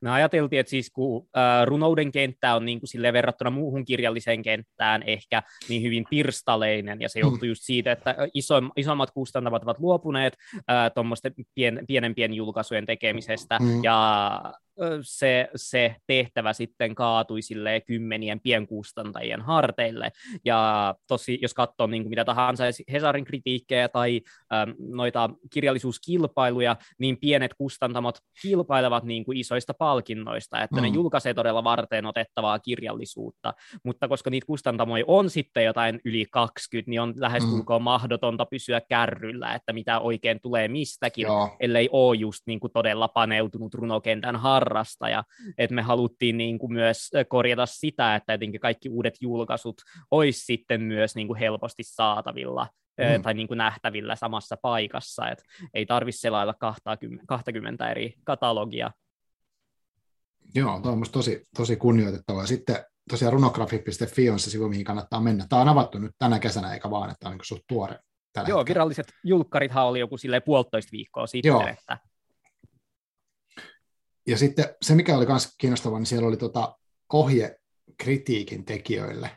Me 0.00 0.10
ajateltiin, 0.10 0.60
että 0.60 0.70
siis 0.70 0.90
kun 0.90 1.28
äh, 1.36 1.66
runouden 1.66 2.12
kenttä 2.12 2.54
on 2.54 2.64
niin 2.64 2.80
kuin 2.80 2.88
sille 2.88 3.12
verrattuna 3.12 3.50
muuhun 3.50 3.84
kirjalliseen 3.84 4.42
kenttään 4.42 5.02
ehkä 5.06 5.42
niin 5.68 5.82
hyvin 5.82 6.04
pirstaleinen, 6.10 7.00
ja 7.00 7.08
se 7.08 7.22
mm. 7.22 7.28
johtuu 7.28 7.48
just 7.48 7.62
siitä, 7.62 7.92
että 7.92 8.16
iso, 8.34 8.54
isommat 8.76 9.10
kustantavat 9.10 9.62
ovat 9.62 9.78
luopuneet 9.78 10.36
äh, 10.56 10.92
tuommoisten 10.94 11.32
pien, 11.54 11.84
pienempien 11.86 12.34
julkaisujen 12.34 12.86
tekemisestä, 12.86 13.58
mm. 13.58 13.84
ja 13.84 14.54
se, 15.02 15.48
se 15.56 15.96
tehtävä 16.06 16.52
sitten 16.52 16.94
kaatui 16.94 17.42
sille 17.42 17.80
kymmenien 17.80 18.40
pienkustantajien 18.40 19.40
harteille. 19.40 20.12
Ja 20.44 20.94
tosi, 21.06 21.38
jos 21.42 21.54
katsoo 21.54 21.86
niin 21.86 22.02
kuin 22.02 22.10
mitä 22.10 22.24
tahansa 22.24 22.64
Hesarin 22.92 23.24
kritiikkejä 23.24 23.88
tai 23.88 24.20
äm, 24.52 24.74
noita 24.78 25.30
kirjallisuuskilpailuja, 25.50 26.76
niin 26.98 27.18
pienet 27.20 27.54
kustantamot 27.54 28.18
kilpailevat 28.42 29.04
niin 29.04 29.24
kuin 29.24 29.38
isoista 29.38 29.74
palkinnoista, 29.74 30.62
että 30.62 30.76
mm. 30.76 30.82
ne 30.82 30.88
julkaisee 30.88 31.34
todella 31.34 31.64
varten 31.64 32.06
otettavaa 32.06 32.58
kirjallisuutta. 32.58 33.54
Mutta 33.84 34.08
koska 34.08 34.30
niitä 34.30 34.46
kustantamoja 34.46 35.04
on 35.06 35.30
sitten 35.30 35.64
jotain 35.64 36.00
yli 36.04 36.26
20, 36.30 36.90
niin 36.90 37.00
on 37.00 37.14
lähestulkoon 37.16 37.82
mm. 37.82 37.84
mahdotonta 37.84 38.46
pysyä 38.46 38.80
kärryllä, 38.80 39.54
että 39.54 39.72
mitä 39.72 40.00
oikein 40.00 40.40
tulee 40.42 40.68
mistäkin, 40.68 41.22
Joo. 41.22 41.56
ellei 41.60 41.88
ole 41.92 42.16
just 42.16 42.42
niin 42.46 42.60
kuin 42.60 42.72
todella 42.72 43.08
paneutunut 43.08 43.74
runokentän 43.74 44.36
har 44.36 44.63
harrastaja, 44.64 45.24
että 45.58 45.74
me 45.74 45.82
haluttiin 45.82 46.36
niin 46.36 46.58
kuin 46.58 46.72
myös 46.72 47.10
korjata 47.28 47.66
sitä, 47.66 48.14
että 48.14 48.32
jotenkin 48.32 48.60
kaikki 48.60 48.88
uudet 48.88 49.14
julkaisut 49.20 49.82
olisi 50.10 50.44
sitten 50.44 50.82
myös 50.82 51.14
niin 51.14 51.26
kuin 51.26 51.38
helposti 51.38 51.82
saatavilla 51.82 52.68
mm. 52.98 53.22
tai 53.22 53.34
niin 53.34 53.48
kuin 53.48 53.58
nähtävillä 53.58 54.16
samassa 54.16 54.56
paikassa, 54.62 55.28
että 55.28 55.44
ei 55.74 55.86
tarvitse 55.86 56.20
selailla 56.20 56.54
20, 56.58 57.24
20 57.28 57.90
eri 57.90 58.14
katalogia. 58.24 58.90
Joo, 60.54 60.80
tuo 60.80 60.92
on 60.92 61.04
tosi, 61.12 61.42
tosi 61.56 61.76
kunnioitettavaa. 61.76 62.46
Sitten 62.46 62.84
tosiaan 63.10 63.32
runografi.fi 63.32 64.30
on 64.30 64.38
se 64.38 64.50
sivu, 64.50 64.68
mihin 64.68 64.84
kannattaa 64.84 65.20
mennä. 65.20 65.46
Tämä 65.48 65.62
on 65.62 65.68
avattu 65.68 65.98
nyt 65.98 66.12
tänä 66.18 66.38
kesänä, 66.38 66.74
eikä 66.74 66.90
vaan, 66.90 67.10
että 67.10 67.28
on 67.28 67.32
niin 67.32 67.44
suht 67.44 67.62
tuore. 67.68 67.98
Joo, 68.36 68.42
hetkellä. 68.42 68.64
viralliset 68.66 69.06
julkkarithan 69.24 69.86
oli 69.86 70.00
joku 70.00 70.18
sille 70.18 70.40
puolitoista 70.40 70.92
viikkoa 70.92 71.26
sitten, 71.26 71.48
Joo. 71.48 71.66
että 71.66 71.98
ja 74.26 74.38
sitten 74.38 74.64
se, 74.82 74.94
mikä 74.94 75.16
oli 75.16 75.26
myös 75.26 75.48
kiinnostavaa, 75.58 75.98
niin 75.98 76.06
siellä 76.06 76.28
oli 76.28 76.36
tota 76.36 76.78
ohje 77.12 77.56
kritiikin 77.98 78.64
tekijöille. 78.64 79.30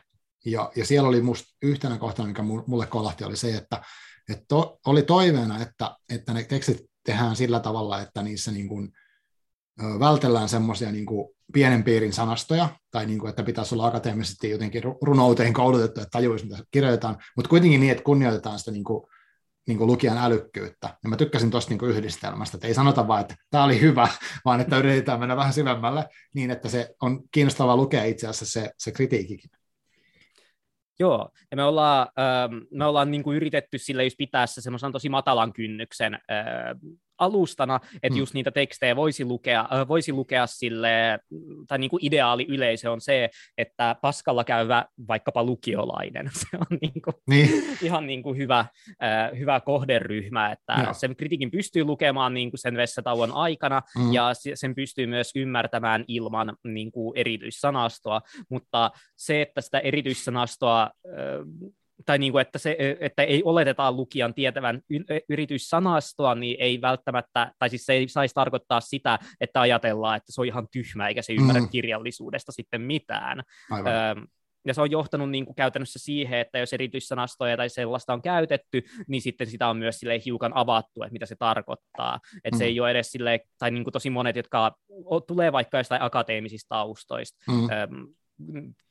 Ja, 0.44 0.72
ja 0.76 0.86
siellä 0.86 1.08
oli 1.08 1.20
musta 1.20 1.56
yhtenä 1.62 1.98
kohtana, 1.98 2.28
mikä 2.28 2.42
mulle 2.42 2.86
kolahti, 2.86 3.24
oli 3.24 3.36
se, 3.36 3.56
että, 3.56 3.82
että 4.28 4.44
to, 4.48 4.78
oli 4.86 5.02
toiveena, 5.02 5.62
että, 5.62 5.96
että 6.10 6.32
ne 6.34 6.44
tekstit 6.44 6.90
tehdään 7.04 7.36
sillä 7.36 7.60
tavalla, 7.60 8.00
että 8.00 8.22
niissä 8.22 8.52
niin 8.52 8.68
kuin, 8.68 8.92
vältellään 9.98 10.48
semmoisia 10.48 10.92
niin 10.92 11.06
pienen 11.52 11.84
piirin 11.84 12.12
sanastoja, 12.12 12.68
tai 12.90 13.06
niin 13.06 13.18
kuin, 13.18 13.30
että 13.30 13.42
pitäisi 13.42 13.74
olla 13.74 13.86
akateemisesti 13.86 14.50
jotenkin 14.50 14.82
runouteen 15.02 15.52
koulutettu, 15.52 16.00
että 16.00 16.10
tajuisi, 16.10 16.46
mitä 16.46 16.64
kirjoitetaan, 16.70 17.16
mutta 17.36 17.48
kuitenkin 17.48 17.80
niin, 17.80 17.90
että 17.90 18.04
kunnioitetaan 18.04 18.58
sitä 18.58 18.70
niin 18.70 18.84
kuin, 18.84 19.06
niin 19.68 19.78
kuin 19.78 19.88
lukijan 19.88 20.18
älykkyyttä. 20.18 20.96
Ja 21.02 21.08
mä 21.08 21.16
tykkäsin 21.16 21.50
tuosta 21.50 21.74
niin 21.74 21.90
yhdistelmästä, 21.90 22.56
että 22.56 22.66
ei 22.66 22.74
sanota 22.74 23.08
vaan, 23.08 23.20
että 23.20 23.34
tämä 23.50 23.64
oli 23.64 23.80
hyvä, 23.80 24.08
vaan 24.44 24.60
että 24.60 24.78
yritetään 24.78 25.20
mennä 25.20 25.36
vähän 25.36 25.52
syvemmälle 25.52 26.04
niin, 26.34 26.50
että 26.50 26.68
se 26.68 26.94
on 27.02 27.22
kiinnostavaa 27.32 27.76
lukea 27.76 28.04
itse 28.04 28.26
asiassa 28.26 28.60
se, 28.60 28.70
se 28.78 28.92
kritiikikin. 28.92 29.50
Joo, 31.00 31.30
ja 31.50 31.56
me 31.56 31.64
ollaan, 31.64 32.08
ähm, 32.18 32.62
me 32.70 32.84
ollaan 32.84 33.10
niin 33.10 33.22
kuin 33.22 33.36
yritetty 33.36 33.78
sille 33.78 34.04
just 34.04 34.16
pitää 34.16 34.46
se 34.46 34.60
semmoisen 34.60 34.92
tosi 34.92 35.08
matalan 35.08 35.52
kynnyksen 35.52 36.14
äh, 36.14 36.20
alustana, 37.18 37.80
että 38.02 38.14
mm. 38.14 38.18
just 38.18 38.34
niitä 38.34 38.50
tekstejä 38.50 38.96
voisi 38.96 39.24
lukea, 39.24 39.60
äh, 39.60 39.88
voisi 39.88 40.12
lukea 40.12 40.46
sille, 40.46 41.18
tai 41.68 41.78
niin 41.78 41.90
kuin 41.90 42.04
ideaali 42.04 42.46
yleisö 42.48 42.92
on 42.92 43.00
se, 43.00 43.30
että 43.58 43.96
paskalla 44.02 44.44
käyvä 44.44 44.84
vaikkapa 45.08 45.44
lukiolainen, 45.44 46.30
se 46.50 46.56
on 46.56 46.78
niin 46.80 47.02
kuin, 47.02 47.14
niin. 47.30 47.64
ihan 47.82 48.06
niin 48.06 48.22
kuin 48.22 48.38
hyvä, 48.38 48.58
äh, 48.58 49.38
hyvä 49.38 49.60
kohderyhmä, 49.60 50.52
että 50.52 50.82
Joo. 50.82 50.94
sen 50.94 51.16
kritiikin 51.16 51.50
pystyy 51.50 51.84
lukemaan 51.84 52.34
niin 52.34 52.50
kuin 52.50 52.60
sen 52.60 52.76
vessatauon 52.76 53.32
aikana, 53.32 53.82
mm. 53.98 54.12
ja 54.12 54.30
sen 54.54 54.74
pystyy 54.74 55.06
myös 55.06 55.30
ymmärtämään 55.34 56.04
ilman 56.08 56.56
niin 56.64 56.92
kuin 56.92 57.18
erityissanastoa, 57.18 58.20
mutta 58.50 58.90
se, 59.16 59.42
että 59.42 59.60
sitä 59.60 59.78
erityissanastoa 59.78 60.82
äh, 60.82 61.70
tai 62.06 62.18
niin 62.18 62.32
kuin, 62.32 62.42
että, 62.42 62.58
se, 62.58 62.76
että 63.00 63.22
ei 63.22 63.42
oleteta 63.44 63.92
lukijan 63.92 64.34
tietävän 64.34 64.80
yrityssanastoa, 65.28 66.34
niin 66.34 66.56
ei 66.60 66.80
välttämättä, 66.80 67.52
tai 67.58 67.70
siis 67.70 67.86
se 67.86 67.92
ei 67.92 68.08
saisi 68.08 68.34
tarkoittaa 68.34 68.80
sitä, 68.80 69.18
että 69.40 69.60
ajatellaan, 69.60 70.16
että 70.16 70.32
se 70.32 70.40
on 70.40 70.46
ihan 70.46 70.68
tyhmä, 70.72 71.08
eikä 71.08 71.22
se 71.22 71.32
ymmärrä 71.32 71.60
mm. 71.60 71.68
kirjallisuudesta 71.68 72.52
sitten 72.52 72.80
mitään. 72.80 73.42
Aivan. 73.70 73.92
ja 74.66 74.74
se 74.74 74.80
on 74.80 74.90
johtanut 74.90 75.30
niin 75.30 75.44
kuin 75.44 75.54
käytännössä 75.54 75.98
siihen, 75.98 76.38
että 76.38 76.58
jos 76.58 76.72
erityissanastoja 76.72 77.56
tai 77.56 77.68
sellaista 77.68 78.12
on 78.12 78.22
käytetty, 78.22 78.82
niin 79.08 79.22
sitten 79.22 79.46
sitä 79.46 79.68
on 79.68 79.76
myös 79.76 80.00
sille 80.00 80.22
hiukan 80.24 80.52
avattu, 80.54 81.02
että 81.02 81.12
mitä 81.12 81.26
se 81.26 81.36
tarkoittaa. 81.38 82.20
Että 82.44 82.56
mm. 82.56 82.58
se 82.58 82.64
ei 82.64 82.80
ole 82.80 82.90
edes 82.90 83.12
sille, 83.12 83.40
tai 83.58 83.70
niin 83.70 83.84
kuin 83.84 83.92
tosi 83.92 84.10
monet, 84.10 84.36
jotka 84.36 84.76
tulee 85.26 85.52
vaikka 85.52 85.78
jostain 85.78 86.02
akateemisista 86.02 86.68
taustoista, 86.68 87.38
mm 87.48 88.06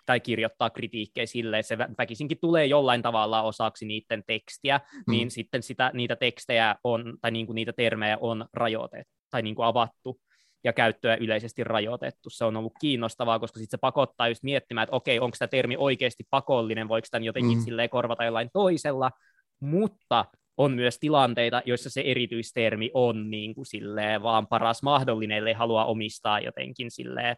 tai 0.05 0.19
kirjoittaa 0.19 0.69
kritiikkejä 0.69 1.25
silleen, 1.25 1.59
että 1.59 1.67
se 1.67 1.77
väkisinkin 1.77 2.37
tulee 2.41 2.65
jollain 2.65 3.01
tavalla 3.01 3.41
osaksi 3.41 3.85
niiden 3.85 4.23
tekstiä, 4.27 4.77
mm. 4.77 5.11
niin 5.11 5.31
sitten 5.31 5.63
sitä, 5.63 5.91
niitä 5.93 6.15
tekstejä 6.15 6.75
on, 6.83 7.17
tai 7.21 7.31
niin 7.31 7.45
kuin 7.45 7.55
niitä 7.55 7.73
termejä 7.73 8.17
on 8.21 8.45
rajoitettu, 8.53 9.13
tai 9.29 9.41
niin 9.41 9.55
kuin 9.55 9.65
avattu 9.65 10.19
ja 10.63 10.73
käyttöä 10.73 11.15
yleisesti 11.15 11.63
rajoitettu. 11.63 12.29
Se 12.29 12.45
on 12.45 12.57
ollut 12.57 12.73
kiinnostavaa, 12.81 13.39
koska 13.39 13.59
sitten 13.59 13.77
se 13.77 13.81
pakottaa 13.81 14.27
just 14.27 14.43
miettimään, 14.43 14.83
että 14.83 14.95
okei, 14.95 15.19
onko 15.19 15.35
tämä 15.39 15.47
termi 15.47 15.75
oikeasti 15.77 16.23
pakollinen, 16.29 16.87
voiko 16.87 17.07
tämän 17.11 17.23
jotenkin 17.23 17.57
mm. 17.57 17.63
silleen 17.63 17.89
korvata 17.89 18.23
jollain 18.23 18.49
toisella, 18.53 19.11
mutta 19.59 20.25
on 20.57 20.71
myös 20.71 20.99
tilanteita, 20.99 21.61
joissa 21.65 21.89
se 21.89 22.01
erityistermi 22.01 22.91
on 22.93 23.31
niin 23.31 23.55
kuin 23.55 23.65
silleen 23.65 24.23
vaan 24.23 24.47
paras 24.47 24.83
mahdollinen, 24.83 25.37
ellei 25.37 25.53
halua 25.53 25.85
omistaa 25.85 26.39
jotenkin 26.39 26.91
silleen 26.91 27.35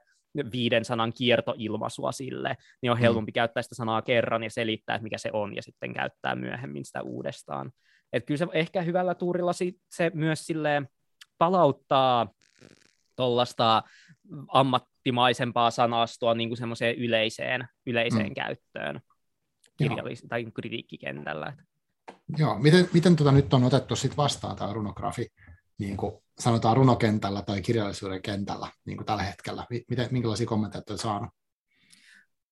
viiden 0.51 0.85
sanan 0.85 1.13
kiertoilmaisua 1.13 2.11
sille, 2.11 2.57
niin 2.81 2.91
on 2.91 2.97
mm. 2.97 3.01
helpompi 3.01 3.31
mm. 3.31 3.33
käyttää 3.33 3.63
sitä 3.63 3.75
sanaa 3.75 4.01
kerran 4.01 4.43
ja 4.43 4.49
selittää, 4.49 4.95
että 4.95 5.03
mikä 5.03 5.17
se 5.17 5.29
on, 5.33 5.55
ja 5.55 5.63
sitten 5.63 5.93
käyttää 5.93 6.35
myöhemmin 6.35 6.85
sitä 6.85 7.01
uudestaan. 7.01 7.71
Et 8.13 8.25
kyllä 8.25 8.37
se 8.37 8.47
ehkä 8.53 8.81
hyvällä 8.81 9.15
tuurilla 9.15 9.51
se 9.89 10.11
myös 10.13 10.45
sille 10.45 10.81
palauttaa 11.37 12.27
tuollaista 13.15 13.83
ammattimaisempaa 14.47 15.71
sanastoa 15.71 16.33
niin 16.33 16.49
kuin 16.49 16.57
semmoiseen 16.57 16.95
yleiseen, 16.95 17.67
yleiseen 17.85 18.27
mm. 18.27 18.33
käyttöön 18.33 18.99
kirjallis- 19.83 20.27
tai 20.29 20.45
kritiikkikentällä. 20.53 21.53
Joo, 22.37 22.59
miten, 22.59 22.89
miten 22.93 23.15
tota 23.15 23.31
nyt 23.31 23.53
on 23.53 23.63
otettu 23.63 23.95
sit 23.95 24.17
vastaan 24.17 24.55
tämä 24.55 24.73
runografi 24.73 25.27
niin 25.77 25.97
kuin 25.97 26.13
sanotaan 26.39 26.77
runokentällä 26.77 27.41
tai 27.41 27.61
kirjallisuuden 27.61 28.21
kentällä 28.21 28.67
niin 28.85 28.97
kuin 28.97 29.05
tällä 29.05 29.23
hetkellä? 29.23 29.65
Miten, 29.89 30.07
minkälaisia 30.11 30.47
kommentteja 30.47 30.83
olet 30.89 31.01
saanut? 31.01 31.29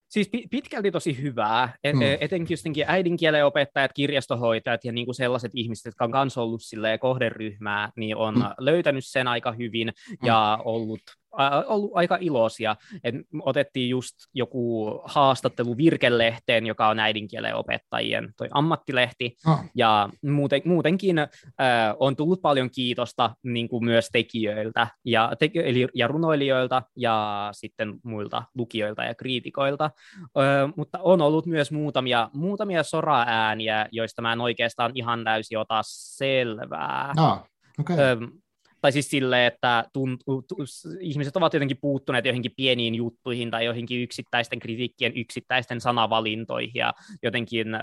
Siis 0.08 0.30
pitkälti 0.50 0.90
tosi 0.90 1.22
hyvää, 1.22 1.76
et, 1.84 1.94
mm. 1.94 2.02
etenkin 2.20 2.56
jotenkin 2.58 2.84
äidinkielen 2.86 3.46
opettajat, 3.46 3.92
kirjastohoitajat 3.92 4.84
ja 4.84 4.92
niinku 4.92 5.12
sellaiset 5.12 5.52
ihmiset, 5.54 5.84
jotka 5.84 6.04
on 6.04 6.10
myös 6.10 6.38
ollut 6.38 6.60
kohderyhmää, 7.00 7.90
niin 7.96 8.16
on 8.16 8.34
mm. 8.34 8.42
löytänyt 8.58 9.04
sen 9.06 9.28
aika 9.28 9.52
hyvin 9.52 9.92
mm. 10.10 10.26
ja 10.26 10.58
ollut 10.64 11.00
ollut 11.66 11.90
aika 11.94 12.18
iloisia. 12.20 12.76
Et 13.04 13.14
otettiin 13.42 13.90
just 13.90 14.14
joku 14.34 14.90
haastattelu 15.04 15.76
Virkelehteen, 15.76 16.66
joka 16.66 16.88
on 16.88 16.98
äidinkielen 16.98 17.54
opettajien 17.54 18.32
toi 18.36 18.48
ammattilehti, 18.50 19.36
oh. 19.46 19.60
ja 19.74 20.08
muuten, 20.22 20.62
muutenkin 20.64 21.18
äh, 21.18 21.28
on 21.98 22.16
tullut 22.16 22.42
paljon 22.42 22.70
kiitosta 22.70 23.30
niin 23.42 23.68
kuin 23.68 23.84
myös 23.84 24.08
tekijöiltä, 24.12 24.86
ja, 25.04 25.32
te, 25.38 25.50
eli, 25.54 25.88
ja 25.94 26.08
runoilijoilta, 26.08 26.82
ja 26.96 27.48
sitten 27.52 27.94
muilta 28.02 28.42
lukijoilta 28.54 29.04
ja 29.04 29.14
kriitikoilta, 29.14 29.84
äh, 29.84 30.72
mutta 30.76 30.98
on 31.02 31.22
ollut 31.22 31.46
myös 31.46 31.72
muutamia, 31.72 32.30
muutamia 32.32 32.82
sora-ääniä, 32.82 33.88
joista 33.92 34.22
mä 34.22 34.32
en 34.32 34.40
oikeastaan 34.40 34.92
ihan 34.94 35.24
täysin 35.24 35.58
ota 35.58 35.80
selvää. 35.84 37.12
No. 37.16 37.46
Okay. 37.80 37.96
Ö, 37.98 38.16
tai 38.80 38.92
siis 38.92 39.10
silleen, 39.10 39.46
että 39.46 39.84
tunt, 39.92 40.20
t, 40.20 40.52
ihmiset 41.00 41.36
ovat 41.36 41.54
jotenkin 41.54 41.78
puuttuneet 41.80 42.24
johonkin 42.24 42.52
pieniin 42.56 42.94
juttuihin 42.94 43.50
tai 43.50 43.64
johonkin 43.64 44.02
yksittäisten 44.02 44.58
kritiikkien 44.58 45.16
yksittäisten 45.16 45.80
sanavalintoihin 45.80 46.72
ja 46.74 46.94
jotenkin 47.22 47.74
äh, 47.74 47.82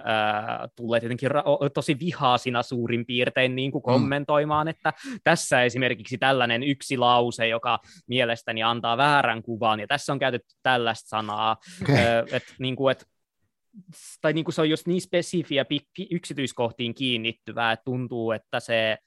tulleet 0.75 1.03
jotenkin 1.03 1.31
ra- 1.31 1.69
tosi 1.73 1.99
vihaasina 1.99 2.63
suurin 2.63 3.05
piirtein 3.05 3.55
niin 3.55 3.71
kuin 3.71 3.81
mm. 3.81 3.91
kommentoimaan, 3.93 4.67
mm. 4.67 4.69
että 4.69 4.93
tässä 5.23 5.63
esimerkiksi 5.63 6.17
tällainen 6.17 6.63
yksi 6.63 6.97
lause, 6.97 7.47
joka 7.47 7.79
mielestäni 8.07 8.63
antaa 8.63 8.97
väärän 8.97 9.43
kuvan 9.43 9.79
ja 9.79 9.87
tässä 9.87 10.13
on 10.13 10.19
käytetty 10.19 10.55
tällaista 10.63 11.09
sanaa, 11.09 11.57
okay. 11.81 11.95
äh, 11.95 12.23
että 12.31 12.53
niin 12.59 12.75
kuin, 12.75 12.91
että 12.91 13.05
tai 14.21 14.33
niin 14.33 14.45
kuin 14.45 14.55
se 14.55 14.61
on 14.61 14.69
just 14.69 14.87
niin 14.87 15.01
spesifiä 15.01 15.65
yksityiskohtiin 16.11 16.93
kiinnittyvää, 16.93 17.71
että 17.71 17.83
tuntuu, 17.83 18.31
että 18.31 18.59
se 18.59 18.97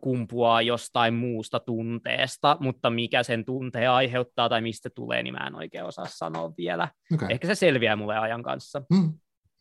kumpuaa 0.00 0.62
jostain 0.62 1.14
muusta 1.14 1.60
tunteesta, 1.60 2.56
mutta 2.60 2.90
mikä 2.90 3.22
sen 3.22 3.44
tunteen 3.44 3.90
aiheuttaa 3.90 4.48
tai 4.48 4.60
mistä 4.60 4.90
tulee, 4.94 5.22
niin 5.22 5.34
mä 5.34 5.46
en 5.46 5.54
oikein 5.54 5.84
osaa 5.84 6.06
sanoa 6.08 6.52
vielä. 6.56 6.88
Okay. 7.14 7.28
Ehkä 7.30 7.46
se 7.46 7.54
selviää 7.54 7.96
mulle 7.96 8.18
ajan 8.18 8.42
kanssa. 8.42 8.82
Mm, 8.90 9.12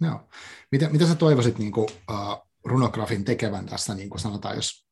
joo. 0.02 0.30
Mitä, 0.72 0.90
mitä 0.90 1.06
sä 1.06 1.16
toivoisit 1.16 1.60
niin 1.60 1.72
kuin, 1.72 1.88
uh, 2.12 2.50
runografin 2.66 3.26
tekevän 3.26 3.66
tässä, 3.66 3.96
niin 3.96 4.10
kuin 4.10 4.20
sanotaan, 4.20 4.56
jos 4.56 4.88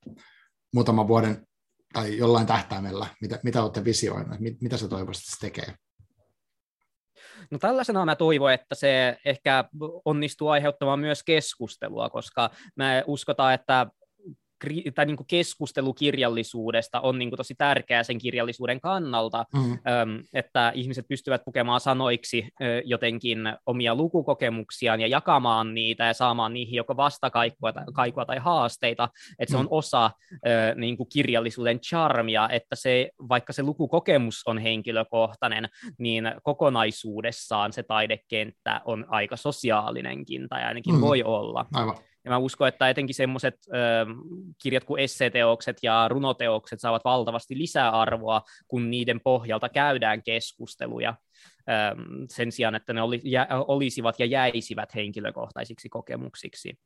muutaman 0.74 1.08
vuoden 1.08 1.48
tai 1.94 2.18
jollain 2.18 2.48
tähtäimellä, 2.48 3.08
mitä, 3.22 3.40
mitä 3.44 3.64
olette 3.64 3.84
visioineet, 3.84 4.40
mit, 4.40 4.62
mitä 4.62 4.78
sä 4.78 4.88
toivoisit, 4.88 5.24
että 5.24 5.36
se 5.36 5.40
tekee? 5.40 5.76
No 7.52 7.58
tällaisena 7.58 8.06
mä 8.06 8.16
toivon, 8.16 8.54
että 8.54 8.76
se 8.76 9.18
ehkä 9.26 9.66
onnistuu 10.06 10.48
aiheuttamaan 10.48 11.00
myös 11.00 11.24
keskustelua, 11.24 12.10
koska 12.10 12.50
mä 12.76 13.04
uskotaan, 13.08 13.54
että 13.54 13.88
tai 14.96 15.06
niin 15.06 15.18
kuin 15.18 15.28
keskustelu 15.28 15.94
kirjallisuudesta 15.94 17.02
on 17.02 17.20
niin 17.20 17.30
kuin 17.30 17.38
tosi 17.38 17.56
tärkeää 17.56 18.04
sen 18.04 18.18
kirjallisuuden 18.18 18.82
kannalta, 18.82 19.46
mm. 19.54 19.78
että 20.34 20.72
ihmiset 20.76 21.08
pystyvät 21.08 21.42
pukemaan 21.46 21.80
sanoiksi 21.80 22.50
jotenkin 22.86 23.40
omia 23.66 23.96
lukukokemuksiaan 23.96 25.02
ja 25.02 25.08
jakamaan 25.08 25.74
niitä 25.74 26.06
ja 26.06 26.14
saamaan 26.14 26.54
niihin 26.54 26.76
joko 26.76 26.98
vastakaikua 26.98 27.74
tai, 27.74 27.84
kaikua 27.94 28.26
tai 28.26 28.38
haasteita, 28.38 29.10
että 29.40 29.52
se 29.52 29.58
on 29.58 29.66
mm. 29.66 29.72
osa 29.72 30.12
niin 30.76 30.98
kuin 30.98 31.10
kirjallisuuden 31.10 31.80
charmia, 31.80 32.50
että 32.52 32.76
se, 32.76 33.10
vaikka 33.30 33.54
se 33.54 33.64
lukukokemus 33.64 34.42
on 34.46 34.58
henkilökohtainen, 34.58 35.70
niin 36.00 36.32
kokonaisuudessaan 36.44 37.74
se 37.74 37.84
taidekenttä 37.84 38.82
on 38.86 39.06
aika 39.08 39.38
sosiaalinenkin, 39.38 40.50
tai 40.50 40.64
ainakin 40.64 40.96
mm. 40.96 41.02
voi 41.02 41.24
olla. 41.24 41.66
Aivan. 41.74 41.96
Ja 42.28 42.32
mä 42.32 42.38
uskon, 42.38 42.68
että 42.68 42.90
etenkin 42.90 43.16
semmoiset 43.16 43.56
kirjat 44.62 44.84
kuin 44.84 45.04
esseteokset 45.04 45.78
ja 45.84 46.08
runoteokset 46.08 46.80
saavat 46.80 47.06
valtavasti 47.06 47.58
lisäarvoa, 47.58 48.42
kun 48.68 48.90
niiden 48.92 49.22
pohjalta 49.24 49.70
käydään 49.70 50.24
keskusteluja 50.24 51.16
sen 52.30 52.52
sijaan, 52.52 52.76
että 52.76 52.94
ne 52.94 53.02
olisivat 53.68 54.20
ja 54.20 54.26
jäisivät 54.26 54.96
henkilökohtaisiksi 54.96 55.90
kokemuksiksi. 55.90 56.80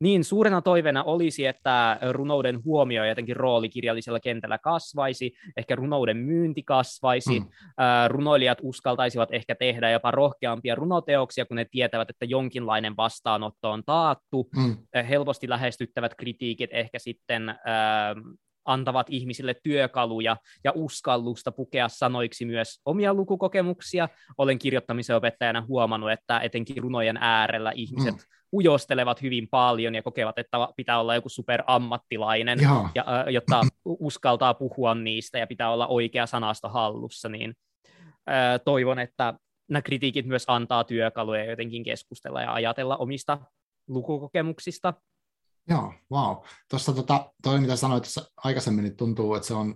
Niin, 0.00 0.24
suurena 0.24 0.62
toiveena 0.62 1.04
olisi, 1.04 1.46
että 1.46 1.98
runouden 2.10 2.64
huomio 2.64 3.04
ja 3.04 3.08
jotenkin 3.08 3.36
rooli 3.36 3.68
kirjallisella 3.68 4.20
kentällä 4.20 4.58
kasvaisi, 4.58 5.34
ehkä 5.56 5.76
runouden 5.76 6.16
myynti 6.16 6.62
kasvaisi, 6.62 7.40
mm. 7.40 7.46
runoilijat 8.08 8.58
uskaltaisivat 8.62 9.28
ehkä 9.32 9.54
tehdä 9.54 9.90
jopa 9.90 10.10
rohkeampia 10.10 10.74
runoteoksia, 10.74 11.46
kun 11.46 11.56
ne 11.56 11.64
tietävät, 11.64 12.10
että 12.10 12.24
jonkinlainen 12.24 12.96
vastaanotto 12.96 13.70
on 13.70 13.82
taattu, 13.86 14.48
mm. 14.56 14.76
helposti 15.08 15.48
lähestyttävät 15.48 16.14
kritiikit 16.14 16.70
ehkä 16.72 16.98
sitten 16.98 17.54
antavat 18.66 19.06
ihmisille 19.10 19.54
työkaluja 19.62 20.36
ja 20.64 20.72
uskallusta 20.74 21.52
pukea 21.52 21.88
sanoiksi 21.88 22.44
myös 22.44 22.80
omia 22.84 23.14
lukukokemuksia. 23.14 24.08
Olen 24.38 24.58
kirjoittamisen 24.58 25.16
opettajana 25.16 25.64
huomannut, 25.68 26.10
että 26.10 26.40
etenkin 26.40 26.82
runojen 26.82 27.16
äärellä 27.20 27.72
ihmiset 27.74 28.14
mm. 28.14 28.20
ujostelevat 28.52 29.22
hyvin 29.22 29.48
paljon 29.48 29.94
ja 29.94 30.02
kokevat, 30.02 30.38
että 30.38 30.58
pitää 30.76 31.00
olla 31.00 31.14
joku 31.14 31.28
superammattilainen, 31.28 32.58
ja, 32.94 33.24
jotta 33.30 33.60
uskaltaa 33.84 34.54
puhua 34.54 34.94
niistä 34.94 35.38
ja 35.38 35.46
pitää 35.46 35.70
olla 35.70 35.86
oikea 35.86 36.26
sanasto 36.26 36.68
hallussa, 36.68 37.28
niin 37.28 37.54
toivon, 38.64 38.98
että 38.98 39.34
nämä 39.68 39.82
kritiikit 39.82 40.26
myös 40.26 40.44
antaa 40.46 40.84
työkaluja 40.84 41.44
jotenkin 41.44 41.84
keskustella 41.84 42.42
ja 42.42 42.52
ajatella 42.52 42.96
omista 42.96 43.38
lukukokemuksista. 43.88 44.94
Joo, 45.68 45.94
wow. 46.12 46.36
Tuossa 46.70 46.92
tota, 46.92 47.32
toi, 47.42 47.60
mitä 47.60 47.76
sanoit 47.76 48.02
tuossa 48.02 48.30
aikaisemmin, 48.36 48.84
niin 48.84 48.96
tuntuu, 48.96 49.34
että 49.34 49.48
se 49.48 49.54
on 49.54 49.74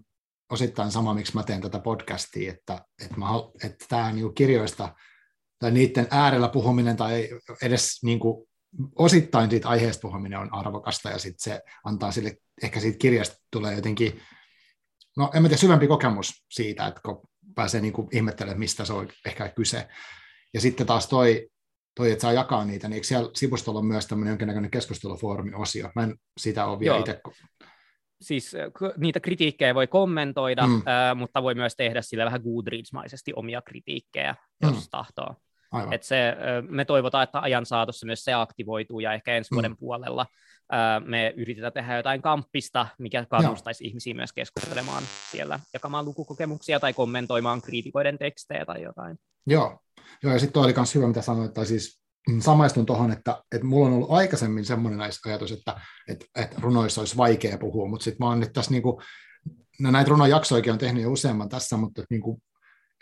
osittain 0.50 0.90
sama, 0.90 1.14
miksi 1.14 1.34
mä 1.34 1.42
teen 1.42 1.60
tätä 1.60 1.78
podcastia, 1.78 2.52
että, 2.52 2.84
että, 3.04 3.16
mä, 3.16 3.26
että 3.64 3.84
tämä 3.88 4.12
niin 4.12 4.34
kirjoista 4.34 4.94
tai 5.58 5.70
niiden 5.70 6.06
äärellä 6.10 6.48
puhuminen 6.48 6.96
tai 6.96 7.28
edes 7.62 7.98
niin 8.02 8.20
kuin, 8.20 8.48
osittain 8.96 9.50
siitä 9.50 9.68
aiheesta 9.68 10.00
puhuminen 10.00 10.38
on 10.38 10.54
arvokasta 10.54 11.10
ja 11.10 11.18
sitten 11.18 11.54
se 11.54 11.62
antaa 11.84 12.12
sille, 12.12 12.36
ehkä 12.62 12.80
siitä 12.80 12.98
kirjasta 12.98 13.36
tulee 13.50 13.74
jotenkin, 13.74 14.20
no 15.16 15.30
en 15.34 15.42
mä 15.42 15.48
tiedä, 15.48 15.60
syvempi 15.60 15.86
kokemus 15.86 16.44
siitä, 16.50 16.86
että 16.86 17.00
kun 17.04 17.28
pääsee 17.54 17.80
niin 17.80 17.92
kuin 17.92 18.08
ihmettelemään, 18.12 18.58
mistä 18.58 18.84
se 18.84 18.92
on 18.92 19.08
ehkä 19.26 19.48
kyse. 19.48 19.88
Ja 20.54 20.60
sitten 20.60 20.86
taas 20.86 21.06
toi, 21.06 21.49
toi, 21.94 22.12
että 22.12 22.22
saa 22.22 22.32
jakaa 22.32 22.64
niitä, 22.64 22.88
niin 22.88 22.94
eikö 22.94 23.06
siellä 23.06 23.30
sivustolla 23.34 23.78
on 23.78 23.86
myös 23.86 24.06
tämmöinen 24.06 24.32
jonkinnäköinen 24.32 24.70
keskustelufoorumin 24.70 25.54
osio? 25.54 25.90
Mä 25.94 26.02
en 26.02 26.16
sitä 26.40 26.66
ole 26.66 26.80
vielä 26.80 26.98
itse 26.98 27.20
siis 28.20 28.52
niitä 28.96 29.20
kritiikkejä 29.20 29.74
voi 29.74 29.86
kommentoida, 29.86 30.66
mm. 30.66 30.76
äh, 30.76 31.16
mutta 31.16 31.42
voi 31.42 31.54
myös 31.54 31.76
tehdä 31.76 32.02
sillä 32.02 32.24
vähän 32.24 32.40
Goodreads-maisesti 32.40 33.32
omia 33.36 33.62
kritiikkejä, 33.62 34.34
jos 34.62 34.74
mm. 34.74 34.90
tahtoo. 34.90 35.34
Et 35.90 36.02
se, 36.02 36.36
me 36.68 36.84
toivotaan, 36.84 37.24
että 37.24 37.40
ajan 37.40 37.66
saatossa 37.66 38.06
myös 38.06 38.24
se 38.24 38.32
aktivoituu 38.32 39.00
ja 39.00 39.12
ehkä 39.12 39.36
ensi 39.36 39.50
vuoden 39.54 39.70
mm. 39.70 39.76
puolella 39.76 40.26
äh, 40.72 41.04
me 41.04 41.34
yritetään 41.36 41.72
tehdä 41.72 41.96
jotain 41.96 42.22
kamppista, 42.22 42.86
mikä 42.98 43.26
kannustaisi 43.30 43.84
Joo. 43.84 43.88
ihmisiä 43.88 44.14
myös 44.14 44.32
keskustelemaan 44.32 45.02
siellä, 45.30 45.60
jakamaan 45.72 46.04
lukukokemuksia 46.04 46.80
tai 46.80 46.92
kommentoimaan 46.92 47.62
kriitikoiden 47.62 48.18
tekstejä 48.18 48.64
tai 48.64 48.82
jotain. 48.82 49.16
Joo, 49.46 49.78
Joo, 50.22 50.32
ja 50.32 50.38
sitten 50.38 50.62
oli 50.62 50.72
myös 50.76 50.94
hyvä, 50.94 51.06
mitä 51.06 51.22
sanoit, 51.22 51.54
tai 51.54 51.66
siis 51.66 52.00
samaistun 52.40 52.86
tuohon, 52.86 53.12
että, 53.12 53.42
että 53.52 53.66
mulla 53.66 53.86
on 53.86 53.92
ollut 53.92 54.10
aikaisemmin 54.10 54.64
semmoinen 54.64 55.00
ajatus, 55.26 55.52
että, 55.52 55.80
että, 56.08 56.26
että 56.36 56.56
runoissa 56.60 57.00
olisi 57.00 57.16
vaikea 57.16 57.58
puhua, 57.58 57.88
mutta 57.88 58.04
sitten 58.04 58.26
mä 58.26 58.28
oon 58.28 58.40
nyt 58.40 58.52
tässä 58.52 58.70
niin 58.70 58.82
kuin, 58.82 58.96
no 59.80 59.90
näitä 59.90 60.10
runojaksoikin 60.10 60.72
on 60.72 60.78
tehnyt 60.78 61.02
jo 61.02 61.10
useamman 61.10 61.48
tässä, 61.48 61.76
mutta 61.76 62.02
niin 62.10 62.20
kuin, 62.20 62.42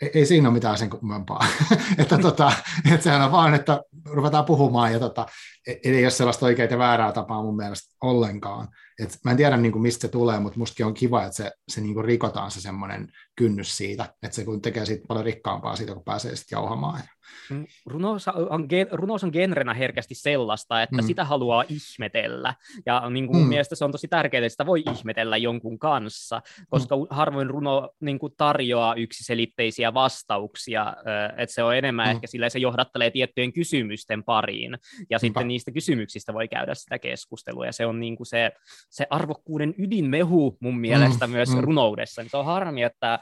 ei, 0.01 0.11
ei 0.13 0.25
siinä 0.25 0.47
ole 0.47 0.53
mitään 0.53 0.77
sen 0.77 0.89
kummempaa. 0.89 1.45
että, 1.97 2.17
tota, 2.17 2.51
että 2.91 3.03
sehän 3.03 3.21
on 3.21 3.31
vaan, 3.31 3.53
että 3.53 3.81
ruvetaan 4.05 4.45
puhumaan 4.45 4.93
ja 4.93 4.99
tota, 4.99 5.25
e, 5.67 5.73
ei 5.83 6.05
ole 6.05 6.09
sellaista 6.09 6.45
oikeaa 6.45 6.67
ja 6.71 6.77
väärää 6.77 7.11
tapaa 7.11 7.43
mun 7.43 7.55
mielestä 7.55 7.95
ollenkaan. 8.01 8.67
Et 8.99 9.17
mä 9.25 9.31
en 9.31 9.37
tiedä, 9.37 9.57
niin 9.57 9.71
kuin, 9.71 9.81
mistä 9.81 10.01
se 10.01 10.07
tulee, 10.07 10.39
mutta 10.39 10.59
mustakin 10.59 10.85
on 10.85 10.93
kiva, 10.93 11.23
että 11.23 11.35
se, 11.35 11.51
se 11.69 11.81
niin 11.81 11.93
kuin 11.93 12.05
rikotaan 12.05 12.51
se 12.51 12.61
semmoinen 12.61 13.07
kynnys 13.39 13.77
siitä, 13.77 14.03
että 14.23 14.35
se 14.35 14.45
kun 14.45 14.61
tekee 14.61 14.85
siitä 14.85 15.07
paljon 15.07 15.25
rikkaampaa 15.25 15.75
siitä, 15.75 15.93
kun 15.93 16.03
pääsee 16.03 16.35
sitten 16.35 16.57
jauhamaan. 16.57 17.01
Mm, 17.49 17.65
runous 17.85 18.27
on, 18.27 18.67
runous 18.91 19.23
on 19.23 19.29
genrenä 19.33 19.73
herkästi 19.73 20.15
sellaista, 20.15 20.81
että 20.81 21.01
mm. 21.01 21.07
sitä 21.07 21.25
haluaa 21.25 21.63
ihmetellä. 21.69 22.55
Ja 22.85 23.09
niin 23.09 23.27
kuin 23.27 23.37
mun 23.37 23.45
mm. 23.45 23.49
mielestä 23.49 23.75
se 23.75 23.85
on 23.85 23.91
tosi 23.91 24.07
tärkeää, 24.07 24.39
että 24.39 24.49
sitä 24.49 24.65
voi 24.65 24.83
ihmetellä 24.97 25.37
jonkun 25.37 25.79
kanssa, 25.79 26.41
koska 26.69 26.95
mm. 26.95 27.07
harvoin 27.09 27.49
runo 27.49 27.89
niin 27.99 28.19
kuin 28.19 28.33
tarjoaa 28.37 28.95
yksiselitteisiä 28.95 29.93
vastauksia. 29.93 30.95
Että 31.37 31.53
se 31.55 31.63
on 31.63 31.75
enemmän 31.75 32.07
mm. 32.07 32.11
ehkä 32.11 32.27
sillä 32.27 32.49
se 32.49 32.59
johdattelee 32.59 33.11
tiettyjen 33.11 33.53
kysymysten 33.53 34.23
pariin. 34.23 34.77
Ja 35.09 35.17
mm. 35.17 35.19
sitten 35.19 35.47
niistä 35.47 35.71
kysymyksistä 35.71 36.33
voi 36.33 36.47
käydä 36.47 36.75
sitä 36.75 36.99
keskustelua. 36.99 37.65
Ja 37.65 37.73
se 37.73 37.85
on 37.85 37.99
niin 37.99 38.15
kuin 38.15 38.27
se 38.27 38.51
se 38.89 39.07
arvokkuuden 39.09 39.75
ydinmehu 39.77 40.57
mun 40.59 40.79
mielestä 40.79 41.27
mm, 41.27 41.33
myös 41.33 41.49
mm. 41.49 41.59
runoudessa. 41.59 42.21
Niin 42.21 42.29
se 42.29 42.37
on 42.37 42.45
harmi, 42.45 42.83
että 42.83 43.19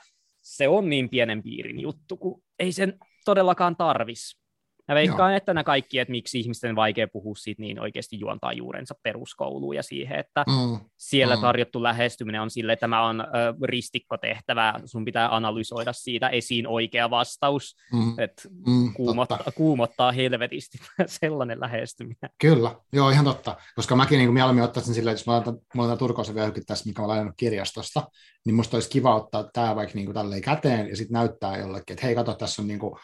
se 0.48 0.68
on 0.68 0.90
niin 0.90 1.10
pienen 1.10 1.44
piirin 1.44 1.80
juttu, 1.80 2.18
kun 2.18 2.44
ei 2.60 2.72
sen 2.72 3.00
todellakaan 3.26 3.76
tarvis. 3.76 4.40
Mä 4.88 4.96
veikkaan, 4.96 5.32
Joo. 5.32 5.38
että 5.38 5.54
nämä 5.54 5.64
kaikki, 5.64 6.00
että 6.00 6.12
miksi 6.12 6.40
ihmisten 6.40 6.76
vaikea 6.76 7.08
puhua 7.08 7.36
siitä, 7.36 7.62
niin 7.62 7.82
oikeasti 7.82 8.20
juontaa 8.20 8.54
juurensa 8.54 8.96
peruskouluun 9.04 9.76
ja 9.76 9.84
siihen, 9.84 10.20
että 10.20 10.46
mm. 10.48 10.80
siellä 10.98 11.36
mm. 11.36 11.42
tarjottu 11.42 11.84
lähestyminen 11.84 12.42
on 12.42 12.50
sille, 12.50 12.74
että 12.74 12.82
tämä 12.82 13.08
on 13.08 13.22
ö, 13.22 13.26
ristikkotehtävä, 13.64 14.74
sun 14.86 15.06
pitää 15.06 15.36
analysoida 15.36 15.94
siitä 15.94 16.30
esiin 16.30 16.68
oikea 16.68 17.10
vastaus, 17.10 17.76
mm. 17.94 18.20
että 18.20 18.42
mm, 18.68 18.94
kuumottaa, 18.94 19.40
kuumottaa 19.56 20.12
helvetisti 20.12 20.78
sellainen 21.22 21.60
lähestyminen. 21.60 22.30
Kyllä, 22.42 22.76
joo 22.94 23.10
ihan 23.10 23.26
totta, 23.26 23.56
koska 23.76 23.96
mäkin 23.96 24.18
niin 24.18 24.34
mieluummin 24.34 24.64
ottaisin 24.64 24.94
silleen, 24.94 25.12
että 25.12 25.22
jos 25.22 25.28
mä 25.28 25.38
otan, 25.38 25.58
mä 25.76 25.84
otan 25.84 25.98
Turkoisen 25.98 26.36
vyöhykin 26.36 26.66
tässä, 26.66 26.86
mikä 26.90 27.02
mä 27.02 27.08
lainannut 27.08 27.36
kirjastosta, 27.38 28.08
niin 28.46 28.56
musta 28.56 28.78
olisi 28.78 28.90
kiva 28.90 29.16
ottaa 29.16 29.50
tämä 29.54 29.76
vaikka 29.76 29.96
niin 29.96 30.06
kuin 30.06 30.16
tälleen 30.16 30.42
käteen 30.42 30.90
ja 30.90 30.96
sitten 30.96 31.14
näyttää 31.14 31.58
jollekin, 31.58 31.94
että 31.94 32.06
hei 32.06 32.16
kato, 32.16 32.34
tässä 32.34 32.62
on 32.62 32.68
niin 32.68 32.80
kuin 32.80 33.00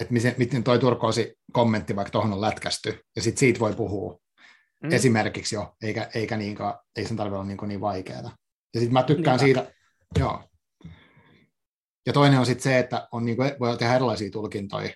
että 0.00 0.12
miten, 0.12 0.34
miten 0.38 0.64
toi 0.64 0.78
Turkoosi 0.78 1.34
kommentti 1.52 1.96
vaikka 1.96 2.10
tuohon 2.10 2.32
on 2.32 2.40
lätkästy, 2.40 3.00
ja 3.16 3.22
sitten 3.22 3.40
siitä 3.40 3.60
voi 3.60 3.74
puhua 3.74 4.18
mm. 4.82 4.92
esimerkiksi 4.92 5.54
jo, 5.54 5.74
eikä, 5.82 6.10
eikä 6.14 6.36
niinkaan, 6.36 6.78
ei 6.96 7.04
sen 7.04 7.16
tarvitse 7.16 7.36
olla 7.36 7.46
niin, 7.46 7.58
niin 7.66 7.80
vaikeaa. 7.80 8.36
Ja 8.74 8.80
sitten 8.80 8.92
mä 8.92 9.02
tykkään 9.02 9.40
Niinpä. 9.40 9.60
siitä, 9.60 9.74
joo. 10.18 10.44
Ja 12.06 12.12
toinen 12.12 12.38
on 12.38 12.46
sitten 12.46 12.62
se, 12.62 12.78
että 12.78 13.08
on 13.12 13.24
niin 13.24 13.36
kuin, 13.36 13.52
voi 13.60 13.78
tehdä 13.78 13.94
erilaisia 13.94 14.30
tulkintoja. 14.30 14.86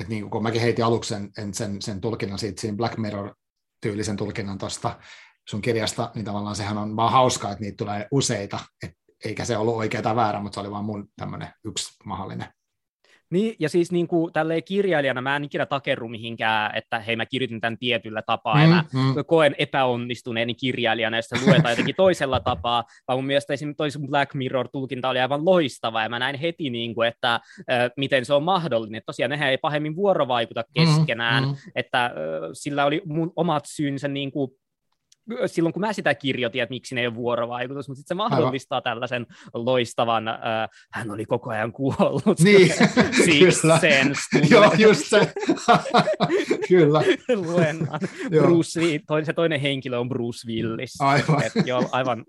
että 0.00 0.08
niin 0.08 0.30
kun 0.30 0.42
mäkin 0.42 0.60
heitin 0.60 0.84
aluksi 0.84 1.08
sen, 1.08 1.54
sen, 1.54 1.82
sen 1.82 2.00
tulkinnan 2.00 2.38
siitä, 2.38 2.60
siinä 2.60 2.76
Black 2.76 2.98
Mirror-tyylisen 2.98 4.16
tulkinnan 4.16 4.58
tuosta 4.58 5.00
sun 5.48 5.62
kirjasta, 5.62 6.10
niin 6.14 6.24
tavallaan 6.24 6.56
sehän 6.56 6.78
on 6.78 6.96
vaan 6.96 7.12
hauskaa, 7.12 7.52
että 7.52 7.64
niitä 7.64 7.76
tulee 7.76 8.08
useita, 8.10 8.58
et, 8.84 8.92
eikä 9.24 9.44
se 9.44 9.56
ollut 9.56 9.76
oikea 9.76 10.02
tai 10.02 10.16
väärä, 10.16 10.40
mutta 10.40 10.54
se 10.54 10.60
oli 10.60 10.70
vaan 10.70 10.84
mun 10.84 11.08
tämmöinen 11.16 11.48
yksi 11.64 11.96
mahdollinen 12.04 12.48
niin, 13.32 13.54
ja 13.58 13.68
siis 13.68 13.92
niin 13.92 14.08
kuin, 14.08 14.32
tälleen 14.32 14.64
kirjailijana 14.64 15.20
mä 15.20 15.36
en 15.36 15.44
ikinä 15.44 15.66
takerru 15.66 16.08
mihinkään, 16.08 16.76
että 16.76 17.00
hei 17.00 17.16
mä 17.16 17.26
kirjoitin 17.26 17.60
tämän 17.60 17.78
tietyllä 17.78 18.22
tapaa, 18.22 18.54
mm, 18.54 18.62
ja 18.62 18.68
mä 18.68 18.84
mm. 18.92 19.24
koen 19.26 19.54
epäonnistuneeni 19.58 20.54
kirjailijana, 20.54 21.16
ja 21.16 21.22
sitä 21.22 21.46
luetaan 21.46 21.72
jotenkin 21.72 21.94
toisella 21.94 22.40
tapaa, 22.40 22.84
vaan 23.08 23.18
mun 23.18 23.26
mielestä 23.26 23.52
esimerkiksi 23.52 23.98
toi 23.98 24.08
Black 24.08 24.34
Mirror-tulkinta 24.34 25.08
oli 25.08 25.20
aivan 25.20 25.44
loistava, 25.44 26.02
ja 26.02 26.08
mä 26.08 26.18
näin 26.18 26.38
heti, 26.38 26.70
niin 26.70 26.94
kuin, 26.94 27.08
että 27.08 27.34
äh, 27.34 27.90
miten 27.96 28.24
se 28.24 28.34
on 28.34 28.42
mahdollinen. 28.42 28.98
Että 28.98 29.06
tosiaan 29.06 29.30
nehän 29.30 29.50
ei 29.50 29.58
pahemmin 29.58 29.96
vuorovaikuta 29.96 30.60
mm, 30.60 30.72
keskenään, 30.74 31.44
mm, 31.44 31.48
mm. 31.48 31.56
että 31.74 32.04
äh, 32.04 32.12
sillä 32.52 32.84
oli 32.84 33.02
mun 33.04 33.32
omat 33.36 33.64
syynsä 33.66 34.08
niin 34.08 34.32
kuin, 34.32 34.50
silloin 35.46 35.72
kun 35.72 35.80
mä 35.80 35.92
sitä 35.92 36.14
kirjoitin, 36.14 36.62
että 36.62 36.72
miksi 36.72 36.94
ne 36.94 37.00
ei 37.00 37.06
ole 37.06 37.14
vuorovaikutus, 37.14 37.88
mutta 37.88 37.98
sitten 37.98 38.14
se 38.14 38.18
mahdollistaa 38.18 38.76
Aivan. 38.76 38.82
tällaisen 38.82 39.26
loistavan, 39.54 40.28
äh, 40.28 40.36
hän 40.92 41.10
oli 41.10 41.24
koko 41.24 41.50
ajan 41.50 41.72
kuollut. 41.72 42.40
Niin, 42.40 42.68
kyllä. 43.24 43.78
Joo, 44.50 44.72
just 44.78 45.06
se. 45.06 45.32
kyllä. 46.68 47.02
Luennan. 47.34 48.00
Bruce, 48.30 48.80
toinen, 49.06 49.26
se 49.26 49.32
toinen 49.32 49.60
henkilö 49.60 49.98
on 49.98 50.08
Bruce 50.08 50.48
Willis. 50.48 51.00
Aivan. 51.00 51.42
Et, 51.42 51.52
joo, 51.66 51.88
aivan. 51.92 52.24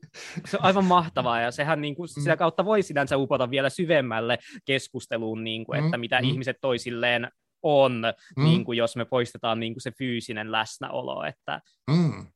Se 0.48 0.58
on 0.58 0.64
aivan 0.64 0.86
mahtavaa, 0.86 1.42
ja 1.42 1.52
sehän 1.52 1.82
niin 1.82 1.96
kuin, 1.96 2.10
mm. 2.18 2.22
sitä 2.22 2.38
kautta 2.38 2.66
voi 2.66 2.84
sinänsä 2.84 3.18
upota 3.18 3.50
vielä 3.50 3.70
syvemmälle 3.70 4.38
keskusteluun, 4.66 5.44
niin 5.44 5.66
kuin, 5.66 5.80
että 5.86 5.98
mm, 5.98 6.02
mitä 6.02 6.22
mm. 6.22 6.28
ihmiset 6.28 6.58
toisilleen 6.62 7.32
on, 7.64 8.04
mm. 8.38 8.44
niin 8.44 8.66
kuin 8.66 8.78
jos 8.78 8.96
me 8.96 9.06
poistetaan 9.06 9.60
niin 9.60 9.74
kuin 9.74 9.82
se 9.82 9.92
fyysinen 9.98 10.52
läsnäolo. 10.52 11.24
Että, 11.24 11.62
mm. 11.92 12.28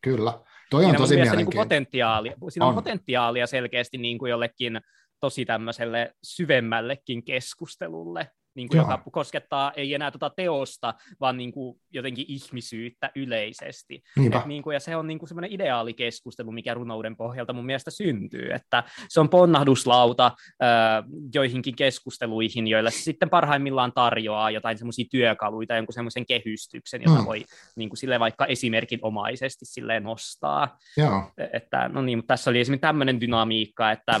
Kyllä. 0.00 0.40
Toi 0.70 0.84
on 0.84 0.96
tosi 0.96 1.16
niin 1.16 1.44
kuin 1.44 1.56
potentiaalia, 1.56 2.32
siinä 2.48 2.64
on. 2.64 2.68
on 2.68 2.74
potentiaalia 2.74 3.46
selkeästi 3.46 3.98
niin 3.98 4.18
kuin 4.18 4.30
jollekin 4.30 4.80
tosi 5.20 5.44
tämmöiselle 5.44 6.14
syvemmällekin 6.22 7.24
keskustelulle. 7.24 8.30
Niin 8.56 8.68
kuin, 8.68 8.78
joka 8.78 9.02
koskettaa 9.12 9.72
ei 9.72 9.94
enää 9.94 10.10
tuota 10.10 10.30
teosta, 10.30 10.94
vaan 11.20 11.36
niin 11.36 11.52
kuin, 11.52 11.80
jotenkin 11.92 12.24
ihmisyyttä 12.28 13.10
yleisesti. 13.14 14.02
Et, 14.26 14.46
niin 14.46 14.62
kuin, 14.62 14.74
ja 14.74 14.80
se 14.80 14.96
on 14.96 15.06
niin 15.06 15.18
kuin 15.18 15.28
semmoinen 15.28 15.52
ideaalikeskustelu, 15.52 16.52
mikä 16.52 16.74
runouden 16.74 17.16
pohjalta 17.16 17.52
mun 17.52 17.66
mielestä 17.66 17.90
syntyy, 17.90 18.52
että 18.52 18.84
se 19.08 19.20
on 19.20 19.28
ponnahduslauta 19.28 20.26
äh, 20.26 21.04
joihinkin 21.34 21.76
keskusteluihin, 21.76 22.66
joille 22.66 22.90
se 22.90 23.02
sitten 23.02 23.30
parhaimmillaan 23.30 23.92
tarjoaa 23.92 24.50
jotain 24.50 24.78
semmoisia 24.78 25.04
työkaluita, 25.10 25.76
jonkun 25.76 25.92
semmoisen 25.94 26.26
kehystyksen, 26.26 27.02
jota 27.02 27.18
mm. 27.18 27.26
voi 27.26 27.44
niin 27.76 27.88
kuin, 27.88 27.98
sille 27.98 28.20
vaikka 28.20 28.46
esimerkinomaisesti 28.46 29.64
silleen 29.64 30.02
nostaa. 30.02 30.78
Joo. 30.96 31.30
E, 31.38 31.46
että, 31.52 31.88
no 31.88 32.02
niin, 32.02 32.18
mutta 32.18 32.34
tässä 32.34 32.50
oli 32.50 32.60
esimerkiksi 32.60 32.80
tämmöinen 32.80 33.20
dynamiikka, 33.20 33.92
että 33.92 34.20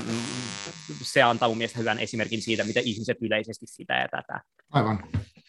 se 1.02 1.22
antaa 1.22 1.48
mun 1.48 1.58
mielestä 1.58 1.78
hyvän 1.78 1.98
esimerkin 1.98 2.42
siitä, 2.42 2.64
miten 2.64 2.82
ihmiset 2.86 3.16
yleisesti 3.20 3.66
sitä 3.66 3.94
ja 3.94 4.08
tätä. 4.08 4.40
Aivan, 4.70 5.04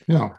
joo. 0.07 0.35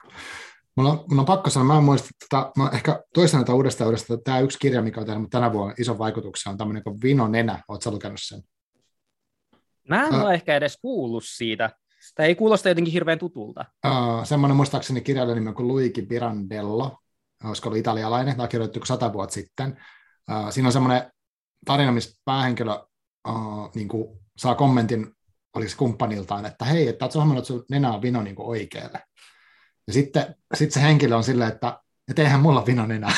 Mulla 0.77 0.91
on, 0.91 1.05
mulla 1.09 1.23
on 1.23 1.27
pakko 1.27 1.51
sanoa, 1.51 1.67
mä 1.67 1.79
en 1.79 1.85
muista, 1.85 2.09
että 2.25 2.53
mä 2.57 2.71
ehkä 2.73 3.03
toistan 3.15 3.41
tätä 3.41 3.55
uudestaan 3.55 3.89
uudestaan, 3.89 4.23
tämä 4.25 4.41
yksi 4.41 4.59
kirja, 4.59 4.83
mikä 4.83 5.01
on 5.01 5.07
tehnyt 5.07 5.31
tänä 5.31 5.53
vuonna 5.53 5.75
ison 5.79 5.99
vaikutuksen, 5.99 6.51
on 6.51 6.59
tämmöinen 6.59 6.83
kuin 6.83 7.03
Vino 7.03 7.29
Nenä, 7.29 7.63
ootko 7.69 7.91
lukenut 7.91 8.21
sen? 8.23 8.43
Mä 9.89 10.07
en 10.07 10.15
uh, 10.15 10.21
ole 10.21 10.35
ehkä 10.35 10.57
edes 10.57 10.79
kuullut 10.83 11.25
siitä. 11.27 11.71
Tämä 12.15 12.27
ei 12.27 12.35
kuulosta 12.35 12.69
jotenkin 12.69 12.93
hirveän 12.93 13.19
tutulta. 13.19 13.65
Uh, 13.87 14.27
semmoinen 14.27 14.57
muistaakseni 14.57 15.01
kirjailija 15.01 15.35
nimi 15.35 15.53
kuin 15.53 15.69
Luigi 15.69 16.03
Pirandello, 16.03 16.99
olisiko 17.45 17.69
ollut 17.69 17.81
italialainen, 17.81 18.35
tämä 18.35 18.43
on 18.43 18.49
kirjoitettu 18.49 18.87
sata 18.87 19.13
vuotta 19.13 19.35
sitten. 19.35 19.81
Uh, 20.31 20.53
siinä 20.53 20.69
on 20.69 20.73
semmoinen 20.73 21.13
tarina, 21.65 21.93
missä 21.93 22.21
päähenkilö 22.25 22.73
uh, 23.29 23.71
niin 23.75 23.89
kuin 23.89 24.28
saa 24.39 24.55
kommentin, 24.55 25.07
oliko 25.55 25.73
kumppaniltaan, 25.77 26.47
että 26.47 26.65
hei, 26.65 26.89
että 26.89 27.05
oletko 27.05 27.19
huomannut, 27.19 27.43
että 27.45 27.47
sun 27.47 27.65
nenä 27.71 27.93
on 27.93 28.03
vino 28.03 28.23
niin 28.23 28.35
oikealle. 28.39 29.03
Ja 29.87 29.93
sitten 29.93 30.35
sit 30.55 30.73
se 30.73 30.83
henkilö 30.83 31.17
on 31.17 31.25
silleen, 31.25 31.53
että 31.53 31.81
että 32.09 32.23
eihän 32.23 32.41
mulla 32.41 32.67
vino 32.67 32.87
nenä. 32.87 33.13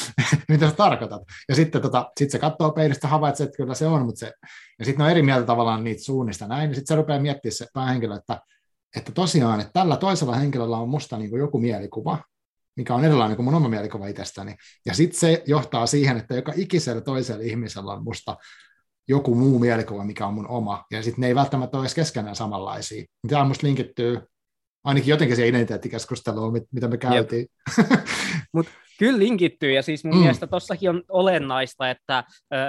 Mitä 0.48 0.70
sä 0.70 0.76
tarkoitat? 0.76 1.22
Ja 1.48 1.54
sitten 1.54 1.82
tota, 1.82 2.10
sit 2.18 2.30
se 2.30 2.38
katsoo 2.38 2.72
peilistä, 2.72 3.08
havaitsee, 3.08 3.44
että 3.44 3.56
kyllä 3.56 3.74
se 3.74 3.86
on, 3.86 4.06
mutta 4.06 4.18
se, 4.18 4.32
ja 4.78 4.84
sitten 4.84 5.04
on 5.04 5.10
eri 5.10 5.22
mieltä 5.22 5.46
tavallaan 5.46 5.84
niitä 5.84 6.02
suunnista 6.02 6.46
näin, 6.46 6.70
ja 6.70 6.74
sitten 6.74 6.86
se 6.86 6.96
rupeaa 6.96 7.20
miettimään 7.20 7.52
se 7.52 7.66
päähenkilö, 7.74 8.16
että, 8.16 8.40
että 8.96 9.12
tosiaan, 9.12 9.60
että 9.60 9.72
tällä 9.72 9.96
toisella 9.96 10.36
henkilöllä 10.36 10.76
on 10.76 10.88
musta 10.88 11.18
niin 11.18 11.30
kuin 11.30 11.40
joku 11.40 11.60
mielikuva, 11.60 12.18
mikä 12.76 12.94
on 12.94 13.04
erilainen 13.04 13.36
kuin 13.36 13.44
mun 13.44 13.54
oma 13.54 13.68
mielikuva 13.68 14.06
itsestäni. 14.06 14.54
Ja 14.86 14.94
sitten 14.94 15.20
se 15.20 15.42
johtaa 15.46 15.86
siihen, 15.86 16.16
että 16.16 16.34
joka 16.34 16.52
ikisellä 16.56 17.00
toisella 17.00 17.42
ihmisellä 17.42 17.92
on 17.92 18.04
musta 18.04 18.36
joku 19.08 19.34
muu 19.34 19.58
mielikuva, 19.58 20.04
mikä 20.04 20.26
on 20.26 20.34
mun 20.34 20.48
oma, 20.48 20.84
ja 20.90 21.02
sitten 21.02 21.20
ne 21.22 21.26
ei 21.26 21.34
välttämättä 21.34 21.76
ole 21.76 21.84
edes 21.84 21.94
keskenään 21.94 22.36
samanlaisia. 22.36 23.04
Tämä 23.28 23.42
on 23.42 23.48
musta 23.48 23.66
linkittyy 23.66 24.20
ainakin 24.86 25.10
jotenkin 25.10 25.36
se 25.36 25.48
identiteettikeskusteluun, 25.48 26.60
mitä 26.72 26.88
me 26.88 26.96
käytiin. 26.96 27.46
Mutta 28.54 28.72
kyllä 28.98 29.18
linkittyy, 29.18 29.72
ja 29.72 29.82
siis 29.82 30.04
mun 30.04 30.14
mm. 30.14 30.20
mielestä 30.20 30.46
tossakin 30.46 30.90
on 30.90 31.02
olennaista, 31.08 31.90
että 31.90 32.24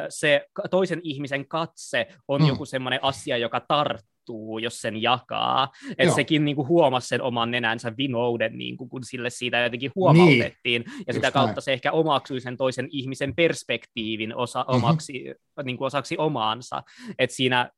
se 0.09 0.45
toisen 0.71 0.99
ihmisen 1.03 1.47
katse 1.47 2.07
on 2.27 2.41
mm. 2.41 2.47
joku 2.47 2.65
semmoinen 2.65 3.03
asia, 3.03 3.37
joka 3.37 3.59
tarttuu, 3.59 4.16
jos 4.61 4.81
sen 4.81 5.01
jakaa. 5.01 5.71
Että 5.97 6.15
sekin 6.15 6.45
niinku 6.45 6.67
huomasi 6.67 7.07
sen 7.07 7.21
oman 7.21 7.51
nenänsä 7.51 7.97
vinouden, 7.97 8.57
niinku, 8.57 8.87
kun 8.87 9.03
sille 9.03 9.29
siitä 9.29 9.63
jotenkin 9.63 9.91
huomautettiin, 9.95 10.81
niin. 10.81 11.03
ja 11.07 11.13
sitä 11.13 11.31
kautta 11.31 11.53
näin. 11.53 11.61
se 11.61 11.73
ehkä 11.73 11.91
omaksui 11.91 12.39
sen 12.39 12.57
toisen 12.57 12.87
ihmisen 12.91 13.35
perspektiivin 13.35 14.35
osa, 14.35 14.59
mm-hmm. 14.59 14.75
omaksi, 14.75 15.33
niinku 15.63 15.83
osaksi 15.83 16.15
omaansa. 16.17 16.83
Että 17.19 17.35
siinä, 17.35 17.69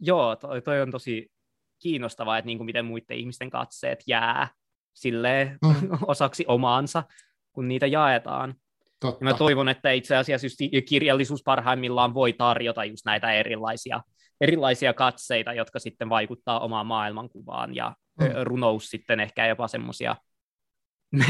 joo, 0.00 0.36
toi, 0.36 0.62
toi 0.62 0.80
on 0.80 0.90
tosi 0.90 1.30
kiinnostavaa, 1.82 2.38
että 2.38 2.46
niin 2.46 2.58
kuin 2.58 2.66
miten 2.66 2.84
muiden 2.84 3.18
ihmisten 3.18 3.50
katseet 3.50 3.98
jää 4.06 4.48
sille 4.94 5.56
mm. 5.64 5.88
osaksi 6.06 6.44
omaansa, 6.48 7.02
kun 7.52 7.68
niitä 7.68 7.86
jaetaan. 7.86 8.54
Totta. 9.00 9.24
mä 9.24 9.34
toivon, 9.34 9.68
että 9.68 9.90
itse 9.90 10.16
asiassa 10.16 10.46
just 10.46 10.56
kirjallisuus 10.88 11.42
parhaimmillaan 11.44 12.14
voi 12.14 12.32
tarjota 12.32 12.84
just 12.84 13.04
näitä 13.04 13.32
erilaisia, 13.32 14.00
erilaisia 14.40 14.94
katseita, 14.94 15.52
jotka 15.52 15.78
sitten 15.78 16.08
vaikuttaa 16.08 16.60
omaan 16.60 16.86
maailmankuvaan, 16.86 17.76
ja 17.76 17.94
mm. 18.20 18.26
runous 18.42 18.90
sitten 18.90 19.20
ehkä 19.20 19.46
jopa 19.46 19.68
semmoisia 19.68 20.16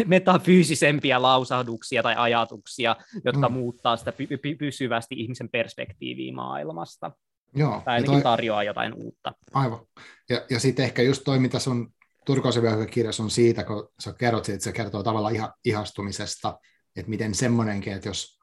metafyysisempiä 0.07 1.23
lausahduksia 1.23 2.03
tai 2.03 2.15
ajatuksia, 2.17 2.97
jotka 3.25 3.49
mm. 3.49 3.55
muuttaa 3.55 3.97
sitä 3.97 4.11
py- 4.11 4.37
py- 4.37 4.57
pysyvästi 4.59 5.15
ihmisen 5.15 5.49
perspektiiviä 5.49 6.33
maailmasta. 6.33 7.11
Joo, 7.55 7.83
tai 7.85 7.95
ainakin 7.95 8.13
toi... 8.13 8.23
tarjoaa 8.23 8.63
jotain 8.63 8.95
uutta. 8.95 9.33
Aivan. 9.55 9.81
Ja, 10.29 10.45
ja 10.51 10.61
sitten 10.61 10.85
ehkä 10.85 11.03
just 11.03 11.23
toi, 11.25 11.39
mitä 11.39 11.59
sun 11.59 11.93
Turkoisen 12.27 12.91
kirjassa 12.91 13.23
on 13.23 13.31
siitä, 13.31 13.65
kun 13.65 13.89
sä 14.01 14.13
kerrot 14.13 14.45
siitä, 14.45 14.55
että 14.55 14.65
se 14.65 14.73
kertoo 14.73 15.03
tavallaan 15.03 15.35
iha, 15.35 15.55
ihastumisesta, 15.65 16.59
että 16.97 17.11
miten 17.11 17.35
semmoinenkin, 17.35 17.93
että 17.93 18.09
jos 18.09 18.39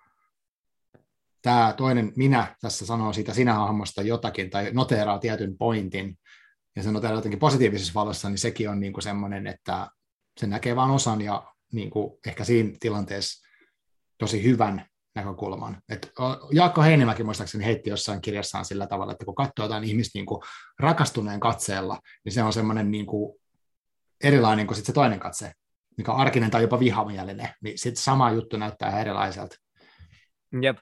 tämä 1.41 1.73
toinen 1.77 2.13
minä 2.15 2.55
tässä 2.61 2.85
sanoo 2.85 3.13
siitä 3.13 3.33
sinä 3.33 3.53
hahmosta 3.53 4.01
jotakin 4.01 4.49
tai 4.49 4.69
noteeraa 4.73 5.19
tietyn 5.19 5.57
pointin, 5.57 6.17
ja 6.75 6.83
se 6.83 6.91
noteeraa 6.91 7.17
jotenkin 7.17 7.39
positiivisessa 7.39 7.93
valossa, 7.93 8.29
niin 8.29 8.37
sekin 8.37 8.69
on 8.69 8.79
niin 8.79 8.93
kuin 8.93 9.03
semmoinen, 9.03 9.47
että 9.47 9.87
se 10.39 10.47
näkee 10.47 10.75
vain 10.75 10.91
osan 10.91 11.21
ja 11.21 11.53
niin 11.73 11.89
kuin 11.89 12.19
ehkä 12.27 12.43
siinä 12.43 12.71
tilanteessa 12.79 13.47
tosi 14.17 14.43
hyvän 14.43 14.85
näkökulman. 15.15 15.81
Et 15.89 16.11
Jaakko 16.51 16.81
Heinimäki 16.81 17.23
muistaakseni 17.23 17.65
heitti 17.65 17.89
jossain 17.89 18.21
kirjassaan 18.21 18.65
sillä 18.65 18.87
tavalla, 18.87 19.11
että 19.11 19.25
kun 19.25 19.35
katsoo 19.35 19.65
jotain 19.65 19.83
ihmistä 19.83 20.17
niin 20.17 20.25
kuin 20.25 20.41
rakastuneen 20.79 21.39
katseella, 21.39 21.99
niin 22.25 22.33
se 22.33 22.43
on 22.43 22.53
semmoinen 22.53 22.91
niin 22.91 23.05
kuin 23.05 23.39
erilainen 24.23 24.67
kuin 24.67 24.77
sit 24.77 24.85
se 24.85 24.93
toinen 24.93 25.19
katse, 25.19 25.51
mikä 25.97 26.11
on 26.11 26.19
arkinen 26.19 26.51
tai 26.51 26.61
jopa 26.61 26.79
vihamielinen, 26.79 27.49
niin 27.61 27.77
sitten 27.77 28.03
sama 28.03 28.31
juttu 28.31 28.57
näyttää 28.57 29.01
erilaiselta. 29.01 29.55
Jep 30.61 30.77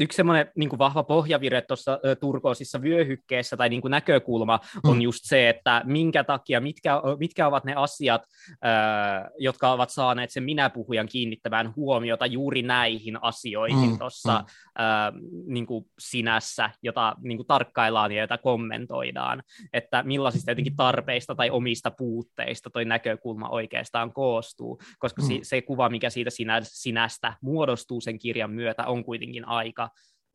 yksi 0.00 0.16
semmoinen 0.16 0.50
niin 0.56 0.78
vahva 0.78 1.02
pohjavire 1.02 1.62
tuossa 1.62 1.98
turkoosissa 2.20 2.82
vyöhykkeessä 2.82 3.56
tai 3.56 3.68
niin 3.68 3.80
kuin 3.80 3.90
näkökulma 3.90 4.60
on 4.84 4.96
mm. 4.96 5.00
just 5.00 5.20
se, 5.22 5.48
että 5.48 5.82
minkä 5.84 6.24
takia, 6.24 6.60
mitkä, 6.60 7.02
mitkä 7.18 7.46
ovat 7.46 7.64
ne 7.64 7.74
asiat, 7.74 8.22
äh, 8.64 9.30
jotka 9.38 9.72
ovat 9.72 9.90
saaneet 9.90 10.30
sen 10.30 10.42
minä-puhujan 10.42 11.08
kiinnittämään 11.08 11.72
huomiota 11.76 12.26
juuri 12.26 12.62
näihin 12.62 13.18
asioihin 13.22 13.90
mm. 13.90 13.98
tuossa 13.98 14.38
mm. 14.38 14.84
äh, 14.84 15.12
niin 15.46 15.66
sinässä, 15.98 16.70
jota 16.82 17.16
niin 17.22 17.38
kuin 17.38 17.46
tarkkaillaan 17.46 18.12
ja 18.12 18.20
jota 18.20 18.38
kommentoidaan, 18.38 19.42
että 19.72 20.02
millaisista 20.02 20.50
jotenkin 20.50 20.76
tarpeista 20.76 21.34
tai 21.34 21.50
omista 21.50 21.90
puutteista 21.90 22.70
toi 22.70 22.84
näkökulma 22.84 23.48
oikeastaan 23.48 24.12
koostuu, 24.12 24.80
koska 24.98 25.22
mm. 25.22 25.28
se, 25.28 25.38
se 25.42 25.62
kuva, 25.62 25.88
mikä 25.88 26.10
siitä 26.10 26.30
sinä, 26.30 26.60
sinästä 26.62 27.32
muodostuu 27.42 28.00
sen 28.00 28.18
kirjan 28.18 28.50
myötä, 28.50 28.86
on 28.86 29.04
kuitenkin 29.04 29.48
aika 29.48 29.89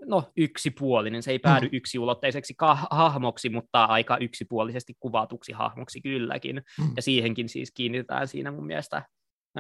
no, 0.06 0.32
yksipuolinen. 0.38 1.24
Se 1.24 1.32
ei 1.32 1.40
päädy 1.40 1.66
mm. 1.66 1.70
yksiulotteiseksi 1.74 2.54
kah- 2.64 2.88
hahmoksi, 2.92 3.50
mutta 3.50 3.86
aika 3.86 4.18
yksipuolisesti 4.18 4.94
kuvatuksi 5.00 5.52
hahmoksi 5.52 6.02
kylläkin. 6.02 6.64
Mm. 6.80 6.92
Ja 6.96 7.02
siihenkin 7.02 7.50
siis 7.50 7.72
kiinnitetään 7.72 8.28
siinä 8.28 8.52
mun 8.52 8.66
mielestä 8.66 9.04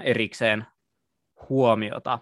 erikseen 0.03 0.65
huomiota 1.49 2.19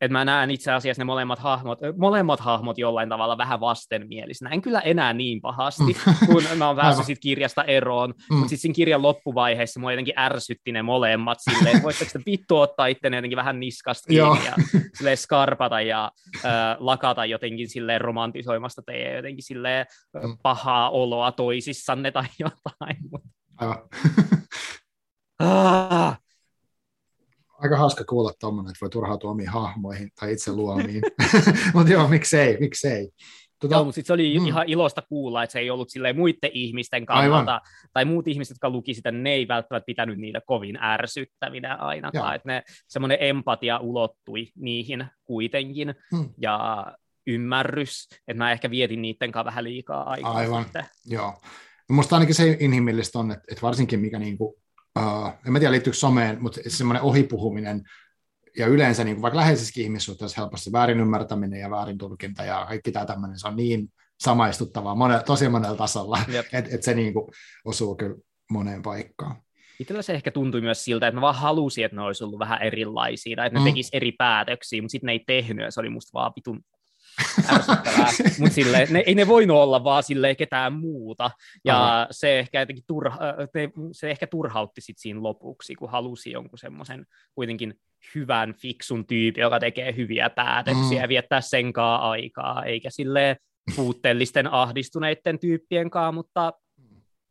että 0.00 0.12
mä 0.12 0.24
näen 0.24 0.50
itse 0.50 0.72
asiassa 0.72 1.00
ne 1.00 1.04
molemmat 1.04 1.38
hahmot, 1.38 1.78
molemmat 1.96 2.40
hahmot 2.40 2.78
jollain 2.78 3.08
tavalla 3.08 3.38
vähän 3.38 3.60
vastenmielisinä. 3.60 4.50
En 4.50 4.62
kyllä 4.62 4.80
enää 4.80 5.12
niin 5.12 5.40
pahasti, 5.40 5.96
mm. 6.06 6.26
kun 6.26 6.42
mä 6.56 6.66
oon 6.66 6.76
päässyt 6.76 7.06
sit 7.06 7.18
kirjasta 7.18 7.64
eroon, 7.64 8.10
mm. 8.10 8.36
mutta 8.36 8.48
sitten 8.48 8.62
siinä 8.62 8.74
kirjan 8.74 9.02
loppuvaiheessa 9.02 9.80
mua 9.80 9.92
jotenkin 9.92 10.18
ärsytti 10.18 10.72
ne 10.72 10.82
molemmat 10.82 11.38
silleen, 11.40 11.76
että 11.76 11.82
voitteko 11.82 12.10
te 12.12 12.20
vittu 12.26 12.56
ottaa 12.56 12.86
itteni 12.86 13.16
jotenkin 13.16 13.36
vähän 13.36 13.60
niskasta 13.60 14.06
kiinni 14.08 14.46
ja 14.46 14.54
silleen 14.94 15.16
skarpata 15.16 15.80
ja 15.80 16.12
äh, 16.36 16.76
lakata 16.78 17.24
jotenkin 17.24 17.68
silleen 17.68 18.00
romantisoimasta 18.00 18.82
teidän 18.86 19.16
jotenkin 19.16 19.44
silleen 19.44 19.86
mm. 20.14 20.38
pahaa 20.42 20.90
oloa 20.90 21.32
toisissanne 21.32 22.10
tai 22.10 22.24
jotain. 22.38 22.96
Aivan. 23.60 23.88
ah, 25.38 26.18
aika 27.66 27.78
hauska 27.78 28.04
kuulla 28.04 28.32
tuommoinen, 28.40 28.70
että 28.70 28.80
voi 28.80 28.90
turhautua 28.90 29.30
omiin 29.30 29.48
hahmoihin 29.48 30.10
tai 30.20 30.32
itse 30.32 30.52
luomiin. 30.52 31.02
mutta 31.74 31.92
joo, 31.92 32.08
miksei, 32.08 32.56
miksei. 32.60 33.10
Tota, 33.60 33.74
joo, 33.74 33.84
mutta 33.84 34.00
se 34.04 34.12
oli 34.12 34.38
mm. 34.38 34.46
ihan 34.46 34.68
ilosta 34.68 35.02
kuulla, 35.08 35.42
että 35.42 35.52
se 35.52 35.58
ei 35.58 35.70
ollut 35.70 35.88
muiden 36.14 36.50
ihmisten 36.52 37.06
kannalta, 37.06 37.52
Aivan. 37.52 37.60
tai 37.92 38.04
muut 38.04 38.28
ihmiset, 38.28 38.54
jotka 38.54 38.70
luki 38.70 38.94
sitä, 38.94 39.10
ne 39.10 39.32
ei 39.32 39.48
välttämättä 39.48 39.86
pitänyt 39.86 40.18
niitä 40.18 40.40
kovin 40.46 40.82
ärsyttävinä 40.82 41.74
ainakaan, 41.74 42.34
että 42.34 42.48
ne, 42.48 42.62
semmoinen 42.88 43.18
empatia 43.20 43.78
ulottui 43.78 44.48
niihin 44.54 45.06
kuitenkin, 45.24 45.94
mm. 46.12 46.28
ja 46.38 46.86
ymmärrys, 47.26 48.08
että 48.28 48.38
mä 48.38 48.52
ehkä 48.52 48.70
vietin 48.70 49.02
niiden 49.02 49.32
kanssa 49.32 49.44
vähän 49.44 49.64
liikaa 49.64 50.10
aikaa. 50.10 50.32
Aivan, 50.32 50.62
sitten. 50.62 50.84
joo. 51.04 51.34
Minusta 51.88 52.16
ainakin 52.16 52.34
se 52.34 52.56
inhimillistä 52.60 53.18
on, 53.18 53.30
että, 53.30 53.44
että 53.50 53.62
varsinkin 53.62 54.00
mikä 54.00 54.18
niin 54.18 54.38
kuin 54.38 54.54
uh, 54.96 55.28
en 55.46 55.52
mä 55.52 55.58
tiedä 55.58 55.72
liittyykö 55.72 55.98
someen, 55.98 56.42
mutta 56.42 56.60
semmoinen 56.68 57.02
ohipuhuminen 57.02 57.82
ja 58.58 58.66
yleensä 58.66 59.04
niin 59.04 59.16
kuin 59.16 59.22
vaikka 59.22 59.38
läheisessäkin 59.38 59.84
ihmissuhteessa 59.84 60.40
helposti 60.40 60.72
väärin 60.72 61.00
ymmärtäminen 61.00 61.60
ja 61.60 61.70
väärin 61.70 61.98
tulkinta 61.98 62.44
ja 62.44 62.66
kaikki 62.68 62.92
tämä 62.92 63.06
tämmöinen, 63.06 63.38
se 63.38 63.48
on 63.48 63.56
niin 63.56 63.88
samaistuttavaa 64.20 64.94
mone, 64.94 65.22
tosi 65.22 65.48
monella 65.48 65.76
tasolla, 65.76 66.18
että 66.52 66.74
et 66.74 66.82
se 66.82 66.94
niin 66.94 67.12
kuin 67.12 67.26
osuu 67.64 67.96
kyllä 67.96 68.16
moneen 68.50 68.82
paikkaan. 68.82 69.36
Itsellä 69.80 70.02
se 70.02 70.12
ehkä 70.12 70.30
tuntui 70.30 70.60
myös 70.60 70.84
siltä, 70.84 71.06
että 71.06 71.14
mä 71.14 71.20
vaan 71.20 71.34
halusin, 71.34 71.84
että 71.84 71.96
ne 71.96 72.02
olisi 72.02 72.24
ollut 72.24 72.38
vähän 72.38 72.62
erilaisia, 72.62 73.44
että 73.44 73.58
ne 73.58 73.60
mm. 73.60 73.64
tekis 73.64 73.88
eri 73.92 74.12
päätöksiä, 74.12 74.82
mutta 74.82 74.92
sitten 74.92 75.06
ne 75.06 75.12
ei 75.12 75.24
tehnyt, 75.26 75.64
ja 75.64 75.70
se 75.70 75.80
oli 75.80 75.90
musta 75.90 76.10
vaan 76.14 76.32
vitun 76.36 76.60
mutta 78.38 78.54
silleen, 78.54 78.92
ne, 78.92 79.02
ei 79.06 79.14
ne 79.14 79.26
voinut 79.26 79.56
olla 79.56 79.84
vaan 79.84 80.02
silleen 80.02 80.36
ketään 80.36 80.72
muuta, 80.72 81.30
ja 81.64 81.84
Aha. 81.84 82.06
se 82.10 82.38
ehkä, 82.38 82.60
jotenkin 82.60 82.84
turha, 82.86 83.18
ne, 83.54 83.70
se 83.92 84.10
ehkä 84.10 84.26
turhautti 84.26 84.80
sit 84.80 84.98
siinä 84.98 85.22
lopuksi, 85.22 85.74
kun 85.74 85.90
halusi 85.90 86.30
jonkun 86.30 86.58
semmoisen 86.58 87.06
kuitenkin 87.34 87.74
hyvän, 88.14 88.54
fiksun 88.54 89.06
tyypin, 89.06 89.42
joka 89.42 89.60
tekee 89.60 89.96
hyviä 89.96 90.30
päätöksiä 90.30 90.98
mm. 90.98 91.02
ja 91.02 91.08
viettää 91.08 91.40
sen 91.40 91.72
aikaa, 92.00 92.64
eikä 92.64 92.90
sille 92.90 93.36
puutteellisten 93.76 94.52
ahdistuneiden 94.52 95.38
tyyppien 95.38 95.90
kanssa, 95.90 96.12
mutta 96.12 96.52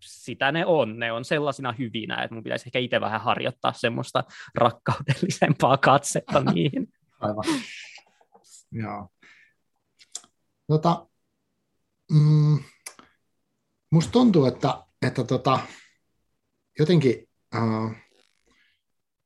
sitä 0.01 0.51
ne 0.51 0.65
on. 0.65 0.99
Ne 0.99 1.11
on 1.11 1.25
sellaisina 1.25 1.71
hyvinä, 1.79 2.23
että 2.23 2.33
mun 2.33 2.43
pitäisi 2.43 2.67
ehkä 2.67 2.79
itse 2.79 3.01
vähän 3.01 3.21
harjoittaa 3.21 3.73
semmoista 3.73 4.23
rakkaudellisempaa 4.55 5.77
katsetta 5.77 6.43
niihin. 6.53 6.87
Aivan. 7.19 7.43
Joo. 8.71 9.09
Tota, 10.67 11.07
mm, 12.11 12.59
musta 13.91 14.11
tuntuu, 14.11 14.45
että, 14.45 14.83
että 15.01 15.23
tota, 15.23 15.59
jotenkin 16.79 17.29
uh, 17.55 17.91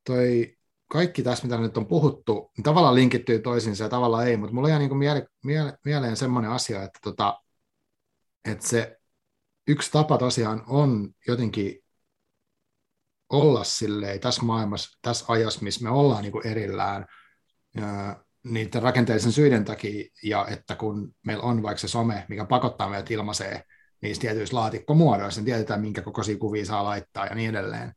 toi 0.06 0.58
kaikki 0.88 1.24
tässä, 1.24 1.44
mitä 1.44 1.58
nyt 1.58 1.78
on 1.78 1.86
puhuttu, 1.86 2.52
niin 2.58 2.64
tavallaan 2.64 2.96
linkittyy 2.96 3.40
toisiinsa 3.40 3.84
ja 3.84 3.90
tavallaan 3.90 4.28
ei, 4.28 4.38
mutta 4.38 4.56
mulla 4.56 4.70
jää 4.70 4.80
niin 4.80 4.98
miele, 4.98 5.28
miele, 5.44 5.78
mieleen 5.86 6.18
semmoinen 6.18 6.52
asia, 6.52 6.84
että, 6.84 7.00
tota, 7.04 7.42
että 8.46 8.68
se 8.68 8.98
yksi 9.68 9.92
tapa 9.92 10.18
tosiaan 10.18 10.64
on 10.68 11.10
jotenkin 11.28 11.80
olla 13.30 13.64
silleen 13.64 14.20
tässä 14.20 14.42
maailmassa, 14.42 15.00
tässä 15.02 15.26
ajassa, 15.28 15.62
missä 15.62 15.84
me 15.84 15.90
ollaan 15.90 16.22
niin 16.22 16.32
kuin 16.32 16.48
erillään 16.48 17.06
niiden 18.44 18.82
rakenteellisen 18.82 19.32
syiden 19.32 19.66
takia, 19.66 20.10
ja 20.24 20.48
että 20.48 20.76
kun 20.76 21.16
meillä 21.26 21.44
on 21.44 21.64
vaikka 21.64 21.82
se 21.82 21.88
some, 21.88 22.26
mikä 22.30 22.46
pakottaa 22.46 22.90
meidät 22.90 23.12
ilmaiseen 23.12 23.64
niissä 24.02 24.22
tietyissä 24.22 24.56
laatikkomuodoissa, 24.56 25.42
niin 25.42 25.46
tiedetään, 25.46 25.82
minkä 25.82 26.02
kokoisia 26.02 26.38
kuvia 26.38 26.66
saa 26.66 26.84
laittaa 26.84 27.26
ja 27.26 27.36
niin 27.36 27.50
edelleen, 27.50 27.94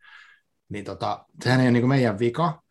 niin 0.68 0.84
tota, 0.84 1.24
sehän 1.44 1.60
ei 1.60 1.66
ole 1.66 1.72
niin 1.72 1.88
meidän 1.88 2.18
vika, 2.18 2.62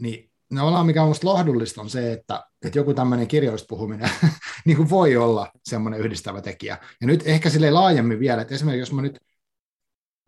niin 0.00 0.30
ollaan 0.60 0.86
mikä 0.86 1.02
on 1.02 1.08
musta 1.08 1.26
lohdullista 1.26 1.80
on 1.80 1.90
se, 1.90 2.12
että, 2.12 2.44
että 2.64 2.78
joku 2.78 2.94
tämmöinen 2.94 3.28
kirjoista 3.28 3.66
puhuminen 3.68 4.10
niin 4.66 4.90
voi 4.90 5.16
olla 5.16 5.50
semmoinen 5.64 6.00
yhdistävä 6.00 6.40
tekijä. 6.40 6.78
Ja 7.00 7.06
nyt 7.06 7.22
ehkä 7.26 7.50
sille 7.50 7.70
laajemmin 7.70 8.20
vielä, 8.20 8.42
että 8.42 8.54
esimerkiksi 8.54 8.80
jos 8.80 8.92
mä 8.92 9.02
nyt, 9.02 9.18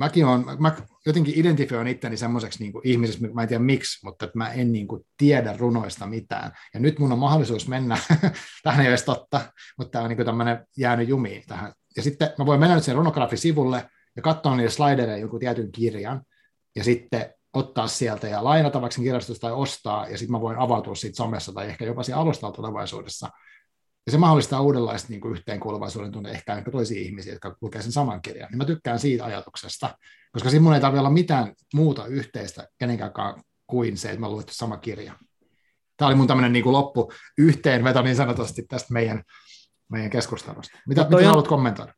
mäkin 0.01 0.27
on, 0.27 0.45
mä 0.59 0.77
jotenkin 1.07 1.35
identifioin 1.37 1.87
itteni 1.87 2.17
semmoiseksi 2.17 2.63
niin 2.65 2.73
ihmiseksi, 2.85 3.29
mä 3.29 3.43
en 3.43 3.49
tiedä 3.49 3.63
miksi, 3.65 4.07
mutta 4.07 4.25
että 4.25 4.39
mä 4.39 4.53
en 4.53 4.73
niin 4.73 4.89
kuin 4.89 5.07
tiedä 5.17 5.57
runoista 5.59 6.07
mitään. 6.07 6.53
Ja 6.75 6.81
nyt 6.81 6.99
mun 6.99 7.13
on 7.13 7.19
mahdollisuus 7.19 7.69
mennä, 7.69 7.99
tähän 8.63 8.81
ei 8.81 8.85
ole 8.87 8.89
edes 8.89 9.05
totta, 9.05 9.41
mutta 9.79 9.91
tämä 9.91 10.05
on 10.05 10.11
niin 10.11 10.27
tämmöinen 10.27 10.67
jäänyt 10.77 11.09
jumiin 11.09 11.43
tähän. 11.47 11.73
Ja 11.97 12.03
sitten 12.03 12.33
mä 12.39 12.47
voin 12.47 12.61
mennä 12.61 12.75
nyt 12.75 12.85
sen 12.85 12.95
runografi-sivulle 12.95 13.91
ja 14.17 14.23
katsoa 14.23 14.57
niille 14.57 14.71
slidereille 14.71 15.19
jonkun 15.19 15.41
tietyn 15.41 15.73
kirjan, 15.73 16.23
ja 16.77 16.85
sitten 16.85 17.35
ottaa 17.53 17.87
sieltä 17.87 18.29
ja 18.29 18.45
lainata 18.45 18.81
vaikka 18.81 19.03
kirjastosta 19.03 19.41
tai 19.41 19.53
ostaa, 19.53 20.09
ja 20.09 20.19
sitten 20.19 20.33
mä 20.33 20.41
voin 20.41 20.59
avautua 20.59 20.95
siitä 20.95 21.17
somessa 21.17 21.53
tai 21.53 21.67
ehkä 21.67 21.85
jopa 21.85 22.03
siinä 22.03 22.21
alustalta 22.21 22.57
tulevaisuudessa. 22.57 23.29
Ja 24.07 24.13
se 24.13 24.19
mahdollistaa 24.19 24.61
uudenlaista 24.61 25.09
niin 25.09 25.21
kuin 25.21 25.33
yhteenkuuluvaisuuden 25.33 26.13
tunne 26.13 26.31
ehkä 26.31 26.57
ehkä 26.57 26.71
toisia 26.71 27.01
ihmisiä, 27.01 27.33
jotka 27.33 27.57
lukevat 27.61 27.83
sen 27.83 27.93
saman 27.93 28.23
kirjan. 28.23 28.49
Niin 28.51 28.59
mä 28.59 28.65
tykkään 28.65 28.99
siitä 28.99 29.25
ajatuksesta, 29.25 29.99
koska 30.33 30.51
siinä 30.51 30.63
mun 30.63 30.75
ei 30.75 30.81
tarvitse 30.81 31.01
olla 31.01 31.11
mitään 31.11 31.55
muuta 31.75 32.07
yhteistä 32.07 32.69
kenenkään 32.79 33.13
kuin 33.67 33.97
se, 33.97 34.09
että 34.09 34.21
mä 34.21 34.29
luettu 34.29 34.53
sama 34.55 34.77
kirja. 34.77 35.13
Tämä 35.97 36.07
oli 36.07 36.15
mun 36.15 36.27
tämmöinen 36.27 36.53
niin 36.53 36.63
kuin 36.63 36.73
loppu 36.73 37.13
yhteenveto 37.39 38.03
niin 38.03 38.17
sanotusti 38.17 38.63
tästä 38.63 38.93
meidän, 38.93 39.23
meidän 39.89 40.11
keskustelusta. 40.11 40.79
Mitä, 40.89 41.05
mitä 41.05 41.17
on... 41.17 41.25
haluat 41.25 41.49
kommentoida? 41.49 41.95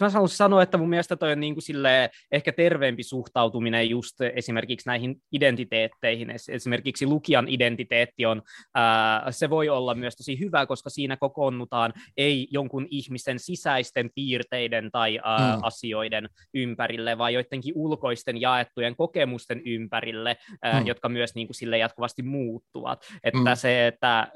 Mä 0.00 0.10
haluaisin 0.10 0.36
sanoa, 0.36 0.62
että 0.62 0.78
mun 0.78 0.88
mielestä 0.88 1.16
toi 1.16 1.32
on 1.32 1.40
niin 1.40 1.54
kuin 1.54 1.62
silleen, 1.62 2.10
ehkä 2.32 2.52
terveempi 2.52 3.02
suhtautuminen 3.02 3.90
just 3.90 4.20
esimerkiksi 4.20 4.88
näihin 4.88 5.16
identiteetteihin. 5.32 6.34
Esimerkiksi 6.48 7.06
lukijan 7.06 7.48
identiteetti 7.48 8.26
on, 8.26 8.42
ää, 8.74 9.32
se 9.32 9.50
voi 9.50 9.68
olla 9.68 9.94
myös 9.94 10.16
tosi 10.16 10.38
hyvä, 10.38 10.66
koska 10.66 10.90
siinä 10.90 11.16
kokoonnutaan 11.16 11.92
ei 12.16 12.48
jonkun 12.50 12.86
ihmisen 12.90 13.38
sisäisten 13.38 14.10
piirteiden 14.14 14.90
tai 14.92 15.18
ää, 15.24 15.56
mm. 15.56 15.62
asioiden 15.62 16.28
ympärille, 16.54 17.18
vaan 17.18 17.34
joidenkin 17.34 17.72
ulkoisten 17.76 18.40
jaettujen 18.40 18.96
kokemusten 18.96 19.62
ympärille, 19.66 20.36
ää, 20.62 20.80
mm. 20.80 20.86
jotka 20.86 21.08
myös 21.08 21.34
niin 21.34 21.46
kuin 21.46 21.54
sille 21.54 21.78
jatkuvasti 21.78 22.22
muuttuvat. 22.22 23.04
Että 23.24 23.38
mm. 23.38 23.54
se, 23.54 23.86
että, 23.86 24.28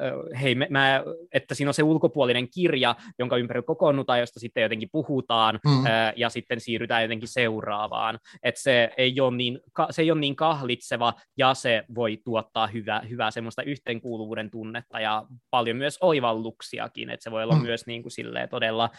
hei, 0.42 0.54
mä, 0.54 1.02
että 1.32 1.54
siinä 1.54 1.70
on 1.70 1.74
se 1.74 1.82
ulkopuolinen 1.82 2.50
kirja, 2.50 2.94
jonka 3.18 3.36
ympärillä 3.36 3.66
kokoonnutaan, 3.66 4.20
josta 4.20 4.40
sitten 4.40 4.62
jotenkin 4.62 4.88
puhutaan, 4.92 5.31
aloitetaan 5.32 5.60
mm. 5.64 6.12
ja 6.16 6.28
sitten 6.28 6.60
siirrytään 6.60 7.02
jotenkin 7.02 7.28
seuraavaan. 7.28 8.18
Et 8.42 8.56
se, 8.56 8.90
ei 8.96 9.20
ole 9.20 9.36
niin, 9.36 9.60
se 9.90 10.02
ei 10.02 10.10
ole 10.10 10.20
niin 10.20 10.36
kahlitseva 10.36 11.14
ja 11.36 11.54
se 11.54 11.84
voi 11.94 12.18
tuottaa 12.24 12.66
hyvää, 12.66 13.00
hyvää 13.00 13.30
semmoista 13.30 13.62
yhteenkuuluvuuden 13.62 14.50
tunnetta 14.50 15.00
ja 15.00 15.24
paljon 15.50 15.76
myös 15.76 15.98
oivalluksiakin, 16.00 17.10
että 17.10 17.24
se 17.24 17.30
voi 17.30 17.42
olla 17.42 17.54
mm. 17.54 17.62
myös 17.62 17.86
niin 17.86 18.02
kuin 18.02 18.12
silleen 18.12 18.48
todella 18.48 18.90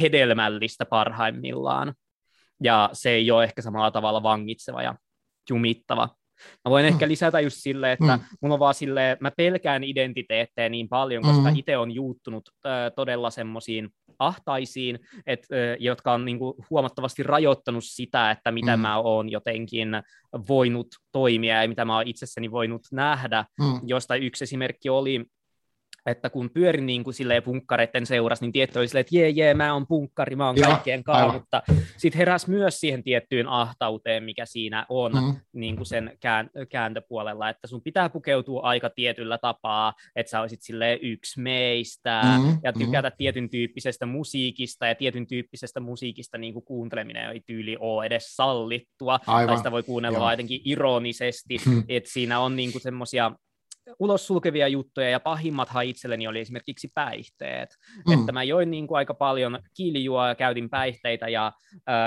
hedelmällistä 0.00 0.84
parhaimmillaan. 0.86 1.94
Ja 2.62 2.90
se 2.92 3.10
ei 3.10 3.30
ole 3.30 3.44
ehkä 3.44 3.62
samalla 3.62 3.90
tavalla 3.90 4.22
vangitseva 4.22 4.82
ja 4.82 4.94
jumittava. 5.50 6.08
Mä 6.64 6.70
voin 6.70 6.86
ehkä 6.86 7.06
mm. 7.06 7.10
lisätä 7.10 7.40
just 7.40 7.56
silleen, 7.60 7.92
että 7.92 8.16
mm. 8.16 8.22
mulla 8.40 8.54
on 8.54 8.60
vaan 8.60 8.74
silleen, 8.74 9.16
mä 9.20 9.30
pelkään 9.30 9.84
identiteettejä 9.84 10.68
niin 10.68 10.88
paljon, 10.88 11.22
koska 11.22 11.50
mm. 11.50 11.56
itse 11.56 11.76
on 11.76 11.92
juuttunut 11.92 12.48
äh, 12.66 12.72
todella 12.96 13.30
semmoisiin 13.30 13.88
ahtaisiin, 14.18 14.98
et, 15.26 15.40
äh, 15.52 15.76
jotka 15.80 16.12
on 16.12 16.24
niinku 16.24 16.56
huomattavasti 16.70 17.22
rajoittanut 17.22 17.84
sitä, 17.84 18.30
että 18.30 18.52
mitä 18.52 18.76
mm. 18.76 18.80
mä 18.80 18.98
oon 18.98 19.28
jotenkin 19.28 19.88
voinut 20.48 20.88
toimia 21.12 21.62
ja 21.62 21.68
mitä 21.68 21.84
mä 21.84 21.96
oon 21.96 22.08
itsessäni 22.08 22.50
voinut 22.50 22.82
nähdä, 22.92 23.44
mm. 23.60 23.80
josta 23.86 24.16
yksi 24.16 24.44
esimerkki 24.44 24.88
oli 24.88 25.24
että 26.06 26.30
kun 26.30 26.50
pyörin 26.50 26.86
niin 26.86 27.04
kuin 27.04 27.14
silleen 27.14 27.42
punkkareiden 27.42 28.06
seurassa, 28.06 28.44
niin 28.44 28.52
tietty 28.52 28.78
oli 28.78 28.88
silleen, 28.88 29.00
että 29.00 29.16
jee, 29.16 29.28
jee, 29.28 29.54
mä 29.54 29.74
oon 29.74 29.86
punkkari, 29.86 30.36
mä 30.36 30.46
oon 30.46 30.56
Joo, 30.56 30.70
kaikkien 30.70 31.04
kanssa, 31.04 31.32
mutta 31.32 31.62
sitten 31.96 32.18
heräs 32.18 32.48
myös 32.48 32.80
siihen 32.80 33.02
tiettyyn 33.02 33.48
ahtauteen, 33.48 34.24
mikä 34.24 34.46
siinä 34.46 34.86
on 34.88 35.12
mm. 35.12 35.34
niin 35.52 35.76
kuin 35.76 35.86
sen 35.86 36.16
kään, 36.20 36.50
kääntöpuolella, 36.68 37.48
että 37.48 37.66
sun 37.66 37.82
pitää 37.82 38.08
pukeutua 38.08 38.60
aika 38.60 38.90
tietyllä 38.90 39.38
tapaa, 39.38 39.92
että 40.16 40.30
sä 40.30 40.40
olisit 40.40 40.62
silleen 40.62 40.98
yksi 41.02 41.40
meistä, 41.40 42.22
mm. 42.38 42.58
ja 42.62 42.72
tykätä 42.72 43.08
mm. 43.08 43.14
tietyn 43.18 43.50
tyyppisestä 43.50 44.06
musiikista, 44.06 44.86
ja 44.86 44.94
tietyn 44.94 45.26
tyyppisestä 45.26 45.80
musiikista 45.80 46.38
niin 46.38 46.52
kuin 46.52 46.64
kuunteleminen 46.64 47.30
ei 47.30 47.40
tyyli 47.46 47.76
ole 47.80 48.06
edes 48.06 48.36
sallittua, 48.36 49.20
Aivan. 49.26 49.46
tai 49.46 49.56
sitä 49.56 49.70
voi 49.70 49.82
kuunnella 49.82 50.18
Joo. 50.18 50.30
jotenkin 50.30 50.60
ironisesti, 50.64 51.56
mm. 51.66 51.84
että 51.88 52.10
siinä 52.10 52.40
on 52.40 52.56
niin 52.56 52.80
semmoisia 52.80 53.32
ulos 53.98 54.26
sulkevia 54.26 54.68
juttuja, 54.68 55.10
ja 55.10 55.20
pahimmathan 55.20 55.84
itselleni 55.84 56.26
oli 56.26 56.40
esimerkiksi 56.40 56.90
päihteet. 56.94 57.76
Mm. 58.06 58.20
Että 58.20 58.32
mä 58.32 58.42
join 58.42 58.70
niin 58.70 58.86
kuin 58.86 58.98
aika 58.98 59.14
paljon 59.14 59.58
kiilijuoa 59.76 60.28
ja 60.28 60.34
käytin 60.34 60.70
päihteitä, 60.70 61.28
ja 61.28 61.52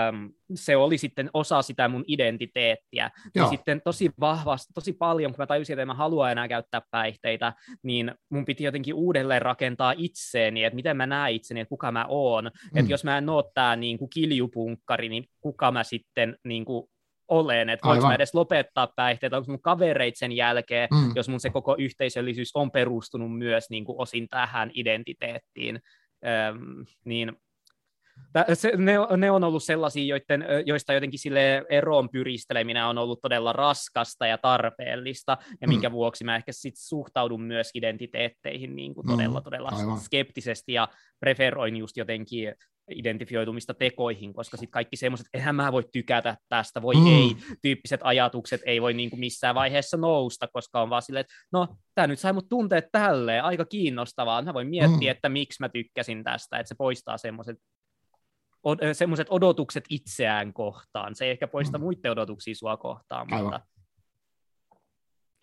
äm, 0.10 0.30
se 0.56 0.78
oli 0.78 0.98
sitten 0.98 1.30
osa 1.34 1.62
sitä 1.62 1.88
mun 1.88 2.04
identiteettiä. 2.08 3.12
Joo. 3.36 3.46
Ja 3.46 3.50
sitten 3.50 3.82
tosi 3.82 4.12
vahvasti, 4.20 4.74
tosi 4.74 4.94
paljon, 4.94 5.32
kun 5.32 5.42
mä 5.42 5.48
tajusin, 5.48 5.74
että 5.74 5.82
en 5.82 5.88
mä 5.88 5.94
halua 5.94 6.32
enää 6.32 6.48
käyttää 6.48 6.82
päihteitä, 6.92 7.54
niin 7.84 8.12
mun 8.30 8.46
piti 8.46 8.64
jotenkin 8.64 8.94
uudelleen 8.94 9.42
rakentaa 9.42 9.94
itseeni, 9.98 10.64
että 10.64 10.76
miten 10.76 10.98
mä 10.98 11.06
näen 11.06 11.36
itseni, 11.36 11.60
että 11.60 11.70
kuka 11.70 11.92
mä 11.92 12.06
oon. 12.10 12.44
Mm. 12.44 12.80
Että 12.80 12.92
jos 12.92 13.04
mä 13.04 13.18
en 13.18 13.30
oo 13.30 13.52
tää 13.54 13.76
niin 13.76 13.98
kuin 13.98 14.10
kiljupunkkari, 14.10 15.10
niin 15.10 15.26
kuka 15.42 15.72
mä 15.72 15.84
sitten 15.84 16.38
niin 16.44 16.66
kuin 16.66 16.90
olen, 17.30 17.70
että 17.70 17.88
voinko 17.88 18.08
mä 18.08 18.16
edes 18.16 18.34
lopettaa 18.34 18.88
päihteitä, 18.96 19.38
onko 19.38 19.52
mun 19.52 19.62
kavereit 19.62 20.16
sen 20.18 20.32
jälkeen, 20.32 20.88
mm. 20.92 21.12
jos 21.16 21.30
mun 21.30 21.40
se 21.40 21.50
koko 21.50 21.76
yhteisöllisyys 21.80 22.52
on 22.54 22.72
perustunut 22.72 23.38
myös 23.38 23.70
niin 23.70 23.86
kuin 23.86 24.02
osin 24.02 24.28
tähän 24.30 24.72
identiteettiin, 24.74 25.80
Öm, 26.26 26.86
niin 27.06 27.38
se, 28.54 28.72
ne, 28.78 28.94
ne 29.18 29.32
on 29.32 29.44
ollut 29.44 29.64
sellaisia, 29.64 30.06
joiden, 30.06 30.46
joista 30.66 30.94
jotenkin 30.94 31.20
sille 31.20 31.66
eroon 31.70 32.10
pyristeleminen 32.10 32.86
on 32.86 32.98
ollut 32.98 33.22
todella 33.22 33.54
raskasta 33.54 34.28
ja 34.28 34.38
tarpeellista, 34.38 35.38
ja 35.62 35.68
mm. 35.68 35.70
minkä 35.70 35.92
vuoksi 35.92 36.24
mä 36.24 36.36
ehkä 36.36 36.52
sit 36.52 36.74
suhtaudun 36.78 37.42
myös 37.42 37.72
identiteetteihin 37.76 38.76
niin 38.76 38.94
kuin 38.94 39.08
todella, 39.08 39.40
mm, 39.40 39.44
todella 39.44 39.70
Aivan. 39.74 40.00
skeptisesti 40.00 40.74
ja 40.74 40.88
preferoin 41.20 41.78
just 41.78 41.98
jotenkin 41.98 42.56
identifioitumista 42.92 43.74
tekoihin, 43.74 44.34
koska 44.34 44.58
sitten 44.58 44.72
kaikki 44.72 44.96
semmoiset, 44.96 45.26
että 45.26 45.38
eihän 45.38 45.56
mä 45.56 45.72
voi 45.72 45.84
tykätä 45.94 46.38
tästä, 46.50 46.82
voi 46.82 46.96
mm. 46.96 47.08
ei, 47.08 47.36
tyyppiset 47.62 48.00
ajatukset 48.04 48.62
ei 48.66 48.82
voi 48.82 48.94
niin 48.94 49.10
kuin 49.10 49.20
missään 49.20 49.56
vaiheessa 49.56 49.98
nousta, 49.98 50.48
koska 50.48 50.82
on 50.82 50.90
vaan 50.90 51.02
silleen, 51.02 51.22
että 51.22 51.34
no, 51.52 51.68
tämä 51.96 52.08
nyt 52.08 52.20
sai 52.20 52.34
mut 52.34 52.50
tunteet 52.50 52.86
tälleen, 52.92 53.44
aika 53.44 53.66
kiinnostavaa, 53.66 54.42
mä 54.42 54.54
voin 54.54 54.70
miettiä, 54.70 55.12
mm. 55.12 55.16
että 55.16 55.30
miksi 55.30 55.62
mä 55.62 55.70
tykkäsin 55.70 56.24
tästä, 56.24 56.60
että 56.60 56.68
se 56.68 56.76
poistaa 56.76 57.18
semmoiset 57.18 57.58
semmoiset 58.94 59.28
odotukset 59.30 59.84
itseään 59.90 60.54
kohtaan. 60.54 61.16
Se 61.16 61.26
ei 61.26 61.32
ehkä 61.32 61.48
poista 61.48 61.78
mm. 61.78 61.84
muiden 61.84 62.12
odotuksia 62.12 62.56
sua 62.56 62.78
kohtaan, 62.78 63.34
Aivan. 63.34 63.44
mutta 63.44 63.62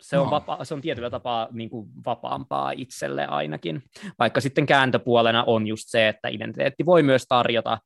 se 0.01 0.17
on, 0.17 0.25
no. 0.25 0.31
vapa- 0.31 0.65
se 0.65 0.73
on 0.73 0.81
tietyllä 0.81 1.09
tapaa 1.09 1.47
niin 1.51 1.69
kuin 1.69 1.89
vapaampaa 2.05 2.71
itselle 2.71 3.25
ainakin. 3.25 3.83
Vaikka 4.19 4.41
sitten 4.41 4.65
kääntöpuolena 4.65 5.43
on 5.43 5.67
just 5.67 5.83
se, 5.87 6.07
että 6.07 6.27
identiteetti 6.27 6.85
voi 6.85 7.03
myös 7.03 7.25
tarjota 7.29 7.77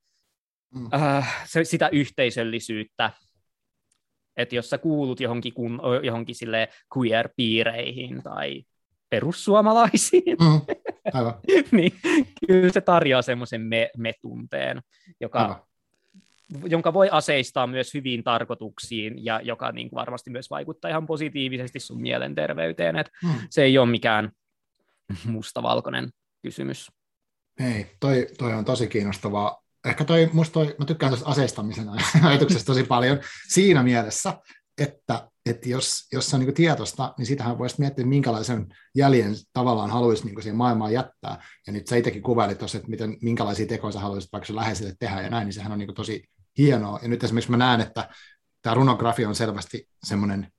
mm. 0.75 0.89
äh, 0.93 1.45
se, 1.45 1.63
sitä 1.63 1.89
yhteisöllisyyttä, 1.89 3.11
että 4.37 4.55
jos 4.55 4.69
sä 4.69 4.77
kuulut 4.77 5.19
johonkin, 5.19 5.53
kun, 5.53 5.81
johonkin 6.03 6.35
sille 6.35 6.69
queer-piireihin 6.97 8.23
tai 8.23 8.63
perussuomalaisiin, 9.09 10.37
mm. 10.39 10.61
Aivan. 11.13 11.33
niin 11.71 11.93
kyllä 12.47 12.71
se 12.71 12.81
tarjoaa 12.81 13.21
semmoisen 13.21 13.61
me, 13.61 13.89
me-tunteen, 13.97 14.81
joka 15.19 15.39
Aivan 15.39 15.70
jonka 16.65 16.93
voi 16.93 17.09
aseistaa 17.11 17.67
myös 17.67 17.93
hyviin 17.93 18.23
tarkoituksiin 18.23 19.25
ja 19.25 19.41
joka 19.43 19.71
niin 19.71 19.89
kuin 19.89 19.97
varmasti 19.97 20.29
myös 20.29 20.49
vaikuttaa 20.49 20.91
ihan 20.91 21.05
positiivisesti 21.05 21.79
sun 21.79 22.01
mielenterveyteen. 22.01 22.95
Et 22.95 23.09
hmm. 23.21 23.33
Se 23.49 23.63
ei 23.63 23.77
ole 23.77 23.89
mikään 23.89 24.31
mustavalkoinen 25.25 26.09
kysymys. 26.43 26.91
Ei, 27.59 27.85
toi, 27.99 28.27
toi 28.37 28.53
on 28.53 28.65
tosi 28.65 28.87
kiinnostavaa. 28.87 29.61
Ehkä 29.85 30.03
toi, 30.03 30.29
musta 30.33 30.53
toi, 30.53 30.75
mä 30.79 30.85
tykkään 30.85 31.09
tuosta 31.09 31.29
aseistamisen 31.29 31.89
ajatuksesta 32.23 32.65
tosi 32.65 32.83
paljon 32.83 33.19
siinä 33.47 33.83
mielessä, 33.83 34.33
että, 34.77 35.29
että 35.45 35.69
jos, 35.69 36.07
jos 36.11 36.29
se 36.29 36.35
on 36.35 36.41
niin 36.41 36.53
tietoista, 36.53 37.13
niin 37.17 37.25
sitähän 37.25 37.57
voisi 37.57 37.75
miettiä, 37.79 38.05
minkälaisen 38.05 38.67
jäljen 38.95 39.33
tavallaan 39.53 39.89
haluaisi 39.89 40.25
niin 40.25 40.41
siihen 40.41 40.57
maailmaan 40.57 40.93
jättää. 40.93 41.43
Ja 41.67 41.73
nyt 41.73 41.87
sä 41.87 41.95
itsekin 41.95 42.23
kuvailit 42.23 42.57
tuossa, 42.57 42.77
että 42.77 42.89
miten, 42.89 43.17
minkälaisia 43.21 43.67
tekoja 43.67 43.91
sä 43.91 43.99
haluaisit 43.99 44.31
vaikka 44.31 44.55
läheisille 44.55 44.93
tehdä 44.99 45.21
ja 45.21 45.29
näin, 45.29 45.45
niin 45.45 45.53
sehän 45.53 45.71
on 45.71 45.79
niin 45.79 45.95
tosi 45.95 46.23
hienoa. 46.57 46.99
Ja 47.01 47.07
nyt 47.07 47.23
esimerkiksi 47.23 47.51
mä 47.51 47.57
näen, 47.57 47.81
että 47.81 48.09
tämä 48.61 48.73
runografia 48.73 49.29
on 49.29 49.35
selvästi 49.35 49.89
semmoinen 50.03 50.51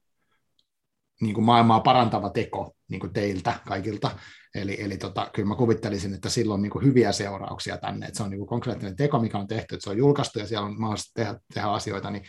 niin 1.21 1.35
kuin 1.35 1.45
maailmaa 1.45 1.81
parantava 1.81 2.31
teko 2.31 2.75
niin 2.89 3.01
kuin 3.01 3.13
teiltä 3.13 3.61
kaikilta. 3.67 4.11
Eli, 4.55 4.83
eli 4.83 4.97
tota, 4.97 5.31
kyllä 5.35 5.49
mä 5.49 5.55
kuvittelisin, 5.55 6.15
että 6.15 6.29
sillä 6.29 6.55
on 6.55 6.63
niin 6.63 6.71
kuin 6.71 6.85
hyviä 6.85 7.13
seurauksia 7.13 7.79
tänne, 7.79 8.07
että 8.07 8.17
se 8.17 8.23
on 8.23 8.31
niin 8.31 8.39
kuin 8.39 8.49
konkreettinen 8.49 8.97
teko, 8.97 9.19
mikä 9.19 9.39
on 9.39 9.47
tehty, 9.47 9.75
että 9.75 9.85
se 9.85 9.91
on 9.91 9.99
julkaistu 9.99 10.39
ja 10.39 10.47
siellä 10.47 10.67
on 10.67 10.81
mahdollista 10.81 11.13
tehdä, 11.15 11.41
tehdä 11.55 11.69
asioita, 11.69 12.11
niin 12.11 12.25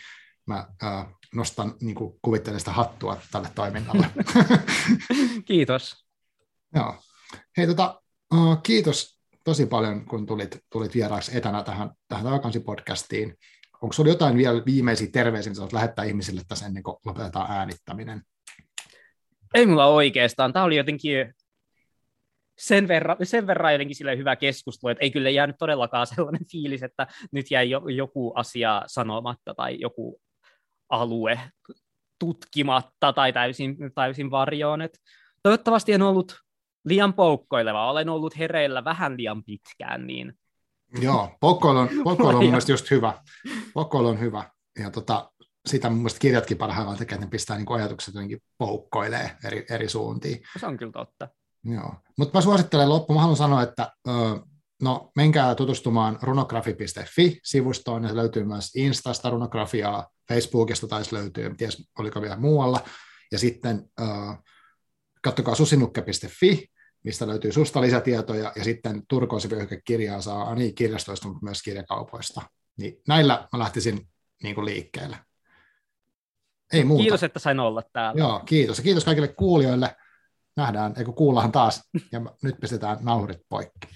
mä 0.46 0.66
äh, 0.84 1.06
nostan, 1.34 1.74
niin 1.80 1.94
kuin 1.94 2.18
kuvittelen 2.22 2.60
sitä 2.60 2.72
hattua 2.72 3.16
tälle 3.32 3.48
toiminnalle. 3.54 4.06
Kiitos. 5.46 6.04
Joo. 6.74 6.96
Hei, 7.56 7.66
tota, 7.66 8.02
uh, 8.34 8.62
kiitos 8.62 9.20
tosi 9.44 9.66
paljon, 9.66 10.04
kun 10.04 10.26
tulit, 10.26 10.58
tulit 10.72 10.94
vieraaksi 10.94 11.36
etänä 11.36 11.62
tähän, 11.62 11.90
tähän 12.08 12.26
podcastiin 12.64 13.36
onko 13.84 13.92
sinulla 13.92 14.12
jotain 14.12 14.36
vielä 14.36 14.62
viimeisiä 14.66 15.08
terveisiä, 15.12 15.52
mitä 15.52 15.76
lähettää 15.76 16.04
ihmisille 16.04 16.42
tässä 16.48 16.66
ennen 16.66 16.82
kuin 16.82 16.96
lopetetaan 17.04 17.50
äänittäminen? 17.50 18.22
Ei 19.54 19.66
mulla 19.66 19.86
oikeastaan. 19.86 20.52
Tämä 20.52 20.64
oli 20.64 20.76
jotenkin 20.76 21.34
sen 22.58 22.88
verran, 22.88 23.16
sen 23.22 23.46
verran 23.46 23.72
jotenkin 23.72 23.96
sille 23.96 24.16
hyvä 24.16 24.36
keskustelu, 24.36 24.90
että 24.90 25.04
ei 25.04 25.10
kyllä 25.10 25.30
jäänyt 25.30 25.56
todellakaan 25.58 26.06
sellainen 26.06 26.46
fiilis, 26.52 26.82
että 26.82 27.06
nyt 27.32 27.50
jäi 27.50 27.70
jo, 27.70 27.82
joku 27.88 28.32
asia 28.34 28.82
sanomatta 28.86 29.54
tai 29.54 29.80
joku 29.80 30.20
alue 30.88 31.40
tutkimatta 32.18 33.12
tai 33.12 33.32
täysin, 33.32 33.76
täysin 33.94 34.30
varjoon. 34.30 34.82
Et 34.82 34.98
toivottavasti 35.42 35.92
en 35.92 36.02
ollut 36.02 36.40
liian 36.84 37.14
poukkoileva, 37.14 37.90
olen 37.90 38.08
ollut 38.08 38.38
hereillä 38.38 38.84
vähän 38.84 39.16
liian 39.16 39.44
pitkään, 39.44 40.06
niin 40.06 40.32
Joo, 41.00 41.36
Pokoil 41.40 41.76
on, 41.76 41.88
Pokoil 42.04 42.28
on 42.28 42.34
mun 42.34 42.44
mielestä 42.44 42.72
just 42.72 42.90
hyvä. 42.90 43.22
Pokoil 43.74 44.06
on 44.06 44.20
hyvä. 44.20 44.50
Ja 44.78 44.90
tota, 44.90 45.30
sitä 45.66 45.90
mun 45.90 45.98
mielestä 45.98 46.18
kirjatkin 46.18 46.58
parhaillaan 46.58 46.98
tekee, 46.98 47.16
että 47.16 47.26
ne 47.26 47.30
pistää 47.30 47.56
niin 47.56 47.72
ajatukset 47.72 48.14
jotenkin 48.14 48.38
poukkoilee 48.58 49.36
eri, 49.44 49.66
eri 49.70 49.88
suuntiin. 49.88 50.42
Se 50.60 50.66
on 50.66 50.76
kyllä 50.76 50.92
totta. 50.92 51.28
Joo, 51.64 51.94
mutta 52.18 52.38
mä 52.38 52.42
suosittelen 52.42 52.88
loppuun, 52.88 53.16
mä 53.16 53.20
haluan 53.20 53.36
sanoa, 53.36 53.62
että 53.62 53.92
no 54.82 55.10
menkää 55.16 55.54
tutustumaan 55.54 56.18
runografi.fi-sivustoon, 56.22 58.02
ja 58.02 58.08
se 58.08 58.16
löytyy 58.16 58.44
myös 58.44 58.70
Instasta 58.76 59.30
runografiaa, 59.30 60.08
Facebookista 60.28 60.88
taisi 60.88 61.14
löytyä, 61.14 61.46
en 61.46 61.56
tiedä 61.56 61.72
oliko 61.98 62.22
vielä 62.22 62.36
muualla, 62.36 62.80
ja 63.32 63.38
sitten 63.38 63.90
kattokaa 65.22 65.54
susinukke.fi, 65.54 66.70
mistä 67.04 67.26
löytyy 67.26 67.52
susta 67.52 67.80
lisätietoja, 67.80 68.52
ja 68.56 68.64
sitten 68.64 69.02
turkoosivyöhykekirjaa 69.08 70.20
saa 70.20 70.54
niin 70.54 70.74
kirjastoista, 70.74 71.28
mutta 71.28 71.44
myös 71.44 71.62
kirjakaupoista. 71.62 72.42
Niin 72.78 73.02
näillä 73.08 73.48
mä 73.52 73.58
lähtisin 73.58 74.08
niin 74.42 74.54
kuin 74.54 74.64
liikkeelle. 74.64 75.16
Ei 76.72 76.84
muuta. 76.84 77.02
Kiitos, 77.02 77.22
että 77.22 77.38
sain 77.38 77.60
olla 77.60 77.82
täällä. 77.92 78.18
Joo, 78.18 78.42
kiitos. 78.46 78.78
Ja 78.78 78.84
kiitos 78.84 79.04
kaikille 79.04 79.28
kuulijoille. 79.28 79.96
Nähdään, 80.56 80.94
eikö 80.98 81.12
kuullahan 81.12 81.52
taas. 81.52 81.82
Ja 82.12 82.20
nyt 82.42 82.56
pistetään 82.60 82.98
nauhurit 83.00 83.40
poikki. 83.48 83.88